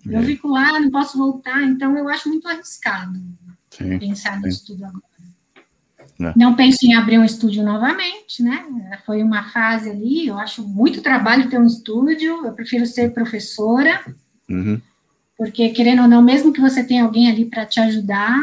Eu 0.05 0.19
é. 0.19 0.23
fico 0.23 0.47
lá, 0.47 0.79
não 0.79 0.89
posso 0.89 1.17
voltar, 1.17 1.61
então 1.63 1.97
eu 1.97 2.07
acho 2.09 2.29
muito 2.29 2.47
arriscado 2.47 3.19
sim, 3.69 3.99
pensar 3.99 4.35
sim. 4.35 4.43
nisso 4.43 4.65
tudo 4.67 4.85
agora. 4.85 5.03
Não. 6.17 6.29
É. 6.29 6.33
não 6.35 6.55
penso 6.55 6.85
em 6.85 6.95
abrir 6.95 7.17
um 7.17 7.25
estúdio 7.25 7.63
novamente, 7.63 8.41
né? 8.41 8.65
Foi 9.05 9.21
uma 9.21 9.43
fase 9.49 9.89
ali, 9.89 10.27
eu 10.27 10.37
acho 10.37 10.65
muito 10.65 11.01
trabalho 11.01 11.49
ter 11.49 11.59
um 11.59 11.65
estúdio, 11.65 12.45
eu 12.45 12.53
prefiro 12.53 12.85
ser 12.85 13.13
professora, 13.13 14.01
uhum. 14.49 14.79
Porque 15.37 15.69
querendo 15.69 16.03
ou 16.03 16.07
não, 16.07 16.21
mesmo 16.21 16.53
que 16.53 16.61
você 16.61 16.83
tenha 16.83 17.03
alguém 17.03 17.29
ali 17.29 17.45
para 17.45 17.65
te 17.65 17.79
ajudar, 17.79 18.37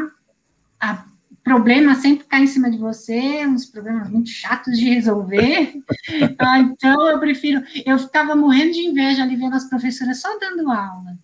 a 0.80 1.05
problema 1.45 1.97
sempre 1.97 2.24
cai 2.24 2.43
em 2.43 2.47
cima 2.47 2.70
de 2.70 2.78
você, 2.78 3.45
uns 3.47 3.66
problemas 3.66 4.09
muito 4.09 4.30
chatos 4.30 4.78
de 4.78 4.88
resolver. 4.88 5.74
ah, 6.38 6.61
então 6.61 7.09
eu 7.09 7.18
prefiro. 7.18 7.62
Eu 7.84 7.99
ficava 7.99 8.36
morrendo 8.36 8.72
de 8.72 8.80
inveja 8.80 9.22
ali 9.22 9.34
vendo 9.34 9.57
as 9.57 9.68
professoras 9.68 10.20
só 10.20 10.38
dando 10.38 10.70
aula 10.70 11.18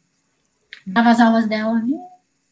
dava 0.93 1.11
as 1.11 1.21
aulas 1.21 1.47
dela 1.47 1.83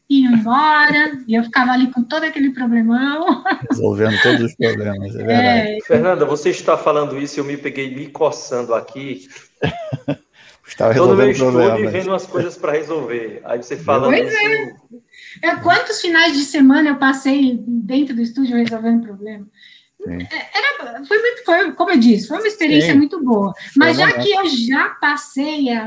e 0.08 0.22
iam 0.22 0.34
embora, 0.34 1.18
e 1.26 1.34
eu 1.34 1.42
ficava 1.42 1.72
ali 1.72 1.90
com 1.90 2.02
todo 2.02 2.24
aquele 2.24 2.50
problemão. 2.50 3.42
Resolvendo 3.68 4.20
todos 4.22 4.42
os 4.42 4.54
problemas, 4.54 5.16
é 5.16 5.24
verdade. 5.24 5.70
É, 5.70 5.78
Fernanda, 5.84 6.24
você 6.24 6.50
está 6.50 6.76
falando 6.76 7.18
isso 7.18 7.38
e 7.38 7.40
eu 7.40 7.44
me 7.44 7.56
peguei 7.56 7.92
me 7.94 8.06
coçando 8.08 8.74
aqui. 8.74 9.26
Estava 10.66 10.94
no 10.94 11.14
meu 11.14 11.30
estúdio 11.30 11.78
e 11.78 11.86
vendo 11.86 12.08
umas 12.08 12.26
coisas 12.26 12.56
para 12.56 12.72
resolver. 12.72 13.40
Aí 13.44 13.62
você 13.62 13.76
falando 13.76 14.10
pois 14.10 14.28
isso... 14.28 14.38
É. 15.42 15.48
é. 15.48 15.56
Quantos 15.56 16.00
finais 16.00 16.36
de 16.36 16.44
semana 16.44 16.90
eu 16.90 16.96
passei 16.96 17.58
dentro 17.66 18.14
do 18.14 18.22
estúdio 18.22 18.56
resolvendo 18.56 19.02
problema? 19.02 19.46
É, 20.08 20.58
era, 20.58 21.04
foi 21.04 21.18
muito, 21.18 21.44
foi, 21.44 21.72
como 21.72 21.90
eu 21.90 21.98
disse, 21.98 22.28
foi 22.28 22.38
uma 22.38 22.46
experiência 22.46 22.92
Sim. 22.92 22.98
muito 22.98 23.22
boa. 23.24 23.52
Mas 23.76 23.96
já 23.96 24.12
que 24.12 24.30
eu 24.30 24.46
já 24.46 24.90
passei, 25.00 25.68
é, 25.68 25.84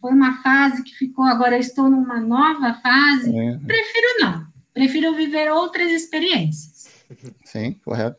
foi 0.00 0.12
uma 0.12 0.42
fase 0.42 0.82
que 0.82 0.94
ficou, 0.94 1.24
agora 1.24 1.56
eu 1.56 1.60
estou 1.60 1.88
numa 1.88 2.20
nova 2.20 2.74
fase, 2.82 3.30
Sim. 3.30 3.58
prefiro 3.66 4.06
não. 4.20 4.46
Prefiro 4.74 5.14
viver 5.14 5.50
outras 5.50 5.90
experiências. 5.90 6.88
Sim, 7.44 7.78
correto. 7.84 8.18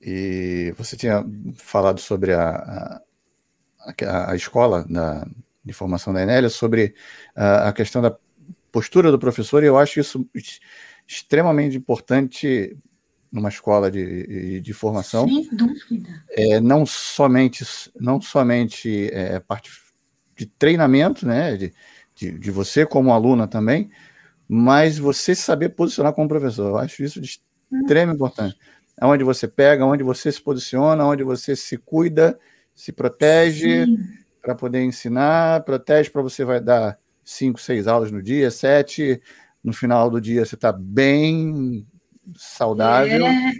E 0.00 0.74
você 0.76 0.96
tinha 0.96 1.24
falado 1.54 2.00
sobre 2.00 2.32
a, 2.32 2.50
a, 2.50 3.00
a 4.06 4.34
escola 4.34 4.84
da, 4.88 5.26
de 5.64 5.72
formação 5.72 6.12
da 6.12 6.22
Enélia, 6.22 6.48
sobre 6.48 6.94
a, 7.34 7.68
a 7.68 7.72
questão 7.72 8.00
da 8.02 8.16
postura 8.70 9.10
do 9.10 9.18
professor, 9.18 9.62
e 9.62 9.66
eu 9.66 9.78
acho 9.78 10.00
isso 10.00 10.26
extremamente 11.06 11.76
importante 11.76 12.76
numa 13.30 13.48
escola 13.48 13.90
de, 13.90 14.60
de 14.60 14.72
formação. 14.72 15.26
Sem 15.26 15.48
dúvida. 15.54 16.24
É, 16.30 16.60
não 16.60 16.84
somente, 16.84 17.64
não 17.98 18.20
somente 18.20 19.08
é, 19.12 19.40
parte 19.40 19.70
de 20.36 20.46
treinamento, 20.46 21.26
né, 21.26 21.56
de, 21.56 21.72
de, 22.14 22.38
de, 22.38 22.50
você 22.50 22.84
como 22.84 23.12
aluna 23.12 23.46
também, 23.46 23.90
mas 24.46 24.98
você 24.98 25.34
saber 25.34 25.70
posicionar 25.70 26.12
como 26.12 26.28
professor. 26.28 26.68
Eu 26.68 26.78
acho 26.78 27.02
isso 27.02 27.20
de 27.20 27.40
extrema 27.72 28.12
importância. 28.12 28.58
Onde 29.00 29.24
você 29.24 29.48
pega, 29.48 29.86
onde 29.86 30.02
você 30.02 30.30
se 30.30 30.40
posiciona, 30.40 31.06
onde 31.06 31.24
você 31.24 31.56
se 31.56 31.78
cuida, 31.78 32.38
se 32.74 32.92
protege 32.92 33.86
para 34.40 34.54
poder 34.54 34.82
ensinar, 34.82 35.62
protege 35.64 36.10
para 36.10 36.22
você 36.22 36.44
vai 36.44 36.60
dar 36.60 36.98
cinco, 37.24 37.60
seis 37.60 37.86
aulas 37.86 38.10
no 38.10 38.22
dia, 38.22 38.50
sete, 38.50 39.20
no 39.62 39.72
final 39.72 40.10
do 40.10 40.20
dia 40.20 40.44
você 40.44 40.54
está 40.54 40.72
bem 40.72 41.86
saudável. 42.36 43.26
É, 43.26 43.52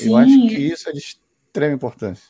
eu 0.00 0.16
acho 0.16 0.48
que 0.48 0.54
isso 0.54 0.88
é 0.88 0.92
de 0.92 0.98
extrema 0.98 1.74
importância. 1.74 2.28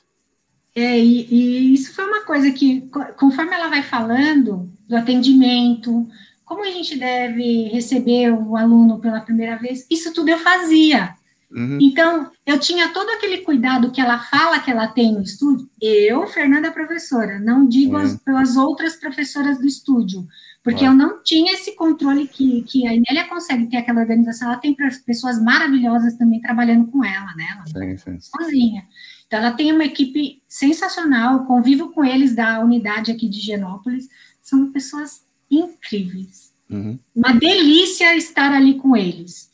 É, 0.74 0.98
e, 0.98 1.26
e, 1.30 1.74
isso 1.74 1.92
foi 1.92 2.04
uma 2.04 2.24
coisa 2.24 2.50
que, 2.52 2.88
conforme 3.18 3.52
ela 3.52 3.68
vai 3.68 3.82
falando 3.82 4.70
do 4.86 4.96
atendimento, 4.96 6.08
como 6.44 6.64
a 6.64 6.70
gente 6.70 6.96
deve 6.96 7.64
receber 7.68 8.32
o 8.32 8.56
aluno 8.56 9.00
pela 9.00 9.20
primeira 9.20 9.56
vez, 9.56 9.86
isso 9.90 10.12
tudo 10.12 10.28
eu 10.30 10.38
fazia. 10.38 11.14
Uhum. 11.50 11.78
Então, 11.80 12.30
eu 12.44 12.58
tinha 12.58 12.92
todo 12.92 13.08
aquele 13.10 13.38
cuidado 13.38 13.90
que 13.90 14.00
ela 14.00 14.18
fala 14.18 14.60
que 14.60 14.70
ela 14.70 14.86
tem 14.86 15.12
no 15.12 15.22
estúdio, 15.22 15.68
eu, 15.80 16.26
Fernanda, 16.26 16.70
professora, 16.70 17.38
não 17.38 17.66
digo 17.66 17.96
uhum. 17.96 18.02
as, 18.02 18.16
pelas 18.16 18.56
outras 18.56 18.96
professoras 18.96 19.58
do 19.58 19.66
estúdio, 19.66 20.26
porque 20.62 20.84
eu 20.84 20.92
não 20.92 21.22
tinha 21.22 21.54
esse 21.54 21.74
controle 21.74 22.28
que, 22.28 22.62
que 22.62 22.86
a 22.86 22.94
Inélia 22.94 23.26
consegue 23.28 23.66
ter 23.66 23.78
aquela 23.78 24.00
organização, 24.00 24.48
ela 24.48 24.60
tem 24.60 24.76
pessoas 25.06 25.42
maravilhosas 25.42 26.14
também 26.16 26.40
trabalhando 26.40 26.86
com 26.88 27.02
ela, 27.02 27.34
né? 27.34 27.46
Ela 27.52 27.96
sim, 27.96 27.96
sim. 27.96 28.18
sozinha. 28.20 28.84
Então, 29.26 29.38
ela 29.38 29.52
tem 29.52 29.72
uma 29.72 29.84
equipe 29.84 30.42
sensacional, 30.46 31.46
convivo 31.46 31.90
com 31.90 32.04
eles 32.04 32.34
da 32.34 32.60
unidade 32.60 33.10
aqui 33.10 33.28
de 33.28 33.40
Genópolis, 33.40 34.08
são 34.42 34.70
pessoas 34.70 35.22
incríveis. 35.50 36.52
Uhum. 36.68 36.98
Uma 37.14 37.32
delícia 37.32 38.14
estar 38.16 38.52
ali 38.52 38.74
com 38.74 38.94
eles. 38.94 39.50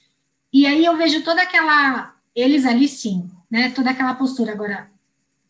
E 0.55 0.69
aí 0.69 0.85
eu 0.85 0.97
vejo 0.97 1.25
toda 1.25 1.43
aquela, 1.43 2.15
eles 2.33 2.65
ali 2.65 2.87
sim, 2.87 3.29
né? 3.51 3.71
Toda 3.71 3.91
aquela 3.91 4.15
postura. 4.15 4.53
Agora, 4.53 4.89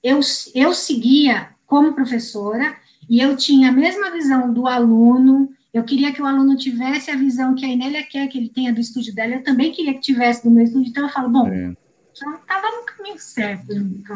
eu, 0.03 0.19
eu 0.55 0.73
seguia 0.73 1.51
como 1.67 1.93
professora, 1.93 2.75
e 3.09 3.21
eu 3.21 3.37
tinha 3.37 3.69
a 3.69 3.73
mesma 3.73 4.11
visão 4.11 4.51
do 4.51 4.67
aluno, 4.67 5.51
eu 5.75 5.85
queria 5.85 6.11
que 6.11 6.23
o 6.23 6.27
aluno 6.27 6.57
tivesse 6.57 7.11
a 7.11 7.17
visão 7.17 7.55
que 7.55 7.67
a 7.67 7.69
Inélia 7.69 8.03
quer 8.03 8.29
que 8.29 8.39
ele 8.39 8.49
tenha 8.49 8.73
do 8.73 8.81
estúdio 8.81 9.15
dela, 9.15 9.35
eu 9.35 9.43
também 9.43 9.73
queria 9.73 9.93
que 9.93 10.01
tivesse 10.01 10.43
do 10.43 10.51
meu 10.51 10.65
estúdio, 10.65 10.89
então 10.89 11.03
eu 11.03 11.11
falo, 11.11 11.29
bom, 11.29 11.49
é. 11.49 11.77
já 12.15 12.35
estava 12.35 12.67
no 12.77 12.87
caminho 12.87 13.19
certo, 13.19 13.73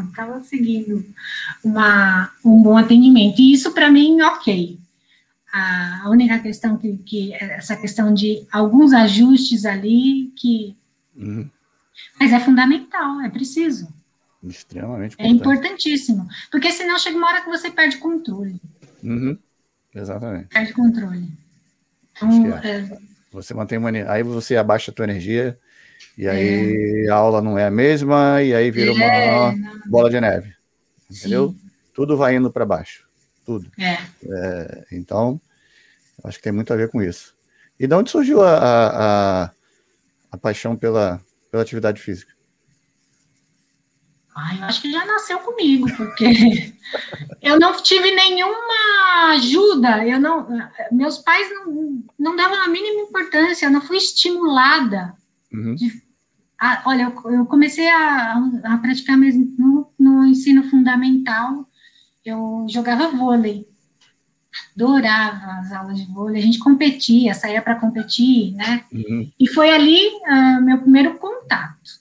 estava 0.09 0.41
seguindo 0.41 1.05
uma, 1.63 2.31
um 2.43 2.63
bom 2.63 2.79
atendimento, 2.79 3.43
e 3.43 3.53
isso 3.53 3.73
para 3.73 3.91
mim, 3.91 4.23
ok. 4.23 4.79
A, 5.53 6.05
única 6.11 6.39
questão 6.39 6.77
que, 6.77 6.99
que, 6.99 7.35
essa 7.35 7.77
questão 7.77 8.13
de 8.13 8.47
alguns 8.53 8.93
ajustes 8.93 9.65
ali, 9.65 10.33
que... 10.37 10.77
Uhum. 11.17 11.49
Mas 12.21 12.33
é 12.33 12.41
fundamental, 12.41 13.21
é 13.23 13.29
preciso. 13.29 13.89
Extremamente 14.43 15.15
importante. 15.15 15.33
É 15.33 15.35
importantíssimo, 15.35 16.29
porque 16.51 16.71
senão 16.71 16.99
chega 16.99 17.17
uma 17.17 17.27
hora 17.27 17.41
que 17.41 17.49
você 17.49 17.71
perde 17.71 17.97
controle. 17.97 18.61
Uhum. 19.03 19.37
Exatamente. 19.95 20.49
Perde 20.49 20.73
controle. 20.73 21.29
Então, 22.17 22.59
é. 22.59 22.81
É... 22.81 22.99
Você 23.33 23.53
mantém 23.55 23.79
uma. 23.79 23.91
Aí 24.11 24.23
você 24.23 24.57
abaixa 24.57 24.91
a 24.91 24.95
tua 24.95 25.05
energia 25.05 25.59
E 26.17 26.27
aí 26.29 27.07
é. 27.07 27.11
a 27.11 27.15
aula 27.15 27.43
não 27.43 27.59
é 27.59 27.67
a 27.67 27.71
mesma, 27.71 28.43
e 28.43 28.55
aí 28.55 28.71
vira 28.71 28.91
é, 28.91 28.95
uma 28.95 29.53
não. 29.53 29.81
bola 29.87 30.11
de 30.11 30.21
neve. 30.21 30.55
Entendeu? 31.11 31.51
Sim. 31.51 31.71
Tudo 31.95 32.17
vai 32.17 32.37
indo 32.37 32.51
para 32.51 32.65
baixo. 32.65 33.08
Tudo. 33.49 33.73
É. 33.79 33.95
é. 34.27 34.87
Então, 34.93 35.41
acho 36.23 36.37
que 36.37 36.45
tem 36.45 36.53
muito 36.53 36.71
a 36.71 36.77
ver 36.77 36.91
com 36.91 37.01
isso. 37.01 37.35
E 37.81 37.87
de 37.87 37.95
onde 37.95 38.11
surgiu 38.11 38.43
a, 38.43 38.57
a, 39.47 39.51
a 40.31 40.37
paixão 40.37 40.77
pela, 40.77 41.19
pela 41.51 41.63
atividade 41.63 41.99
física? 41.99 42.31
Ah, 44.37 44.55
eu 44.55 44.65
acho 44.65 44.83
que 44.83 44.93
já 44.93 45.07
nasceu 45.07 45.39
comigo, 45.39 45.87
porque 45.97 46.27
eu 47.41 47.59
não 47.59 47.83
tive 47.83 48.15
nenhuma 48.15 49.31
ajuda, 49.31 50.07
eu 50.07 50.21
não, 50.21 50.47
meus 50.93 51.17
pais 51.17 51.49
não, 51.51 52.05
não 52.19 52.37
davam 52.37 52.63
a 52.63 52.69
mínima 52.69 53.01
importância, 53.01 53.65
eu 53.65 53.71
não 53.71 53.81
fui 53.81 53.97
estimulada. 53.97 55.15
Uhum. 55.51 55.75
De, 55.75 56.03
a, 56.61 56.83
olha, 56.85 57.05
eu, 57.05 57.33
eu 57.33 57.47
comecei 57.47 57.89
a, 57.89 58.35
a, 58.65 58.77
praticar 58.77 59.17
mesmo 59.17 59.55
no, 59.59 59.93
no 59.99 60.27
ensino 60.27 60.65
fundamental, 60.65 61.68
eu 62.25 62.67
jogava 62.69 63.09
vôlei, 63.09 63.67
adorava 64.75 65.61
as 65.61 65.73
aulas 65.73 65.99
de 65.99 66.07
vôlei, 66.07 66.41
a 66.41 66.45
gente 66.45 66.59
competia, 66.59 67.35
saía 67.35 67.63
para 67.63 67.77
competir, 67.77 68.55
né? 68.55 68.85
Uhum. 68.93 69.31
E 69.39 69.49
foi 69.49 69.71
ali 69.71 70.07
uh, 70.07 70.63
meu 70.63 70.79
primeiro 70.79 71.19
contato. 71.19 71.99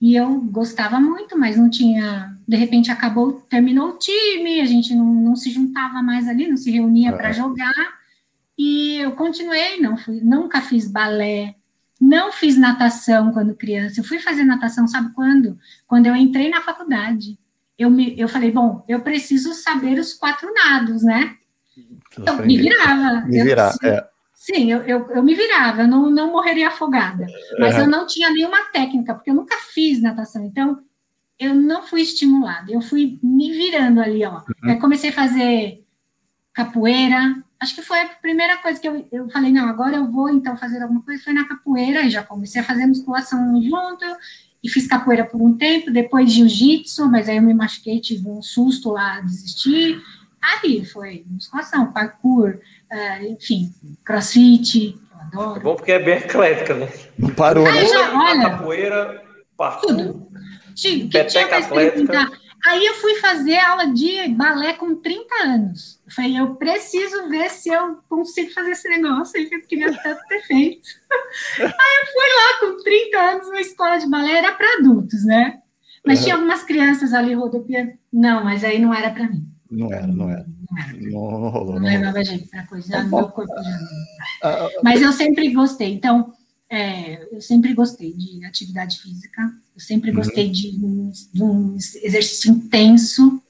E 0.00 0.14
eu 0.14 0.40
gostava 0.42 1.00
muito, 1.00 1.36
mas 1.36 1.56
não 1.56 1.68
tinha. 1.68 2.36
De 2.46 2.56
repente 2.56 2.90
acabou, 2.90 3.40
terminou 3.48 3.90
o 3.90 3.98
time, 3.98 4.60
a 4.60 4.64
gente 4.64 4.94
não, 4.94 5.06
não 5.06 5.36
se 5.36 5.50
juntava 5.50 6.02
mais 6.02 6.28
ali, 6.28 6.46
não 6.46 6.56
se 6.56 6.70
reunia 6.70 7.12
para 7.12 7.32
jogar. 7.32 7.98
E 8.56 8.96
eu 8.96 9.12
continuei, 9.12 9.80
não 9.80 9.96
fui, 9.96 10.20
nunca 10.20 10.60
fiz 10.60 10.90
balé, 10.90 11.56
não 12.00 12.32
fiz 12.32 12.56
natação 12.56 13.32
quando 13.32 13.54
criança. 13.56 14.00
Eu 14.00 14.04
fui 14.04 14.18
fazer 14.20 14.44
natação, 14.44 14.86
sabe 14.86 15.12
quando? 15.14 15.58
Quando 15.86 16.06
eu 16.06 16.14
entrei 16.14 16.48
na 16.48 16.60
faculdade. 16.60 17.38
Eu, 17.78 17.90
me, 17.90 18.18
eu 18.18 18.28
falei, 18.28 18.50
bom, 18.50 18.84
eu 18.88 19.00
preciso 19.00 19.54
saber 19.54 19.98
os 19.98 20.12
quatro 20.12 20.52
nados, 20.52 21.02
né? 21.02 21.36
Eu 22.26 22.44
me 22.44 22.58
virava. 22.58 23.20
Me 23.26 23.42
virar, 23.44 23.74
eu, 23.82 23.90
é. 23.90 24.08
Sim, 24.34 24.72
eu, 24.72 24.82
eu, 24.82 25.10
eu 25.10 25.22
me 25.22 25.34
virava, 25.34 25.82
eu 25.82 25.88
não, 25.88 26.10
não 26.10 26.32
morreria 26.32 26.68
afogada. 26.68 27.26
Mas 27.58 27.74
uhum. 27.74 27.82
eu 27.82 27.86
não 27.86 28.06
tinha 28.06 28.30
nenhuma 28.30 28.64
técnica, 28.72 29.14
porque 29.14 29.30
eu 29.30 29.34
nunca 29.34 29.56
fiz 29.58 30.00
natação. 30.00 30.44
Então, 30.44 30.82
eu 31.38 31.54
não 31.54 31.82
fui 31.82 32.00
estimulada. 32.00 32.72
Eu 32.72 32.80
fui 32.80 33.18
me 33.22 33.52
virando 33.52 34.00
ali, 34.00 34.24
ó. 34.24 34.38
Uhum. 34.38 34.70
Eu 34.70 34.78
comecei 34.78 35.10
a 35.10 35.12
fazer 35.12 35.84
capoeira. 36.52 37.42
Acho 37.60 37.74
que 37.74 37.82
foi 37.82 38.00
a 38.00 38.08
primeira 38.08 38.56
coisa 38.58 38.80
que 38.80 38.88
eu, 38.88 39.06
eu 39.12 39.28
falei, 39.28 39.52
não, 39.52 39.68
agora 39.68 39.96
eu 39.96 40.10
vou 40.10 40.28
então 40.28 40.56
fazer 40.56 40.82
alguma 40.82 41.02
coisa. 41.02 41.22
Foi 41.22 41.32
na 41.32 41.46
capoeira, 41.46 42.02
e 42.02 42.10
já 42.10 42.24
comecei 42.24 42.60
a 42.60 42.64
fazer 42.64 42.86
musculação 42.86 43.60
junto. 43.62 44.04
E 44.62 44.68
fiz 44.68 44.86
capoeira 44.86 45.24
por 45.24 45.40
um 45.40 45.56
tempo, 45.56 45.90
depois 45.90 46.32
jiu-jitsu, 46.32 47.08
mas 47.10 47.28
aí 47.28 47.36
eu 47.36 47.42
me 47.42 47.54
machuquei, 47.54 48.00
tive 48.00 48.28
um 48.28 48.42
susto 48.42 48.90
lá, 48.90 49.20
desisti. 49.20 50.00
Aí 50.42 50.84
foi 50.84 51.24
musculação, 51.28 51.92
parkour, 51.92 52.58
uh, 52.92 53.24
enfim, 53.24 53.72
crossfit, 54.04 54.98
eu 55.12 55.20
adoro. 55.20 55.60
É 55.60 55.62
bom 55.62 55.76
porque 55.76 55.92
é 55.92 55.98
bem 55.98 56.16
eclética, 56.16 56.74
né? 56.74 56.88
Não 57.18 57.30
parou, 57.30 57.66
Aí 57.66 57.74
né? 57.74 57.86
Já, 57.86 58.18
olha, 58.18 58.50
capoeira, 58.50 59.22
parkour, 59.56 59.96
tudo. 59.96 60.28
que 60.74 61.24
tinha 61.24 61.48
mais. 61.48 61.68
Aí 62.66 62.84
eu 62.84 62.94
fui 62.94 63.14
fazer 63.16 63.56
aula 63.58 63.86
de 63.86 64.28
balé 64.28 64.72
com 64.72 64.96
30 64.96 65.34
anos. 65.44 66.00
Eu 66.06 66.12
falei, 66.12 66.38
eu 66.38 66.54
preciso 66.56 67.28
ver 67.28 67.50
se 67.50 67.68
eu 67.68 67.98
consigo 68.08 68.50
fazer 68.52 68.70
esse 68.70 68.88
negócio 68.88 69.38
aí 69.38 69.46
que 69.46 69.54
eu 69.54 69.62
queria 69.62 69.92
tanto 70.02 70.20
ter 70.28 70.42
feito. 70.42 70.88
aí 71.60 71.66
eu 71.66 72.06
fui 72.12 72.28
lá 72.34 72.60
com 72.60 72.82
30 72.82 73.18
anos 73.18 73.50
na 73.50 73.60
escola 73.60 73.98
de 73.98 74.08
balé, 74.08 74.38
era 74.38 74.52
para 74.52 74.78
adultos, 74.78 75.24
né? 75.24 75.60
Mas 76.04 76.18
uhum. 76.18 76.24
tinha 76.24 76.34
algumas 76.36 76.62
crianças 76.62 77.12
ali 77.12 77.34
rodopiando. 77.34 77.92
Não, 78.12 78.42
mas 78.42 78.64
aí 78.64 78.78
não 78.78 78.92
era 78.92 79.10
para 79.10 79.28
mim. 79.28 79.46
Não 79.70 79.92
era, 79.92 80.06
não 80.06 80.30
era. 80.30 80.46
Não, 81.00 81.40
não 81.40 81.48
rolou. 81.48 81.74
Não, 81.74 81.80
não 81.80 81.88
levava 81.88 82.24
jeito 82.24 82.48
para 82.48 82.66
coisa, 82.66 83.04
meu 83.04 83.28
corpo 83.28 83.46
já 83.46 83.70
não. 83.70 83.88
Ah, 84.42 84.66
ah, 84.66 84.70
Mas 84.82 85.02
eu 85.02 85.12
sempre 85.12 85.52
gostei. 85.52 85.92
Então, 85.92 86.32
é, 86.70 87.28
eu 87.34 87.40
sempre 87.40 87.72
gostei 87.72 88.12
de 88.12 88.44
atividade 88.44 89.00
física, 89.00 89.52
eu 89.74 89.80
sempre 89.80 90.10
uhum. 90.10 90.16
gostei 90.16 90.46
uhum. 90.46 90.52
de, 90.52 90.68
um, 90.82 91.12
de, 91.32 91.42
um, 91.42 91.76
exercício 91.76 92.50
intenso, 92.50 93.42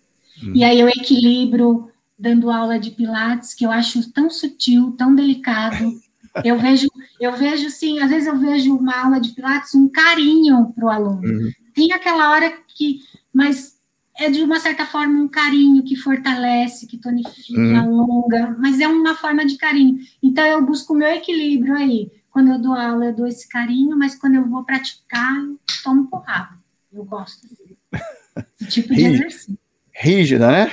uhum. 0.43 0.53
e 0.55 0.63
aí 0.63 0.79
eu 0.79 0.89
equilibro 0.89 1.91
dando 2.19 2.51
aula 2.51 2.79
de 2.79 2.91
pilates, 2.91 3.55
que 3.55 3.65
eu 3.65 3.71
acho 3.71 4.11
tão 4.13 4.29
sutil, 4.29 4.93
tão 4.93 5.15
delicado. 5.15 6.01
Eu 6.45 6.59
vejo, 6.59 6.89
eu 7.21 7.37
vejo 7.37 7.71
sim, 7.71 8.01
às 8.01 8.11
vezes 8.11 8.29
eu 8.29 8.39
vejo 8.39 8.75
uma 8.75 9.05
aula 9.05 9.21
de 9.21 9.31
pilates, 9.31 9.75
um 9.75 9.89
carinho 9.89 10.73
para 10.75 10.85
o 10.85 10.91
aluno. 10.91 11.23
Uhum. 11.27 11.51
Tem 11.75 11.93
aquela 11.93 12.31
hora 12.31 12.53
que, 12.69 13.01
mas 13.33 13.79
é 14.17 14.29
de 14.29 14.43
uma 14.43 14.59
certa 14.59 14.85
forma 14.85 15.21
um 15.21 15.29
carinho 15.29 15.83
que 15.85 15.95
fortalece, 15.95 16.87
que 16.87 16.99
tonifica, 16.99 17.61
uhum. 17.61 17.79
alonga, 17.79 18.57
mas 18.59 18.81
é 18.81 18.89
uma 18.89 19.15
forma 19.15 19.47
de 19.47 19.57
carinho. 19.57 19.99
Então 20.23 20.45
eu 20.45 20.65
busco 20.65 20.93
o 20.93 20.97
meu 20.97 21.09
equilíbrio 21.09 21.75
aí. 21.75 22.11
Quando 22.39 22.53
eu 22.53 22.59
dou 22.61 22.73
aula, 22.73 23.07
eu 23.07 23.13
dou 23.13 23.27
esse 23.27 23.49
carinho, 23.49 23.99
mas 23.99 24.15
quando 24.15 24.37
eu 24.37 24.49
vou 24.49 24.63
praticar, 24.63 25.35
eu 25.39 25.59
tomo 25.83 26.07
porrada. 26.07 26.57
Eu 26.93 27.05
gosto 27.05 27.49
desse 27.49 28.71
tipo 28.71 28.95
de 28.95 29.07
exercício. 29.07 29.59
Rígida, 29.93 30.49
né? 30.49 30.73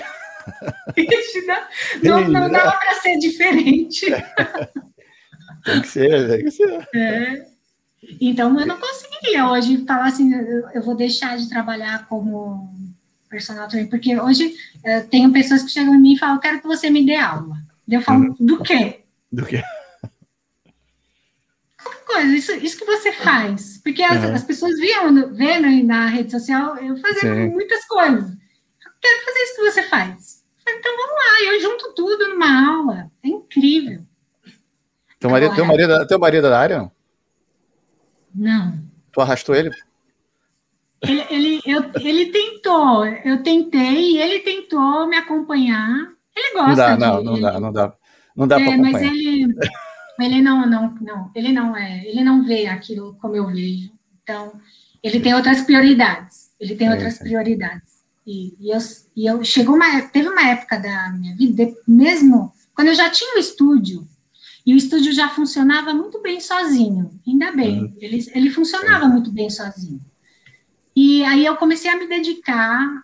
Rígida. 0.95 1.68
Não, 2.03 2.20
Rígida. 2.20 2.39
não 2.39 2.51
dava 2.51 2.72
para 2.78 2.93
ser 3.01 3.18
diferente. 3.18 4.05
tem 5.66 5.82
que 5.82 5.88
ser, 5.88 6.28
tem 6.30 6.43
que 6.43 6.51
ser. 6.51 6.88
É. 6.93 7.47
Então, 8.22 8.59
eu 8.59 8.68
não 8.68 8.80
conseguiria 8.80 9.49
hoje 9.49 9.84
falar 9.88 10.05
assim, 10.05 10.36
eu 10.72 10.84
vou 10.84 10.95
deixar 10.95 11.36
de 11.36 11.49
trabalhar 11.49 12.05
como 12.07 12.72
personal 13.28 13.68
trainer, 13.68 13.89
porque 13.89 14.20
hoje 14.20 14.55
uh, 14.86 15.07
tenho 15.09 15.34
pessoas 15.34 15.63
que 15.63 15.72
chegam 15.72 15.95
em 15.95 15.99
mim 15.99 16.13
e 16.13 16.20
falam, 16.20 16.39
quero 16.39 16.61
que 16.61 16.68
você 16.68 16.91
me 16.91 17.03
dê 17.03 17.16
aula. 17.16 17.57
Eu 17.89 18.01
falo, 18.01 18.36
uhum. 18.39 18.45
do 18.45 18.61
quê? 18.61 18.99
Do 19.32 19.43
quê? 19.43 19.63
Coisa, 22.16 22.34
isso, 22.34 22.51
isso 22.53 22.78
que 22.78 22.86
você 22.86 23.11
faz. 23.11 23.82
Porque 23.84 24.01
as, 24.01 24.24
uhum. 24.24 24.34
as 24.34 24.43
pessoas 24.43 24.80
viam, 24.80 25.34
vendo 25.34 25.86
na 25.86 26.07
rede 26.07 26.32
social 26.32 26.78
eu 26.78 26.95
fazendo 26.95 27.36
Sim. 27.36 27.49
muitas 27.49 27.86
coisas. 27.86 28.30
Eu 28.30 28.91
quero 29.01 29.26
fazer 29.26 29.39
isso 29.39 29.55
que 29.55 29.72
você 29.72 29.84
faz. 29.84 30.45
Então 30.68 30.95
vamos 30.95 31.13
lá, 31.13 31.53
eu 31.53 31.59
junto 31.59 31.93
tudo 31.93 32.30
numa 32.30 32.78
aula. 32.78 33.11
É 33.22 33.28
incrível. 33.28 34.01
Teu 35.20 35.30
marido, 35.30 35.51
Agora, 35.51 35.55
teu 35.55 35.66
marido, 35.66 36.07
teu 36.07 36.20
marido 36.20 36.47
é 36.47 36.49
da 36.49 36.59
área? 36.59 36.91
Não. 38.34 38.80
Tu 39.11 39.20
arrastou 39.20 39.53
ele? 39.53 39.72
Ele, 41.01 41.26
ele, 41.30 41.61
eu, 41.66 41.84
ele 42.01 42.32
tentou, 42.32 43.05
eu 43.05 43.43
tentei, 43.43 44.18
ele 44.18 44.39
tentou 44.39 45.05
me 45.07 45.18
acompanhar. 45.18 46.13
Ele 46.34 46.53
gosta 46.53 46.89
não 46.91 46.97
dá, 46.97 46.97
não, 46.97 47.20
de, 47.20 47.26
não 47.26 47.41
dá, 47.41 47.59
não 47.59 47.74
dá, 47.74 47.93
não 48.36 48.47
dá 48.47 48.61
é, 48.61 48.63
para 48.63 48.74
acompanhar. 48.74 48.91
Mas 48.93 49.01
ele, 49.01 49.47
ele 50.20 50.41
não, 50.41 50.66
não, 50.66 50.95
não, 51.01 51.32
ele 51.36 51.51
não 51.51 51.76
é, 51.76 52.05
ele 52.05 52.24
não 52.24 52.43
vê 52.43 52.68
aquilo 52.68 53.16
como 53.22 53.36
eu 53.36 53.47
vejo. 53.47 53.91
Então, 54.24 54.53
ele 55.03 55.20
tem 55.20 55.34
outras 55.34 55.61
prioridades. 55.61 56.51
Ele 56.59 56.76
tem 56.76 56.88
é, 56.88 56.91
outras 56.91 57.20
prioridades. 57.20 58.03
E, 58.26 58.55
e, 58.59 58.72
eu, 58.72 58.80
e 59.16 59.26
eu 59.28 59.43
chegou 59.43 59.76
uma, 59.76 60.01
teve 60.03 60.28
uma 60.28 60.49
época 60.49 60.80
da 60.80 61.11
minha 61.11 61.36
vida, 61.36 61.72
mesmo 61.88 62.51
quando 62.74 62.88
eu 62.88 62.95
já 62.95 63.09
tinha 63.09 63.36
o 63.36 63.39
estúdio, 63.39 64.07
e 64.66 64.74
o 64.74 64.78
estúdio 64.78 65.13
já 65.13 65.30
funcionava 65.30 65.93
muito 65.93 66.20
bem 66.22 66.39
sozinho, 66.39 67.11
ainda 67.26 67.51
bem, 67.51 67.84
uhum. 67.84 67.93
ele, 67.99 68.26
ele 68.34 68.49
funcionava 68.49 69.07
muito 69.07 69.32
bem 69.32 69.49
sozinho. 69.49 70.01
E 70.95 71.24
aí 71.26 71.45
eu 71.45 71.55
comecei 71.57 71.91
a 71.91 71.97
me 71.97 72.07
dedicar 72.07 73.03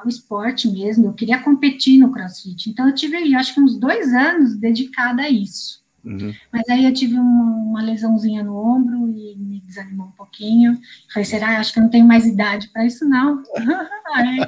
ao 0.00 0.08
esporte 0.08 0.68
mesmo, 0.68 1.06
eu 1.06 1.12
queria 1.14 1.42
competir 1.42 1.98
no 1.98 2.12
crossfit. 2.12 2.68
Então 2.68 2.86
eu 2.86 2.94
tive, 2.94 3.34
acho 3.34 3.54
que 3.54 3.60
uns 3.60 3.78
dois 3.78 4.12
anos 4.12 4.54
dedicada 4.56 5.22
a 5.22 5.30
isso. 5.30 5.79
Uhum. 6.04 6.34
Mas 6.52 6.68
aí 6.68 6.84
eu 6.84 6.94
tive 6.94 7.14
uma, 7.14 7.44
uma, 7.44 7.82
lesãozinha 7.82 8.42
no 8.42 8.56
ombro 8.56 9.08
e 9.08 9.36
me 9.36 9.60
desanimou 9.60 10.06
um 10.06 10.12
pouquinho. 10.12 10.78
Falei, 11.12 11.24
será? 11.24 11.58
Acho 11.58 11.72
que 11.72 11.78
eu 11.78 11.82
não 11.82 11.90
tenho 11.90 12.06
mais 12.06 12.26
idade 12.26 12.68
para 12.68 12.86
isso, 12.86 13.06
não. 13.06 13.42
aí, 14.14 14.40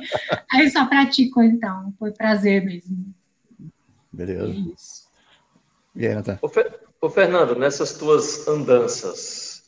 aí, 0.51 0.71
só 0.71 0.87
pratico, 0.87 1.43
então. 1.43 1.93
Foi 1.99 2.11
prazer 2.11 2.65
mesmo. 2.65 3.15
Beleza. 4.11 4.45
É 4.45 4.49
isso. 4.49 5.09
E 5.95 6.07
aí, 6.07 6.15
Natan? 6.15 6.39
Ô, 7.01 7.11
Fernando, 7.11 7.55
nessas 7.55 7.93
tuas 7.99 8.49
andanças 8.49 9.65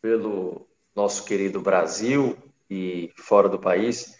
pelo 0.00 0.66
nosso 0.94 1.24
querido 1.24 1.60
Brasil 1.60 2.36
e 2.70 3.12
fora 3.16 3.48
do 3.48 3.58
país. 3.58 4.16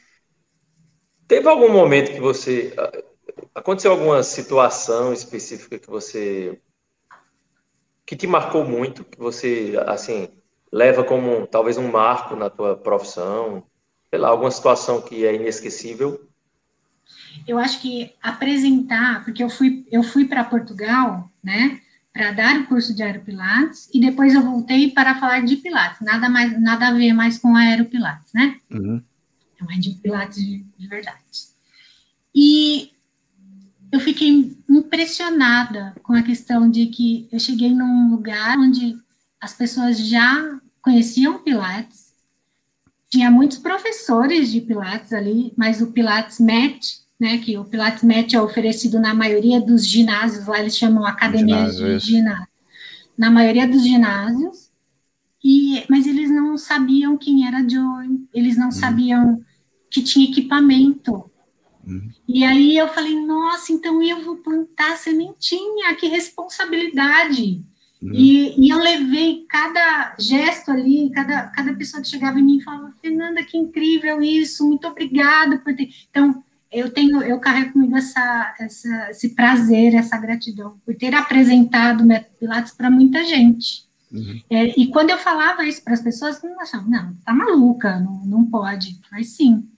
Teve 1.26 1.48
algum 1.48 1.70
momento 1.72 2.12
que 2.12 2.20
você. 2.20 2.74
Aconteceu 3.54 3.90
alguma 3.90 4.22
situação 4.22 5.12
específica 5.12 5.78
que 5.78 5.90
você. 5.90 6.60
Que 8.08 8.16
te 8.16 8.26
marcou 8.26 8.64
muito, 8.64 9.04
que 9.04 9.18
você, 9.18 9.74
assim, 9.86 10.30
leva 10.72 11.04
como 11.04 11.46
talvez 11.46 11.76
um 11.76 11.90
marco 11.90 12.34
na 12.34 12.48
tua 12.48 12.74
profissão? 12.74 13.62
Sei 14.08 14.18
lá, 14.18 14.28
alguma 14.28 14.50
situação 14.50 15.02
que 15.02 15.26
é 15.26 15.34
inesquecível? 15.34 16.26
Eu 17.46 17.58
acho 17.58 17.82
que 17.82 18.14
apresentar, 18.22 19.22
porque 19.26 19.44
eu 19.44 19.50
fui, 19.50 19.86
eu 19.92 20.02
fui 20.02 20.24
para 20.24 20.42
Portugal, 20.42 21.30
né? 21.44 21.82
para 22.10 22.32
dar 22.32 22.56
o 22.56 22.66
curso 22.66 22.96
de 22.96 23.02
aeropilates 23.02 23.90
e 23.92 24.00
depois 24.00 24.34
eu 24.34 24.42
voltei 24.42 24.90
para 24.90 25.14
falar 25.20 25.44
de 25.44 25.56
pilates. 25.56 26.00
Nada 26.00 26.30
mais, 26.30 26.58
nada 26.60 26.88
a 26.88 26.92
ver 26.92 27.12
mais 27.12 27.36
com 27.38 27.54
aeropilates, 27.54 28.32
né? 28.32 28.58
Uhum. 28.70 29.02
Não 29.60 29.70
é 29.70 29.78
de 29.78 29.90
pilates 29.90 30.38
de, 30.38 30.64
de 30.78 30.88
verdade. 30.88 31.20
E 32.34 32.90
eu 33.90 34.00
fiquei 34.00 34.56
impressionada 34.68 35.94
com 36.02 36.12
a 36.12 36.22
questão 36.22 36.70
de 36.70 36.86
que 36.86 37.28
eu 37.32 37.38
cheguei 37.38 37.72
num 37.74 38.10
lugar 38.10 38.58
onde 38.58 38.96
as 39.40 39.52
pessoas 39.52 39.98
já 39.98 40.58
conheciam 40.82 41.42
Pilates, 41.42 42.12
tinha 43.10 43.30
muitos 43.30 43.58
professores 43.58 44.50
de 44.50 44.60
Pilates 44.60 45.12
ali, 45.12 45.52
mas 45.56 45.80
o 45.80 45.88
Pilates 45.88 46.38
MET 46.38 47.06
né, 47.18 47.38
que 47.38 47.58
o 47.58 47.64
Pilates 47.64 48.04
Met 48.04 48.36
é 48.36 48.40
oferecido 48.40 49.00
na 49.00 49.12
maioria 49.12 49.60
dos 49.60 49.86
ginásios, 49.86 50.46
lá 50.46 50.60
eles 50.60 50.76
chamam 50.76 51.04
academias 51.04 51.76
de 51.76 51.98
ginásio, 51.98 52.46
na 53.16 53.30
maioria 53.30 53.66
dos 53.66 53.82
ginásios, 53.82 54.70
e, 55.42 55.84
mas 55.88 56.06
eles 56.06 56.30
não 56.30 56.56
sabiam 56.56 57.16
quem 57.16 57.46
era 57.46 57.68
Joe, 57.68 58.20
eles 58.32 58.56
não 58.56 58.66
uhum. 58.66 58.72
sabiam 58.72 59.44
que 59.90 60.02
tinha 60.02 60.28
equipamento. 60.28 61.27
E 62.26 62.44
aí 62.44 62.76
eu 62.76 62.88
falei, 62.88 63.18
nossa, 63.24 63.72
então 63.72 64.02
eu 64.02 64.22
vou 64.22 64.36
plantar 64.36 64.96
sementinha, 64.96 65.94
que 65.94 66.06
responsabilidade. 66.06 67.62
Uhum. 68.02 68.12
E, 68.12 68.66
e, 68.66 68.68
eu 68.68 68.78
levei 68.78 69.44
cada 69.48 70.14
gesto 70.18 70.70
ali, 70.70 71.10
cada, 71.10 71.48
cada 71.48 71.74
pessoa 71.74 72.00
que 72.00 72.08
chegava 72.08 72.38
em 72.38 72.44
mim 72.44 72.60
falava, 72.60 72.94
Fernanda, 73.02 73.42
que 73.42 73.58
incrível 73.58 74.22
isso, 74.22 74.66
muito 74.66 74.86
obrigada 74.86 75.58
por 75.58 75.74
ter. 75.74 75.88
Então, 76.08 76.44
eu 76.70 76.90
tenho, 76.92 77.22
eu 77.22 77.40
carrego 77.40 77.72
comigo 77.72 77.96
essa, 77.96 78.54
essa, 78.60 79.10
esse 79.10 79.30
prazer, 79.30 79.94
essa 79.94 80.18
gratidão 80.18 80.78
por 80.84 80.94
ter 80.94 81.14
apresentado 81.14 82.02
o 82.02 82.06
método 82.06 82.36
Pilates 82.38 82.72
para 82.72 82.90
muita 82.90 83.24
gente. 83.24 83.88
Uhum. 84.12 84.40
É, 84.48 84.80
e 84.80 84.86
quando 84.88 85.10
eu 85.10 85.18
falava 85.18 85.64
isso 85.66 85.82
para 85.82 85.94
as 85.94 86.00
pessoas, 86.00 86.40
não 86.42 86.60
achavam, 86.60 86.88
não, 86.88 87.14
tá 87.24 87.32
maluca, 87.32 87.98
não, 87.98 88.24
não 88.24 88.44
pode, 88.44 89.00
mas 89.10 89.28
sim. 89.28 89.68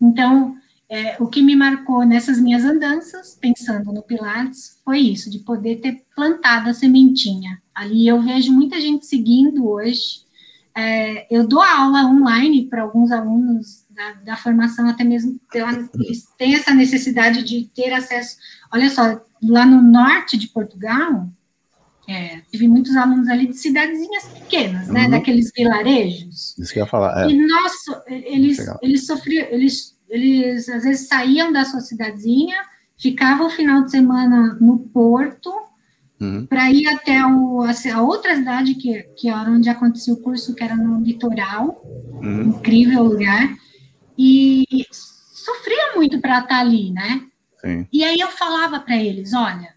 Então, 0.00 0.56
é, 0.90 1.16
o 1.20 1.26
que 1.26 1.42
me 1.42 1.54
marcou 1.54 2.04
nessas 2.04 2.40
minhas 2.40 2.64
andanças, 2.64 3.36
pensando 3.38 3.92
no 3.92 4.02
Pilates, 4.02 4.80
foi 4.84 5.00
isso, 5.00 5.30
de 5.30 5.40
poder 5.40 5.76
ter 5.76 6.04
plantado 6.14 6.70
a 6.70 6.74
sementinha. 6.74 7.60
Ali 7.74 8.08
eu 8.08 8.22
vejo 8.22 8.52
muita 8.52 8.80
gente 8.80 9.06
seguindo 9.06 9.68
hoje. 9.68 10.26
É, 10.74 11.26
eu 11.34 11.46
dou 11.46 11.60
aula 11.60 12.06
online 12.06 12.66
para 12.68 12.82
alguns 12.82 13.10
alunos 13.10 13.84
da, 13.90 14.12
da 14.12 14.36
formação, 14.36 14.88
até 14.88 15.04
mesmo 15.04 15.38
pela, 15.52 15.72
eles 15.94 16.26
têm 16.38 16.54
essa 16.54 16.72
necessidade 16.72 17.42
de 17.42 17.68
ter 17.74 17.92
acesso. 17.92 18.36
Olha 18.72 18.88
só, 18.88 19.20
lá 19.42 19.66
no 19.66 19.82
norte 19.82 20.38
de 20.38 20.48
Portugal, 20.48 21.28
é, 22.08 22.40
tive 22.50 22.66
muitos 22.66 22.96
alunos 22.96 23.28
ali 23.28 23.48
de 23.48 23.54
cidadezinhas 23.54 24.24
pequenas, 24.28 24.88
né, 24.88 25.04
uhum. 25.04 25.10
daqueles 25.10 25.50
vilarejos. 25.54 26.56
Isso 26.58 26.72
que 26.72 26.78
eu 26.78 26.84
ia 26.84 26.90
falar. 26.90 27.24
É. 27.24 27.30
E, 27.30 27.46
nossa, 27.46 28.02
eles, 28.06 28.58
eles 28.80 29.04
sofriam, 29.04 29.46
eles, 29.50 29.97
eles 30.08 30.68
às 30.68 30.84
vezes 30.84 31.08
saíam 31.08 31.52
da 31.52 31.64
sua 31.64 31.80
cidadezinha, 31.80 32.56
ficavam 32.96 33.46
o 33.46 33.50
final 33.50 33.84
de 33.84 33.90
semana 33.90 34.56
no 34.60 34.78
porto, 34.78 35.52
uhum. 36.20 36.46
para 36.46 36.70
ir 36.70 36.86
até 36.88 37.24
o, 37.24 37.62
a, 37.62 38.02
outra 38.02 38.34
cidade 38.36 38.74
que, 38.74 39.02
que 39.16 39.28
era 39.28 39.50
onde 39.50 39.68
acontecia 39.68 40.12
o 40.12 40.20
curso, 40.20 40.54
que 40.54 40.64
era 40.64 40.76
no 40.76 41.00
litoral, 41.00 41.82
uhum. 42.22 42.48
incrível 42.48 43.04
lugar, 43.04 43.56
e 44.16 44.64
sofria 44.90 45.94
muito 45.94 46.20
para 46.20 46.38
estar 46.38 46.48
tá 46.48 46.60
ali, 46.60 46.90
né? 46.90 47.24
Sim. 47.60 47.86
E 47.92 48.04
aí 48.04 48.18
eu 48.18 48.28
falava 48.28 48.80
para 48.80 48.96
eles, 48.96 49.32
olha, 49.32 49.74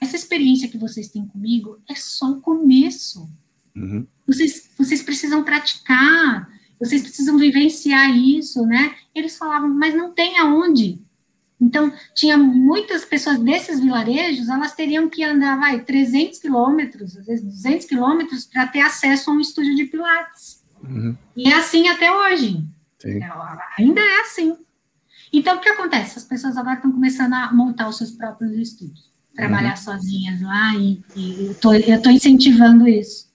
essa 0.00 0.16
experiência 0.16 0.68
que 0.68 0.78
vocês 0.78 1.08
têm 1.08 1.26
comigo 1.26 1.78
é 1.88 1.94
só 1.94 2.30
o 2.30 2.40
começo. 2.40 3.28
Uhum. 3.76 4.06
Vocês, 4.26 4.70
vocês 4.76 5.02
precisam 5.02 5.42
praticar, 5.42 6.48
vocês 6.78 7.02
precisam 7.02 7.36
vivenciar 7.36 8.16
isso, 8.16 8.64
né? 8.64 8.94
Eles 9.14 9.36
falavam, 9.36 9.68
mas 9.68 9.94
não 9.94 10.12
tem 10.12 10.38
aonde. 10.38 11.00
Então, 11.60 11.92
tinha 12.14 12.38
muitas 12.38 13.04
pessoas 13.04 13.38
desses 13.38 13.80
vilarejos, 13.80 14.48
elas 14.48 14.74
teriam 14.74 15.10
que 15.10 15.22
andar, 15.22 15.58
vai, 15.58 15.80
300 15.80 16.38
quilômetros, 16.38 17.16
às 17.18 17.26
vezes 17.26 17.44
200 17.44 17.86
quilômetros, 17.86 18.46
para 18.46 18.66
ter 18.66 18.80
acesso 18.80 19.30
a 19.30 19.34
um 19.34 19.40
estúdio 19.40 19.76
de 19.76 19.84
pilates. 19.84 20.64
Uhum. 20.82 21.14
E 21.36 21.50
é 21.50 21.54
assim 21.54 21.86
até 21.88 22.10
hoje. 22.10 22.64
É, 23.04 23.20
ainda 23.78 24.00
é 24.00 24.20
assim. 24.20 24.56
Então, 25.30 25.56
o 25.56 25.60
que 25.60 25.68
acontece? 25.68 26.18
As 26.18 26.24
pessoas 26.24 26.56
agora 26.56 26.76
estão 26.76 26.90
começando 26.90 27.34
a 27.34 27.52
montar 27.52 27.88
os 27.88 27.98
seus 27.98 28.10
próprios 28.10 28.52
estudos, 28.52 29.10
trabalhar 29.34 29.70
uhum. 29.70 29.76
sozinhas 29.76 30.40
lá, 30.40 30.74
e, 30.76 31.02
e 31.14 31.46
eu 31.46 31.52
estou 31.52 32.10
incentivando 32.10 32.88
isso, 32.88 33.30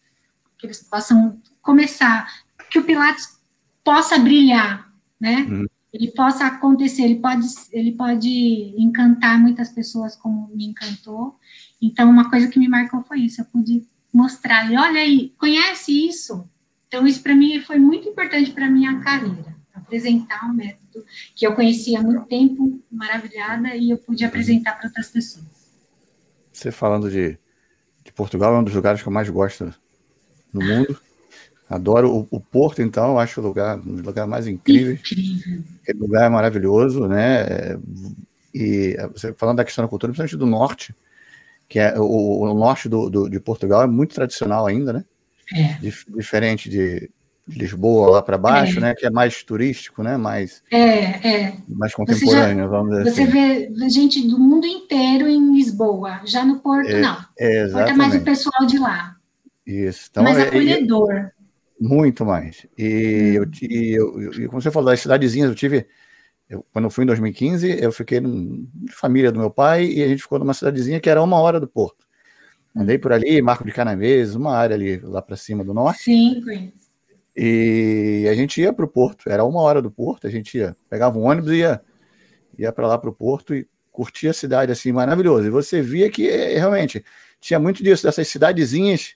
que 0.57 0.65
eles 0.65 0.81
possam 0.81 1.39
começar, 1.61 2.27
que 2.71 2.79
o 2.79 2.83
Pilates 2.83 3.39
possa 3.83 4.17
brilhar, 4.17 4.91
né? 5.25 5.47
Uhum. 5.49 5.65
Ele 5.91 6.11
possa 6.11 6.45
acontecer, 6.45 7.03
ele 7.03 7.15
pode, 7.15 7.47
ele 7.71 7.93
pode 7.93 8.75
encantar 8.77 9.39
muitas 9.39 9.69
pessoas 9.69 10.15
como 10.15 10.51
me 10.53 10.67
encantou. 10.67 11.39
Então, 11.81 12.09
uma 12.09 12.29
coisa 12.29 12.47
que 12.47 12.59
me 12.59 12.67
marcou 12.67 13.01
foi 13.03 13.21
isso, 13.21 13.41
eu 13.41 13.45
pude 13.45 13.87
mostrar, 14.13 14.65
olha 14.71 15.01
aí, 15.01 15.33
conhece 15.37 16.07
isso? 16.07 16.47
Então, 16.87 17.07
isso 17.07 17.23
para 17.23 17.33
mim 17.33 17.59
foi 17.61 17.79
muito 17.79 18.07
importante 18.07 18.51
para 18.51 18.69
minha 18.69 18.99
carreira 18.99 19.55
apresentar 19.73 20.45
um 20.45 20.53
método 20.53 21.05
que 21.35 21.45
eu 21.45 21.53
conhecia 21.53 21.99
há 21.99 22.01
muito 22.03 22.25
tempo, 22.27 22.81
maravilhada, 22.91 23.75
e 23.75 23.89
eu 23.89 23.97
pude 23.97 24.23
apresentar 24.23 24.73
para 24.77 24.87
outras 24.87 25.09
pessoas. 25.09 25.45
Você 26.51 26.71
falando 26.71 27.09
de, 27.09 27.37
de 28.03 28.13
Portugal, 28.13 28.55
é 28.55 28.59
um 28.59 28.63
dos 28.63 28.73
lugares 28.73 29.01
que 29.01 29.07
eu 29.07 29.13
mais 29.13 29.29
gosto 29.29 29.73
no 30.53 30.61
mundo. 30.61 30.99
Adoro 31.69 32.11
o, 32.11 32.27
o, 32.29 32.39
Porto, 32.39 32.81
então, 32.81 33.17
acho 33.17 33.41
o 33.41 33.43
lugar, 33.43 33.79
um 33.79 33.95
dos 33.95 34.05
lugares 34.05 34.29
mais 34.29 34.47
incríveis. 34.47 34.99
Incrível. 34.99 35.63
Aquele 35.81 35.99
lugar 35.99 36.25
é 36.25 36.29
maravilhoso, 36.29 37.07
né? 37.07 37.77
E 38.53 38.95
você 39.11 39.33
falando 39.33 39.57
da 39.57 39.65
questão 39.65 39.83
da 39.83 39.89
cultura, 39.89 40.11
principalmente 40.11 40.37
do 40.37 40.45
norte, 40.45 40.95
que 41.67 41.79
é 41.79 41.99
o, 41.99 42.41
o 42.41 42.53
norte 42.53 42.87
do, 42.87 43.09
do, 43.09 43.29
de 43.29 43.39
Portugal 43.39 43.81
é 43.81 43.87
muito 43.87 44.13
tradicional 44.13 44.67
ainda, 44.67 44.93
né? 44.93 45.05
É. 45.53 45.73
Dif, 45.81 46.05
diferente 46.15 46.69
de, 46.69 47.09
de 47.47 47.59
Lisboa 47.59 48.11
lá 48.11 48.21
para 48.21 48.37
baixo, 48.37 48.77
é. 48.77 48.81
né? 48.81 48.95
Que 48.95 49.07
é 49.07 49.09
mais 49.09 49.43
turístico, 49.43 50.03
né? 50.03 50.17
Mais, 50.17 50.61
é, 50.71 50.77
é. 51.27 51.57
mais 51.67 51.95
contemporâneo, 51.95 52.65
já, 52.65 52.69
vamos 52.69 52.89
dizer 52.91 53.03
você 53.03 53.21
assim. 53.23 53.31
Você 53.31 53.69
vê 53.71 53.89
gente 53.89 54.27
do 54.27 54.39
mundo 54.39 54.67
inteiro 54.67 55.27
em 55.27 55.55
Lisboa, 55.55 56.21
já 56.25 56.45
no 56.45 56.59
Porto 56.59 56.89
é, 56.89 57.01
não. 57.01 57.17
É, 57.37 57.67
Porto 57.69 57.89
é 57.89 57.93
mais 57.93 58.13
o 58.13 58.21
pessoal 58.21 58.67
de 58.67 58.77
lá. 58.77 59.15
Isso. 59.65 60.09
Então, 60.11 60.23
mais 60.23 60.37
é, 60.37 60.43
acolhedor. 60.43 61.31
Muito 61.87 62.25
mais. 62.25 62.65
E, 62.77 63.37
hum. 63.39 63.43
eu, 63.43 63.45
e 63.61 63.91
eu, 63.93 64.21
eu, 64.21 64.49
como 64.49 64.61
você 64.61 64.71
falou, 64.71 64.89
das 64.89 64.99
cidadezinhas, 64.99 65.49
eu 65.49 65.55
tive... 65.55 65.87
Eu, 66.47 66.63
quando 66.71 66.85
eu 66.85 66.91
fui 66.91 67.03
em 67.03 67.07
2015, 67.07 67.81
eu 67.81 67.91
fiquei 67.91 68.19
num, 68.19 68.67
família 68.91 69.31
do 69.31 69.39
meu 69.39 69.49
pai 69.49 69.85
e 69.85 70.03
a 70.03 70.07
gente 70.07 70.21
ficou 70.21 70.37
numa 70.37 70.53
cidadezinha 70.53 70.99
que 70.99 71.09
era 71.09 71.21
uma 71.21 71.39
hora 71.39 71.59
do 71.59 71.67
Porto. 71.67 72.05
Andei 72.75 72.97
por 72.97 73.13
ali, 73.13 73.41
Marco 73.41 73.63
de 73.63 73.71
Canaveses, 73.71 74.35
uma 74.35 74.55
área 74.55 74.75
ali 74.75 74.97
lá 74.99 75.21
para 75.21 75.37
cima 75.37 75.63
do 75.63 75.73
norte. 75.73 76.03
Sim. 76.03 76.71
E 77.35 78.27
a 78.29 78.35
gente 78.35 78.61
ia 78.61 78.71
para 78.71 78.85
o 78.85 78.87
porto, 78.87 79.29
era 79.29 79.43
uma 79.43 79.61
hora 79.61 79.81
do 79.81 79.91
porto, 79.91 80.27
a 80.27 80.29
gente 80.29 80.57
ia, 80.57 80.75
pegava 80.89 81.17
um 81.17 81.23
ônibus 81.23 81.51
e 81.51 81.57
ia, 81.57 81.81
ia 82.57 82.71
para 82.71 82.87
lá 82.87 82.97
para 82.97 83.09
o 83.09 83.13
porto 83.13 83.53
e 83.53 83.67
curtia 83.91 84.31
a 84.31 84.33
cidade 84.33 84.71
assim, 84.71 84.91
maravilhoso. 84.91 85.47
E 85.47 85.49
você 85.49 85.81
via 85.81 86.09
que 86.09 86.27
eh, 86.29 86.57
realmente 86.57 87.03
tinha 87.39 87.59
muito 87.59 87.83
disso, 87.83 88.03
dessas 88.03 88.27
cidadezinhas. 88.27 89.15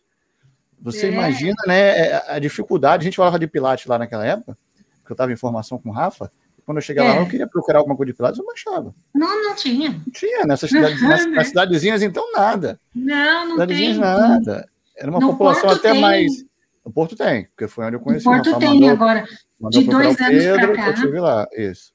Você 0.82 1.08
é. 1.08 1.12
imagina 1.12 1.56
né, 1.68 1.90
é, 1.90 2.24
a 2.28 2.40
dificuldade, 2.40 3.02
a 3.02 3.06
gente 3.06 3.18
falava 3.18 3.38
de 3.38 3.48
Pilates 3.48 3.86
lá 3.86 3.98
naquela 3.98 4.26
época, 4.26 4.58
porque 5.00 5.12
eu 5.12 5.14
estava 5.14 5.32
em 5.32 5.36
formação 5.36 5.78
com 5.78 5.90
o 5.90 5.92
Rafa, 5.92 6.32
quando 6.66 6.78
eu 6.78 6.82
cheguei 6.82 7.04
é. 7.04 7.08
lá, 7.08 7.18
eu 7.18 7.28
queria 7.28 7.48
procurar 7.48 7.80
alguma 7.80 7.96
coisa 7.96 8.12
de 8.12 8.18
Pilates, 8.18 8.40
eu 8.40 8.46
não 8.46 8.54
achava. 8.54 8.96
Não, 9.14 9.44
não 9.44 9.56
tinha. 9.56 9.90
Não 9.90 10.12
tinha, 10.14 10.46
nessas 10.46 10.70
cidades, 10.70 11.02
nessas, 11.02 11.32
nas 11.32 11.48
cidadezinhas, 11.48 12.02
então 12.02 12.32
nada. 12.32 12.80
Não, 12.94 13.58
não 13.58 13.68
tem. 13.68 13.96
nada. 13.96 14.70
Era 14.96 15.10
uma 15.10 15.20
no 15.20 15.32
população 15.32 15.70
até 15.70 15.92
tem. 15.92 16.02
mais 16.02 16.50
o 16.84 16.92
Porto 16.92 17.16
tem, 17.16 17.46
porque 17.46 17.68
foi 17.68 17.86
onde 17.86 17.96
eu 17.96 18.00
conheci. 18.00 18.28
O 18.28 18.32
Porto 18.32 18.58
tem 18.58 18.70
mandou, 18.70 18.90
agora, 18.90 19.28
mandou 19.60 19.82
de 19.82 19.88
dois 19.88 20.20
anos 20.20 20.44
para 20.46 20.76
cá. 20.76 20.88
Eu 20.88 20.94
tive 20.96 21.20
lá, 21.20 21.48
isso. 21.56 21.94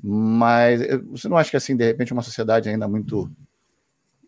Mas 0.00 0.80
você 1.10 1.28
não 1.28 1.36
acha 1.36 1.50
que, 1.50 1.56
assim, 1.56 1.76
de 1.76 1.84
repente, 1.84 2.12
uma 2.12 2.22
sociedade 2.22 2.68
ainda 2.68 2.86
muito 2.86 3.30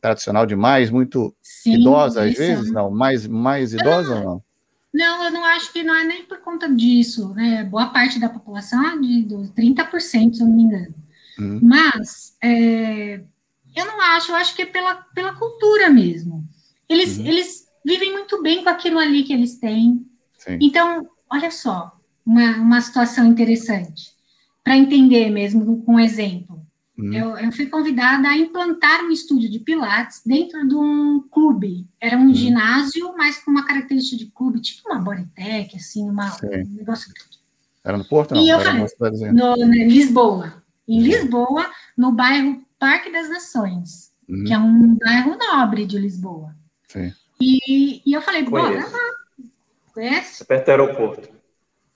tradicional 0.05 0.45
demais, 0.45 0.91
muito 0.91 1.35
Sim, 1.41 1.81
idosa 1.81 2.25
às 2.25 2.35
vezes? 2.35 2.71
Não, 2.71 2.91
mais, 2.91 3.27
mais 3.27 3.73
idosa 3.73 4.17
ou 4.17 4.23
não? 4.23 4.45
Não, 4.93 5.25
eu 5.25 5.31
não 5.31 5.45
acho 5.47 5.73
que 5.73 5.83
não 5.83 5.95
é 5.95 6.05
nem 6.05 6.25
por 6.25 6.41
conta 6.41 6.69
disso, 6.69 7.33
né? 7.35 7.65
Boa 7.65 7.87
parte 7.87 8.21
da 8.21 8.29
população 8.29 8.87
é 8.87 8.99
de 8.99 9.27
30%, 9.57 10.35
se 10.35 10.43
eu 10.43 10.47
não 10.47 10.55
me 10.55 10.63
engano. 10.65 10.95
Hum. 11.41 11.59
Mas 11.63 12.37
é, 12.43 13.23
eu 13.75 13.87
não 13.87 13.99
acho, 13.99 14.31
eu 14.31 14.37
acho 14.37 14.55
que 14.55 14.63
é 14.63 14.67
pela, 14.67 14.95
pela 14.95 15.35
cultura 15.37 15.89
mesmo. 15.89 16.47
Eles, 16.87 17.17
uhum. 17.17 17.27
eles 17.27 17.67
vivem 17.83 18.13
muito 18.13 18.43
bem 18.43 18.63
com 18.63 18.69
aquilo 18.69 18.99
ali 18.99 19.25
que 19.25 19.33
eles 19.33 19.59
têm. 19.59 20.07
Sim. 20.37 20.59
Então, 20.61 21.09
olha 21.33 21.51
só, 21.51 21.97
uma, 22.27 22.57
uma 22.59 22.81
situação 22.83 23.25
interessante, 23.25 24.13
para 24.63 24.77
entender 24.77 25.31
mesmo 25.31 25.83
com 25.83 25.95
um 25.95 26.01
exemplo. 26.01 26.64
Hum. 26.97 27.13
Eu, 27.13 27.37
eu, 27.37 27.53
fui 27.53 27.67
convidada 27.67 28.29
a 28.29 28.37
implantar 28.37 29.05
um 29.05 29.11
estúdio 29.11 29.51
de 29.51 29.59
Pilates 29.59 30.23
dentro 30.25 30.67
de 30.67 30.75
um 30.75 31.21
clube. 31.29 31.89
Era 32.01 32.17
um 32.17 32.29
hum. 32.29 32.35
ginásio, 32.35 33.13
mas 33.17 33.39
com 33.39 33.51
uma 33.51 33.67
característica 33.67 34.17
de 34.17 34.31
clube, 34.31 34.61
tipo 34.61 34.89
uma 34.89 35.01
Bodytech, 35.01 35.77
assim, 35.77 36.09
uma, 36.09 36.37
um 36.43 36.75
negócio. 36.77 37.13
Era 37.83 37.99
no 37.99 38.05
Porto? 38.05 38.35
Não? 38.35 38.43
E 38.43 38.49
eu 38.49 38.61
Era 38.61 38.87
falei, 38.89 39.33
no, 39.33 39.57
em 39.57 39.89
Lisboa. 39.89 40.63
Em 40.87 41.03
Lisboa, 41.03 41.69
no 41.97 42.13
bairro 42.13 42.65
Parque 42.79 43.11
das 43.11 43.29
Nações, 43.29 44.13
hum. 44.29 44.45
que 44.45 44.53
é 44.53 44.59
um 44.59 44.97
bairro 44.97 45.37
nobre 45.37 45.87
de 45.87 45.99
Lisboa. 45.99 46.55
Sim. 46.87 47.13
E, 47.41 48.03
e 48.07 48.13
eu 48.13 48.23
falei, 48.23 48.45
bora 48.45 48.87
lá. 48.87 48.99
Conhece? 49.93 50.45
Perto 50.45 50.65
do 50.65 50.71
aeroporto. 50.71 51.29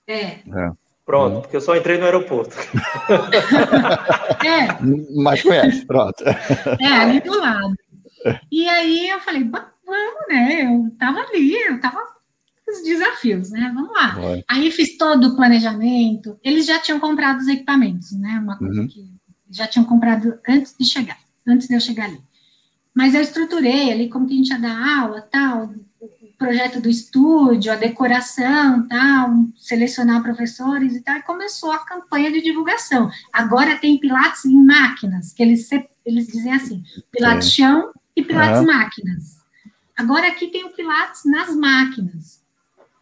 É. 0.07 0.23
é. 0.23 0.71
Pronto, 1.09 1.35
uhum. 1.37 1.41
porque 1.41 1.55
eu 1.55 1.61
só 1.61 1.75
entrei 1.75 1.97
no 1.97 2.05
aeroporto. 2.05 2.55
é. 4.45 4.77
Mas 5.15 5.41
conhece, 5.41 5.83
pronto. 5.83 6.23
É, 6.23 6.85
ali 6.85 7.19
do 7.19 7.35
lado. 7.35 7.73
E 8.51 8.69
aí 8.69 9.09
eu 9.09 9.19
falei, 9.19 9.43
vamos, 9.43 10.27
né? 10.29 10.65
Eu 10.65 10.95
tava 10.99 11.21
ali, 11.21 11.55
eu 11.55 11.81
tava 11.81 11.97
com 12.63 12.71
os 12.71 12.83
desafios, 12.83 13.49
né? 13.49 13.71
Vamos 13.73 13.91
lá. 13.91 14.09
Vai. 14.19 14.43
Aí 14.47 14.69
fiz 14.69 14.97
todo 14.97 15.29
o 15.29 15.35
planejamento. 15.35 16.39
Eles 16.43 16.67
já 16.67 16.77
tinham 16.77 16.99
comprado 16.99 17.39
os 17.39 17.47
equipamentos, 17.47 18.11
né? 18.11 18.39
Uma 18.43 18.59
coisa 18.59 18.81
uhum. 18.81 18.87
que 18.87 19.11
já 19.49 19.65
tinham 19.65 19.85
comprado 19.85 20.37
antes 20.47 20.75
de 20.79 20.85
chegar, 20.85 21.17
antes 21.47 21.67
de 21.67 21.73
eu 21.73 21.79
chegar 21.79 22.05
ali. 22.05 22.21
Mas 22.93 23.15
eu 23.15 23.21
estruturei 23.21 23.91
ali 23.91 24.09
como 24.09 24.27
que 24.27 24.33
a 24.33 24.37
gente 24.37 24.51
ia 24.51 24.59
dar 24.59 24.99
aula, 25.01 25.21
tal, 25.21 25.71
projeto 26.39 26.79
do 26.79 26.89
estúdio, 26.89 27.69
a 27.71 27.75
decoração, 27.75 28.87
tal, 28.87 29.45
selecionar 29.57 30.23
professores 30.23 30.95
e 30.95 31.01
tal, 31.01 31.17
e 31.17 31.23
começou 31.23 31.69
a 31.69 31.79
campanha 31.79 32.31
de 32.31 32.41
divulgação. 32.41 33.11
Agora 33.31 33.77
tem 33.77 33.99
Pilates 33.99 34.45
em 34.45 34.63
máquinas, 34.63 35.33
que 35.33 35.43
eles, 35.43 35.69
eles 36.05 36.27
dizem 36.27 36.53
assim, 36.53 36.81
Pilates 37.11 37.51
chão 37.51 37.91
e 38.15 38.23
Pilates 38.23 38.61
uhum. 38.61 38.67
máquinas. 38.67 39.39
Agora 39.97 40.29
aqui 40.29 40.47
tem 40.47 40.63
o 40.63 40.69
Pilates 40.69 41.23
nas 41.25 41.53
máquinas. 41.53 42.41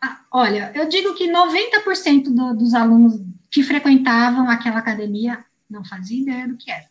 Ah, 0.04 0.20
olha, 0.32 0.72
eu 0.74 0.90
digo 0.90 1.14
que 1.14 1.32
90% 1.32 2.34
do, 2.34 2.56
dos 2.56 2.74
alunos 2.74 3.22
que 3.52 3.62
frequentavam 3.62 4.50
aquela 4.50 4.80
academia 4.80 5.46
não 5.70 5.86
faziam 5.86 6.22
ideia 6.22 6.48
do 6.48 6.58
que 6.58 6.72
era. 6.72 6.86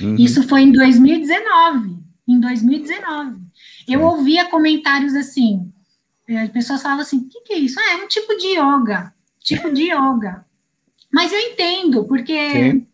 Uhum. 0.00 0.16
Isso 0.16 0.42
foi 0.48 0.62
em 0.62 0.72
2019. 0.72 1.98
Em 2.26 2.40
2019. 2.40 3.42
Eu 3.86 4.02
ouvia 4.02 4.46
comentários 4.46 5.14
assim, 5.14 5.70
é, 5.70 5.73
as 6.28 6.50
pessoas 6.50 6.82
falavam 6.82 7.02
assim, 7.02 7.18
o 7.18 7.28
que, 7.28 7.40
que, 7.42 7.52
é 7.52 7.58
isso? 7.58 7.78
Ah, 7.78 7.92
é 7.92 7.96
um 7.96 8.08
tipo 8.08 8.36
de 8.36 8.58
yoga, 8.58 9.12
tipo 9.40 9.70
de 9.72 9.90
yoga. 9.92 10.44
Mas 11.12 11.32
eu 11.32 11.38
entendo, 11.38 12.04
porque, 12.04 12.50
Sim. 12.50 12.86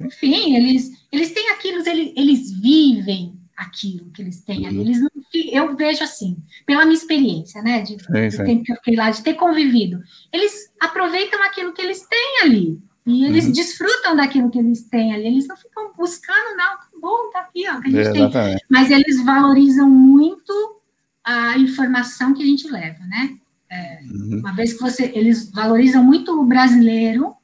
enfim, 0.00 0.56
eles, 0.56 0.90
eles 1.12 1.32
têm 1.32 1.50
aquilo, 1.50 1.86
eles, 1.86 2.12
eles 2.16 2.60
vivem 2.60 3.38
aquilo 3.56 4.10
que 4.10 4.22
eles 4.22 4.40
têm 4.40 4.66
ali. 4.66 4.76
Uhum. 4.76 4.82
Eles 4.82 5.00
não, 5.00 5.10
eu 5.34 5.76
vejo 5.76 6.02
assim, 6.02 6.36
pela 6.64 6.84
minha 6.84 6.96
experiência, 6.96 7.60
né, 7.62 7.82
de, 7.82 7.96
sim, 8.02 8.30
sim. 8.30 8.44
tempo 8.44 8.64
que 8.64 8.72
eu 8.72 8.76
fiquei 8.76 8.96
lá, 8.96 9.10
de 9.10 9.22
ter 9.22 9.34
convivido, 9.34 10.00
eles 10.32 10.72
aproveitam 10.80 11.42
aquilo 11.42 11.72
que 11.72 11.82
eles 11.82 12.06
têm 12.06 12.40
ali. 12.42 12.80
E 13.06 13.26
eles 13.26 13.44
uhum. 13.46 13.52
desfrutam 13.52 14.16
daquilo 14.16 14.50
que 14.50 14.58
eles 14.58 14.84
têm 14.88 15.12
ali. 15.12 15.26
Eles 15.26 15.46
não 15.46 15.56
ficam 15.56 15.92
buscando, 15.94 16.56
não, 16.56 16.78
tá 16.78 16.88
bom, 16.98 17.30
tá 17.30 17.40
aqui, 17.40 17.68
ó, 17.68 17.78
que 17.80 17.88
a 17.88 18.04
gente 18.04 18.22
é, 18.22 18.30
tem. 18.30 18.56
Mas 18.70 18.90
eles 18.90 19.22
valorizam 19.22 19.90
muito 19.90 20.80
a 21.24 21.58
informação 21.58 22.34
que 22.34 22.42
a 22.42 22.46
gente 22.46 22.68
leva, 22.68 23.02
né? 23.06 23.36
É, 23.70 24.00
uhum. 24.02 24.40
Uma 24.40 24.52
vez 24.52 24.74
que 24.74 24.80
você, 24.80 25.10
eles 25.14 25.50
valorizam 25.50 26.04
muito 26.04 26.38
o 26.38 26.44
brasileiro, 26.44 27.34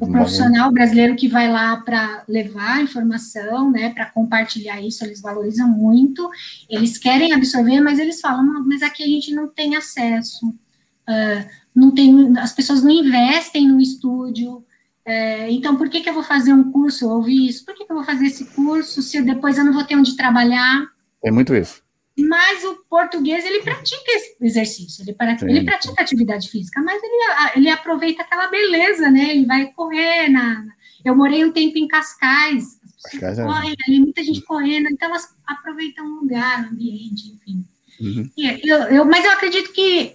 o 0.00 0.04
uhum. 0.04 0.12
profissional 0.12 0.70
brasileiro 0.70 1.16
que 1.16 1.26
vai 1.26 1.50
lá 1.50 1.76
para 1.78 2.24
levar 2.28 2.76
a 2.76 2.82
informação, 2.82 3.70
né, 3.70 3.90
para 3.90 4.06
compartilhar 4.06 4.80
isso, 4.80 5.04
eles 5.04 5.20
valorizam 5.20 5.68
muito, 5.68 6.30
eles 6.70 6.98
querem 6.98 7.32
absorver, 7.32 7.80
mas 7.80 7.98
eles 7.98 8.20
falam, 8.20 8.64
mas 8.64 8.82
aqui 8.82 9.02
a 9.02 9.06
gente 9.06 9.34
não 9.34 9.48
tem 9.48 9.74
acesso, 9.74 10.46
uh, 10.46 11.50
não 11.74 11.90
tem, 11.90 12.38
as 12.38 12.52
pessoas 12.52 12.80
não 12.80 12.92
investem 12.92 13.66
no 13.66 13.80
estúdio, 13.80 14.58
uh, 14.58 15.48
então 15.48 15.74
por 15.74 15.88
que, 15.88 16.00
que 16.00 16.08
eu 16.08 16.14
vou 16.14 16.22
fazer 16.22 16.52
um 16.52 16.70
curso, 16.70 17.04
eu 17.04 17.10
ouvi 17.10 17.48
isso, 17.48 17.64
por 17.64 17.74
que, 17.74 17.84
que 17.84 17.90
eu 17.90 17.96
vou 17.96 18.04
fazer 18.04 18.26
esse 18.26 18.44
curso 18.54 19.02
se 19.02 19.20
depois 19.20 19.58
eu 19.58 19.64
não 19.64 19.72
vou 19.72 19.82
ter 19.82 19.96
onde 19.96 20.16
trabalhar? 20.16 20.86
É 21.24 21.30
muito 21.32 21.56
isso 21.56 21.81
mas 22.18 22.62
o 22.64 22.76
português 22.90 23.44
ele 23.44 23.62
pratica 23.62 24.12
esse 24.12 24.36
exercício, 24.40 25.02
ele, 25.02 25.14
pratica, 25.14 25.50
ele 25.50 25.64
pratica 25.64 26.02
atividade 26.02 26.48
física, 26.48 26.80
mas 26.82 27.02
ele, 27.02 27.14
ele 27.56 27.70
aproveita 27.70 28.22
aquela 28.22 28.48
beleza, 28.48 29.10
né? 29.10 29.30
Ele 29.30 29.46
vai 29.46 29.66
correr 29.72 30.28
na. 30.28 30.64
Eu 31.04 31.16
morei 31.16 31.44
um 31.44 31.52
tempo 31.52 31.78
em 31.78 31.88
Cascais, 31.88 32.78
as 32.84 33.12
pessoas 33.12 33.38
é 33.38 33.44
correm 33.44 33.76
ali, 33.86 34.00
muita 34.00 34.22
gente 34.22 34.42
correndo, 34.42 34.88
então 34.90 35.08
elas 35.08 35.34
aproveitam 35.46 36.04
o 36.06 36.20
lugar, 36.20 36.64
o 36.64 36.68
ambiente, 36.68 37.32
enfim. 37.32 37.64
Uhum. 38.00 38.30
Eu, 38.36 38.78
eu, 38.84 39.04
mas 39.04 39.24
eu 39.24 39.32
acredito 39.32 39.72
que 39.72 40.14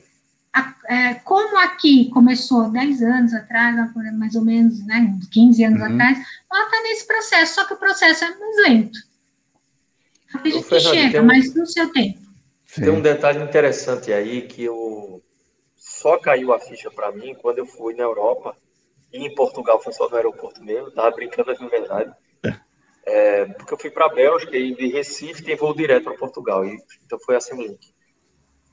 a, 0.53 0.75
é, 0.85 1.13
como 1.15 1.57
aqui 1.59 2.09
começou 2.09 2.69
10 2.69 3.01
anos 3.01 3.33
atrás, 3.33 3.75
mais 4.13 4.35
ou 4.35 4.43
menos, 4.43 4.85
né, 4.85 5.13
uns 5.17 5.27
15 5.27 5.63
anos 5.63 5.79
uhum. 5.81 5.93
atrás, 5.93 6.17
ela 6.51 6.65
está 6.65 6.83
nesse 6.83 7.07
processo, 7.07 7.55
só 7.55 7.65
que 7.65 7.73
o 7.73 7.77
processo 7.77 8.23
é 8.23 8.37
mais 8.37 8.69
lento. 8.69 8.99
Acredito 10.33 10.67
que 10.67 10.79
chega, 10.79 11.21
um, 11.21 11.25
mas 11.25 11.53
no 11.55 11.65
seu 11.65 11.91
tempo. 11.91 12.19
Tem 12.75 12.89
um 12.89 13.01
detalhe 13.01 13.43
interessante 13.43 14.11
aí 14.11 14.41
que 14.41 14.63
eu 14.63 15.23
só 15.75 16.17
caiu 16.17 16.53
a 16.53 16.59
ficha 16.59 16.91
para 16.91 17.11
mim 17.11 17.33
quando 17.35 17.59
eu 17.59 17.65
fui 17.65 17.93
na 17.95 18.03
Europa 18.03 18.55
e 19.11 19.25
em 19.25 19.33
Portugal, 19.33 19.81
foi 19.81 19.93
só 19.93 20.09
no 20.09 20.15
aeroporto 20.15 20.63
mesmo, 20.63 20.91
tava 20.91 21.15
brincando 21.15 21.55
de 21.55 21.67
verdade. 21.67 22.13
É, 23.05 23.45
porque 23.45 23.73
eu 23.73 23.79
fui 23.79 23.89
para 23.89 24.07
a 24.07 24.13
Bélgica 24.13 24.57
e 24.57 24.75
de 24.75 24.87
Recife 24.87 25.41
tem 25.41 25.55
voo 25.55 25.73
direto 25.73 26.03
para 26.03 26.17
Portugal, 26.17 26.65
e, 26.65 26.77
então 27.05 27.17
foi 27.19 27.37
assim 27.37 27.55
o 27.55 27.61
link. 27.61 27.93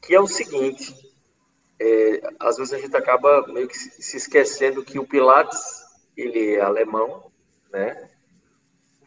Que 0.03 0.17
é 0.17 0.21
o 0.21 0.27
seguinte, 0.27 0.93
é, 1.81 2.21
às 2.41 2.57
vezes 2.57 2.73
a 2.73 2.79
gente 2.79 2.97
acaba 2.97 3.47
meio 3.47 3.69
que 3.69 3.77
se 3.77 4.17
esquecendo 4.17 4.85
que 4.85 4.99
o 4.99 5.07
Pilates, 5.07 5.85
ele 6.17 6.57
é 6.57 6.61
alemão, 6.61 7.31
né? 7.73 8.11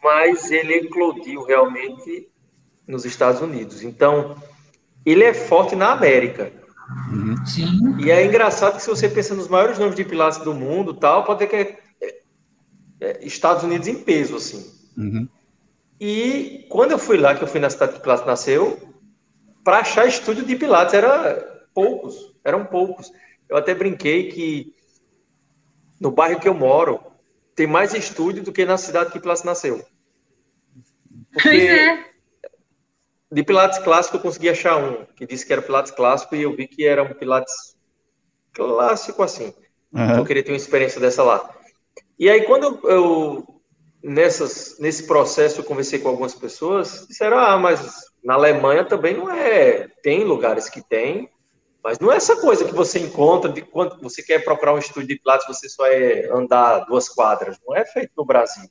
Mas 0.01 0.49
ele 0.49 0.75
eclodiu 0.75 1.43
realmente 1.43 2.29
nos 2.87 3.05
Estados 3.05 3.41
Unidos. 3.41 3.83
Então, 3.83 4.35
ele 5.05 5.23
é 5.23 5.33
forte 5.33 5.75
na 5.75 5.91
América. 5.91 6.51
Uhum. 7.11 7.45
Sim. 7.45 7.97
E 7.99 8.09
é 8.09 8.25
engraçado 8.25 8.77
que 8.77 8.81
se 8.81 8.89
você 8.89 9.09
pensa 9.09 9.35
nos 9.35 9.47
maiores 9.47 9.77
nomes 9.77 9.95
de 9.95 10.05
pilates 10.05 10.39
do 10.39 10.53
mundo, 10.53 10.93
tal, 10.93 11.25
pode 11.25 11.39
ter 11.39 11.47
que 11.47 11.55
é, 11.55 11.79
é, 12.01 12.21
é, 13.01 13.25
Estados 13.25 13.63
Unidos 13.63 13.87
em 13.87 13.95
peso, 13.95 14.37
assim. 14.37 14.65
Uhum. 14.97 15.27
E 15.99 16.65
quando 16.69 16.91
eu 16.91 16.99
fui 16.99 17.17
lá, 17.17 17.35
que 17.35 17.43
eu 17.43 17.47
fui 17.47 17.59
na 17.59 17.69
cidade 17.69 17.93
que 17.93 17.99
Pilates 17.99 18.25
nasceu, 18.25 18.79
para 19.63 19.79
achar 19.79 20.07
estúdio 20.07 20.45
de 20.45 20.55
Pilates 20.55 20.93
era 20.93 21.67
poucos, 21.73 22.35
eram 22.43 22.65
poucos. 22.65 23.11
Eu 23.49 23.57
até 23.57 23.73
brinquei 23.73 24.29
que 24.29 24.75
no 25.99 26.11
bairro 26.11 26.39
que 26.39 26.47
eu 26.47 26.53
moro 26.53 27.01
tem 27.55 27.65
mais 27.65 27.93
estúdio 27.93 28.43
do 28.43 28.51
que 28.51 28.63
na 28.63 28.77
cidade 28.77 29.11
que 29.11 29.19
Pilates 29.19 29.43
nasceu. 29.43 29.83
Porque 31.33 31.49
pois 31.49 31.63
é 31.63 32.16
de 33.31 33.43
Pilates 33.43 33.79
clássico 33.79 34.17
eu 34.17 34.21
consegui 34.21 34.49
achar 34.49 34.77
um 34.77 35.05
que 35.15 35.25
disse 35.25 35.45
que 35.45 35.53
era 35.53 35.61
Pilates 35.61 35.91
clássico 35.91 36.35
e 36.35 36.41
eu 36.41 36.55
vi 36.55 36.67
que 36.67 36.85
era 36.85 37.03
um 37.03 37.13
Pilates 37.13 37.75
clássico 38.53 39.21
assim. 39.23 39.53
Uhum. 39.93 40.17
Eu 40.17 40.25
queria 40.25 40.43
ter 40.43 40.51
uma 40.51 40.57
experiência 40.57 40.99
dessa 40.99 41.23
lá. 41.23 41.49
E 42.17 42.29
aí 42.29 42.43
quando 42.43 42.79
eu, 42.83 42.89
eu 42.89 43.61
nessas 44.03 44.77
nesse 44.79 45.05
processo 45.05 45.59
eu 45.59 45.65
conversei 45.65 45.99
com 45.99 46.09
algumas 46.09 46.33
pessoas, 46.33 47.05
disseram: 47.07 47.37
"Ah, 47.37 47.57
mas 47.57 48.05
na 48.23 48.35
Alemanha 48.35 48.85
também 48.85 49.15
não 49.15 49.29
é, 49.29 49.87
tem 50.01 50.23
lugares 50.23 50.69
que 50.69 50.81
tem, 50.81 51.29
mas 51.83 51.99
não 51.99 52.11
é 52.11 52.17
essa 52.17 52.35
coisa 52.41 52.65
que 52.65 52.73
você 52.73 52.99
encontra 52.99 53.51
de 53.51 53.61
quando 53.61 54.01
você 54.01 54.21
quer 54.21 54.43
procurar 54.43 54.73
um 54.73 54.79
estúdio 54.79 55.07
de 55.07 55.19
Pilates, 55.19 55.47
você 55.47 55.69
só 55.69 55.85
é 55.85 56.29
andar 56.31 56.79
duas 56.79 57.07
quadras, 57.07 57.57
não 57.65 57.75
é 57.75 57.85
feito 57.85 58.11
no 58.17 58.25
Brasil. 58.25 58.69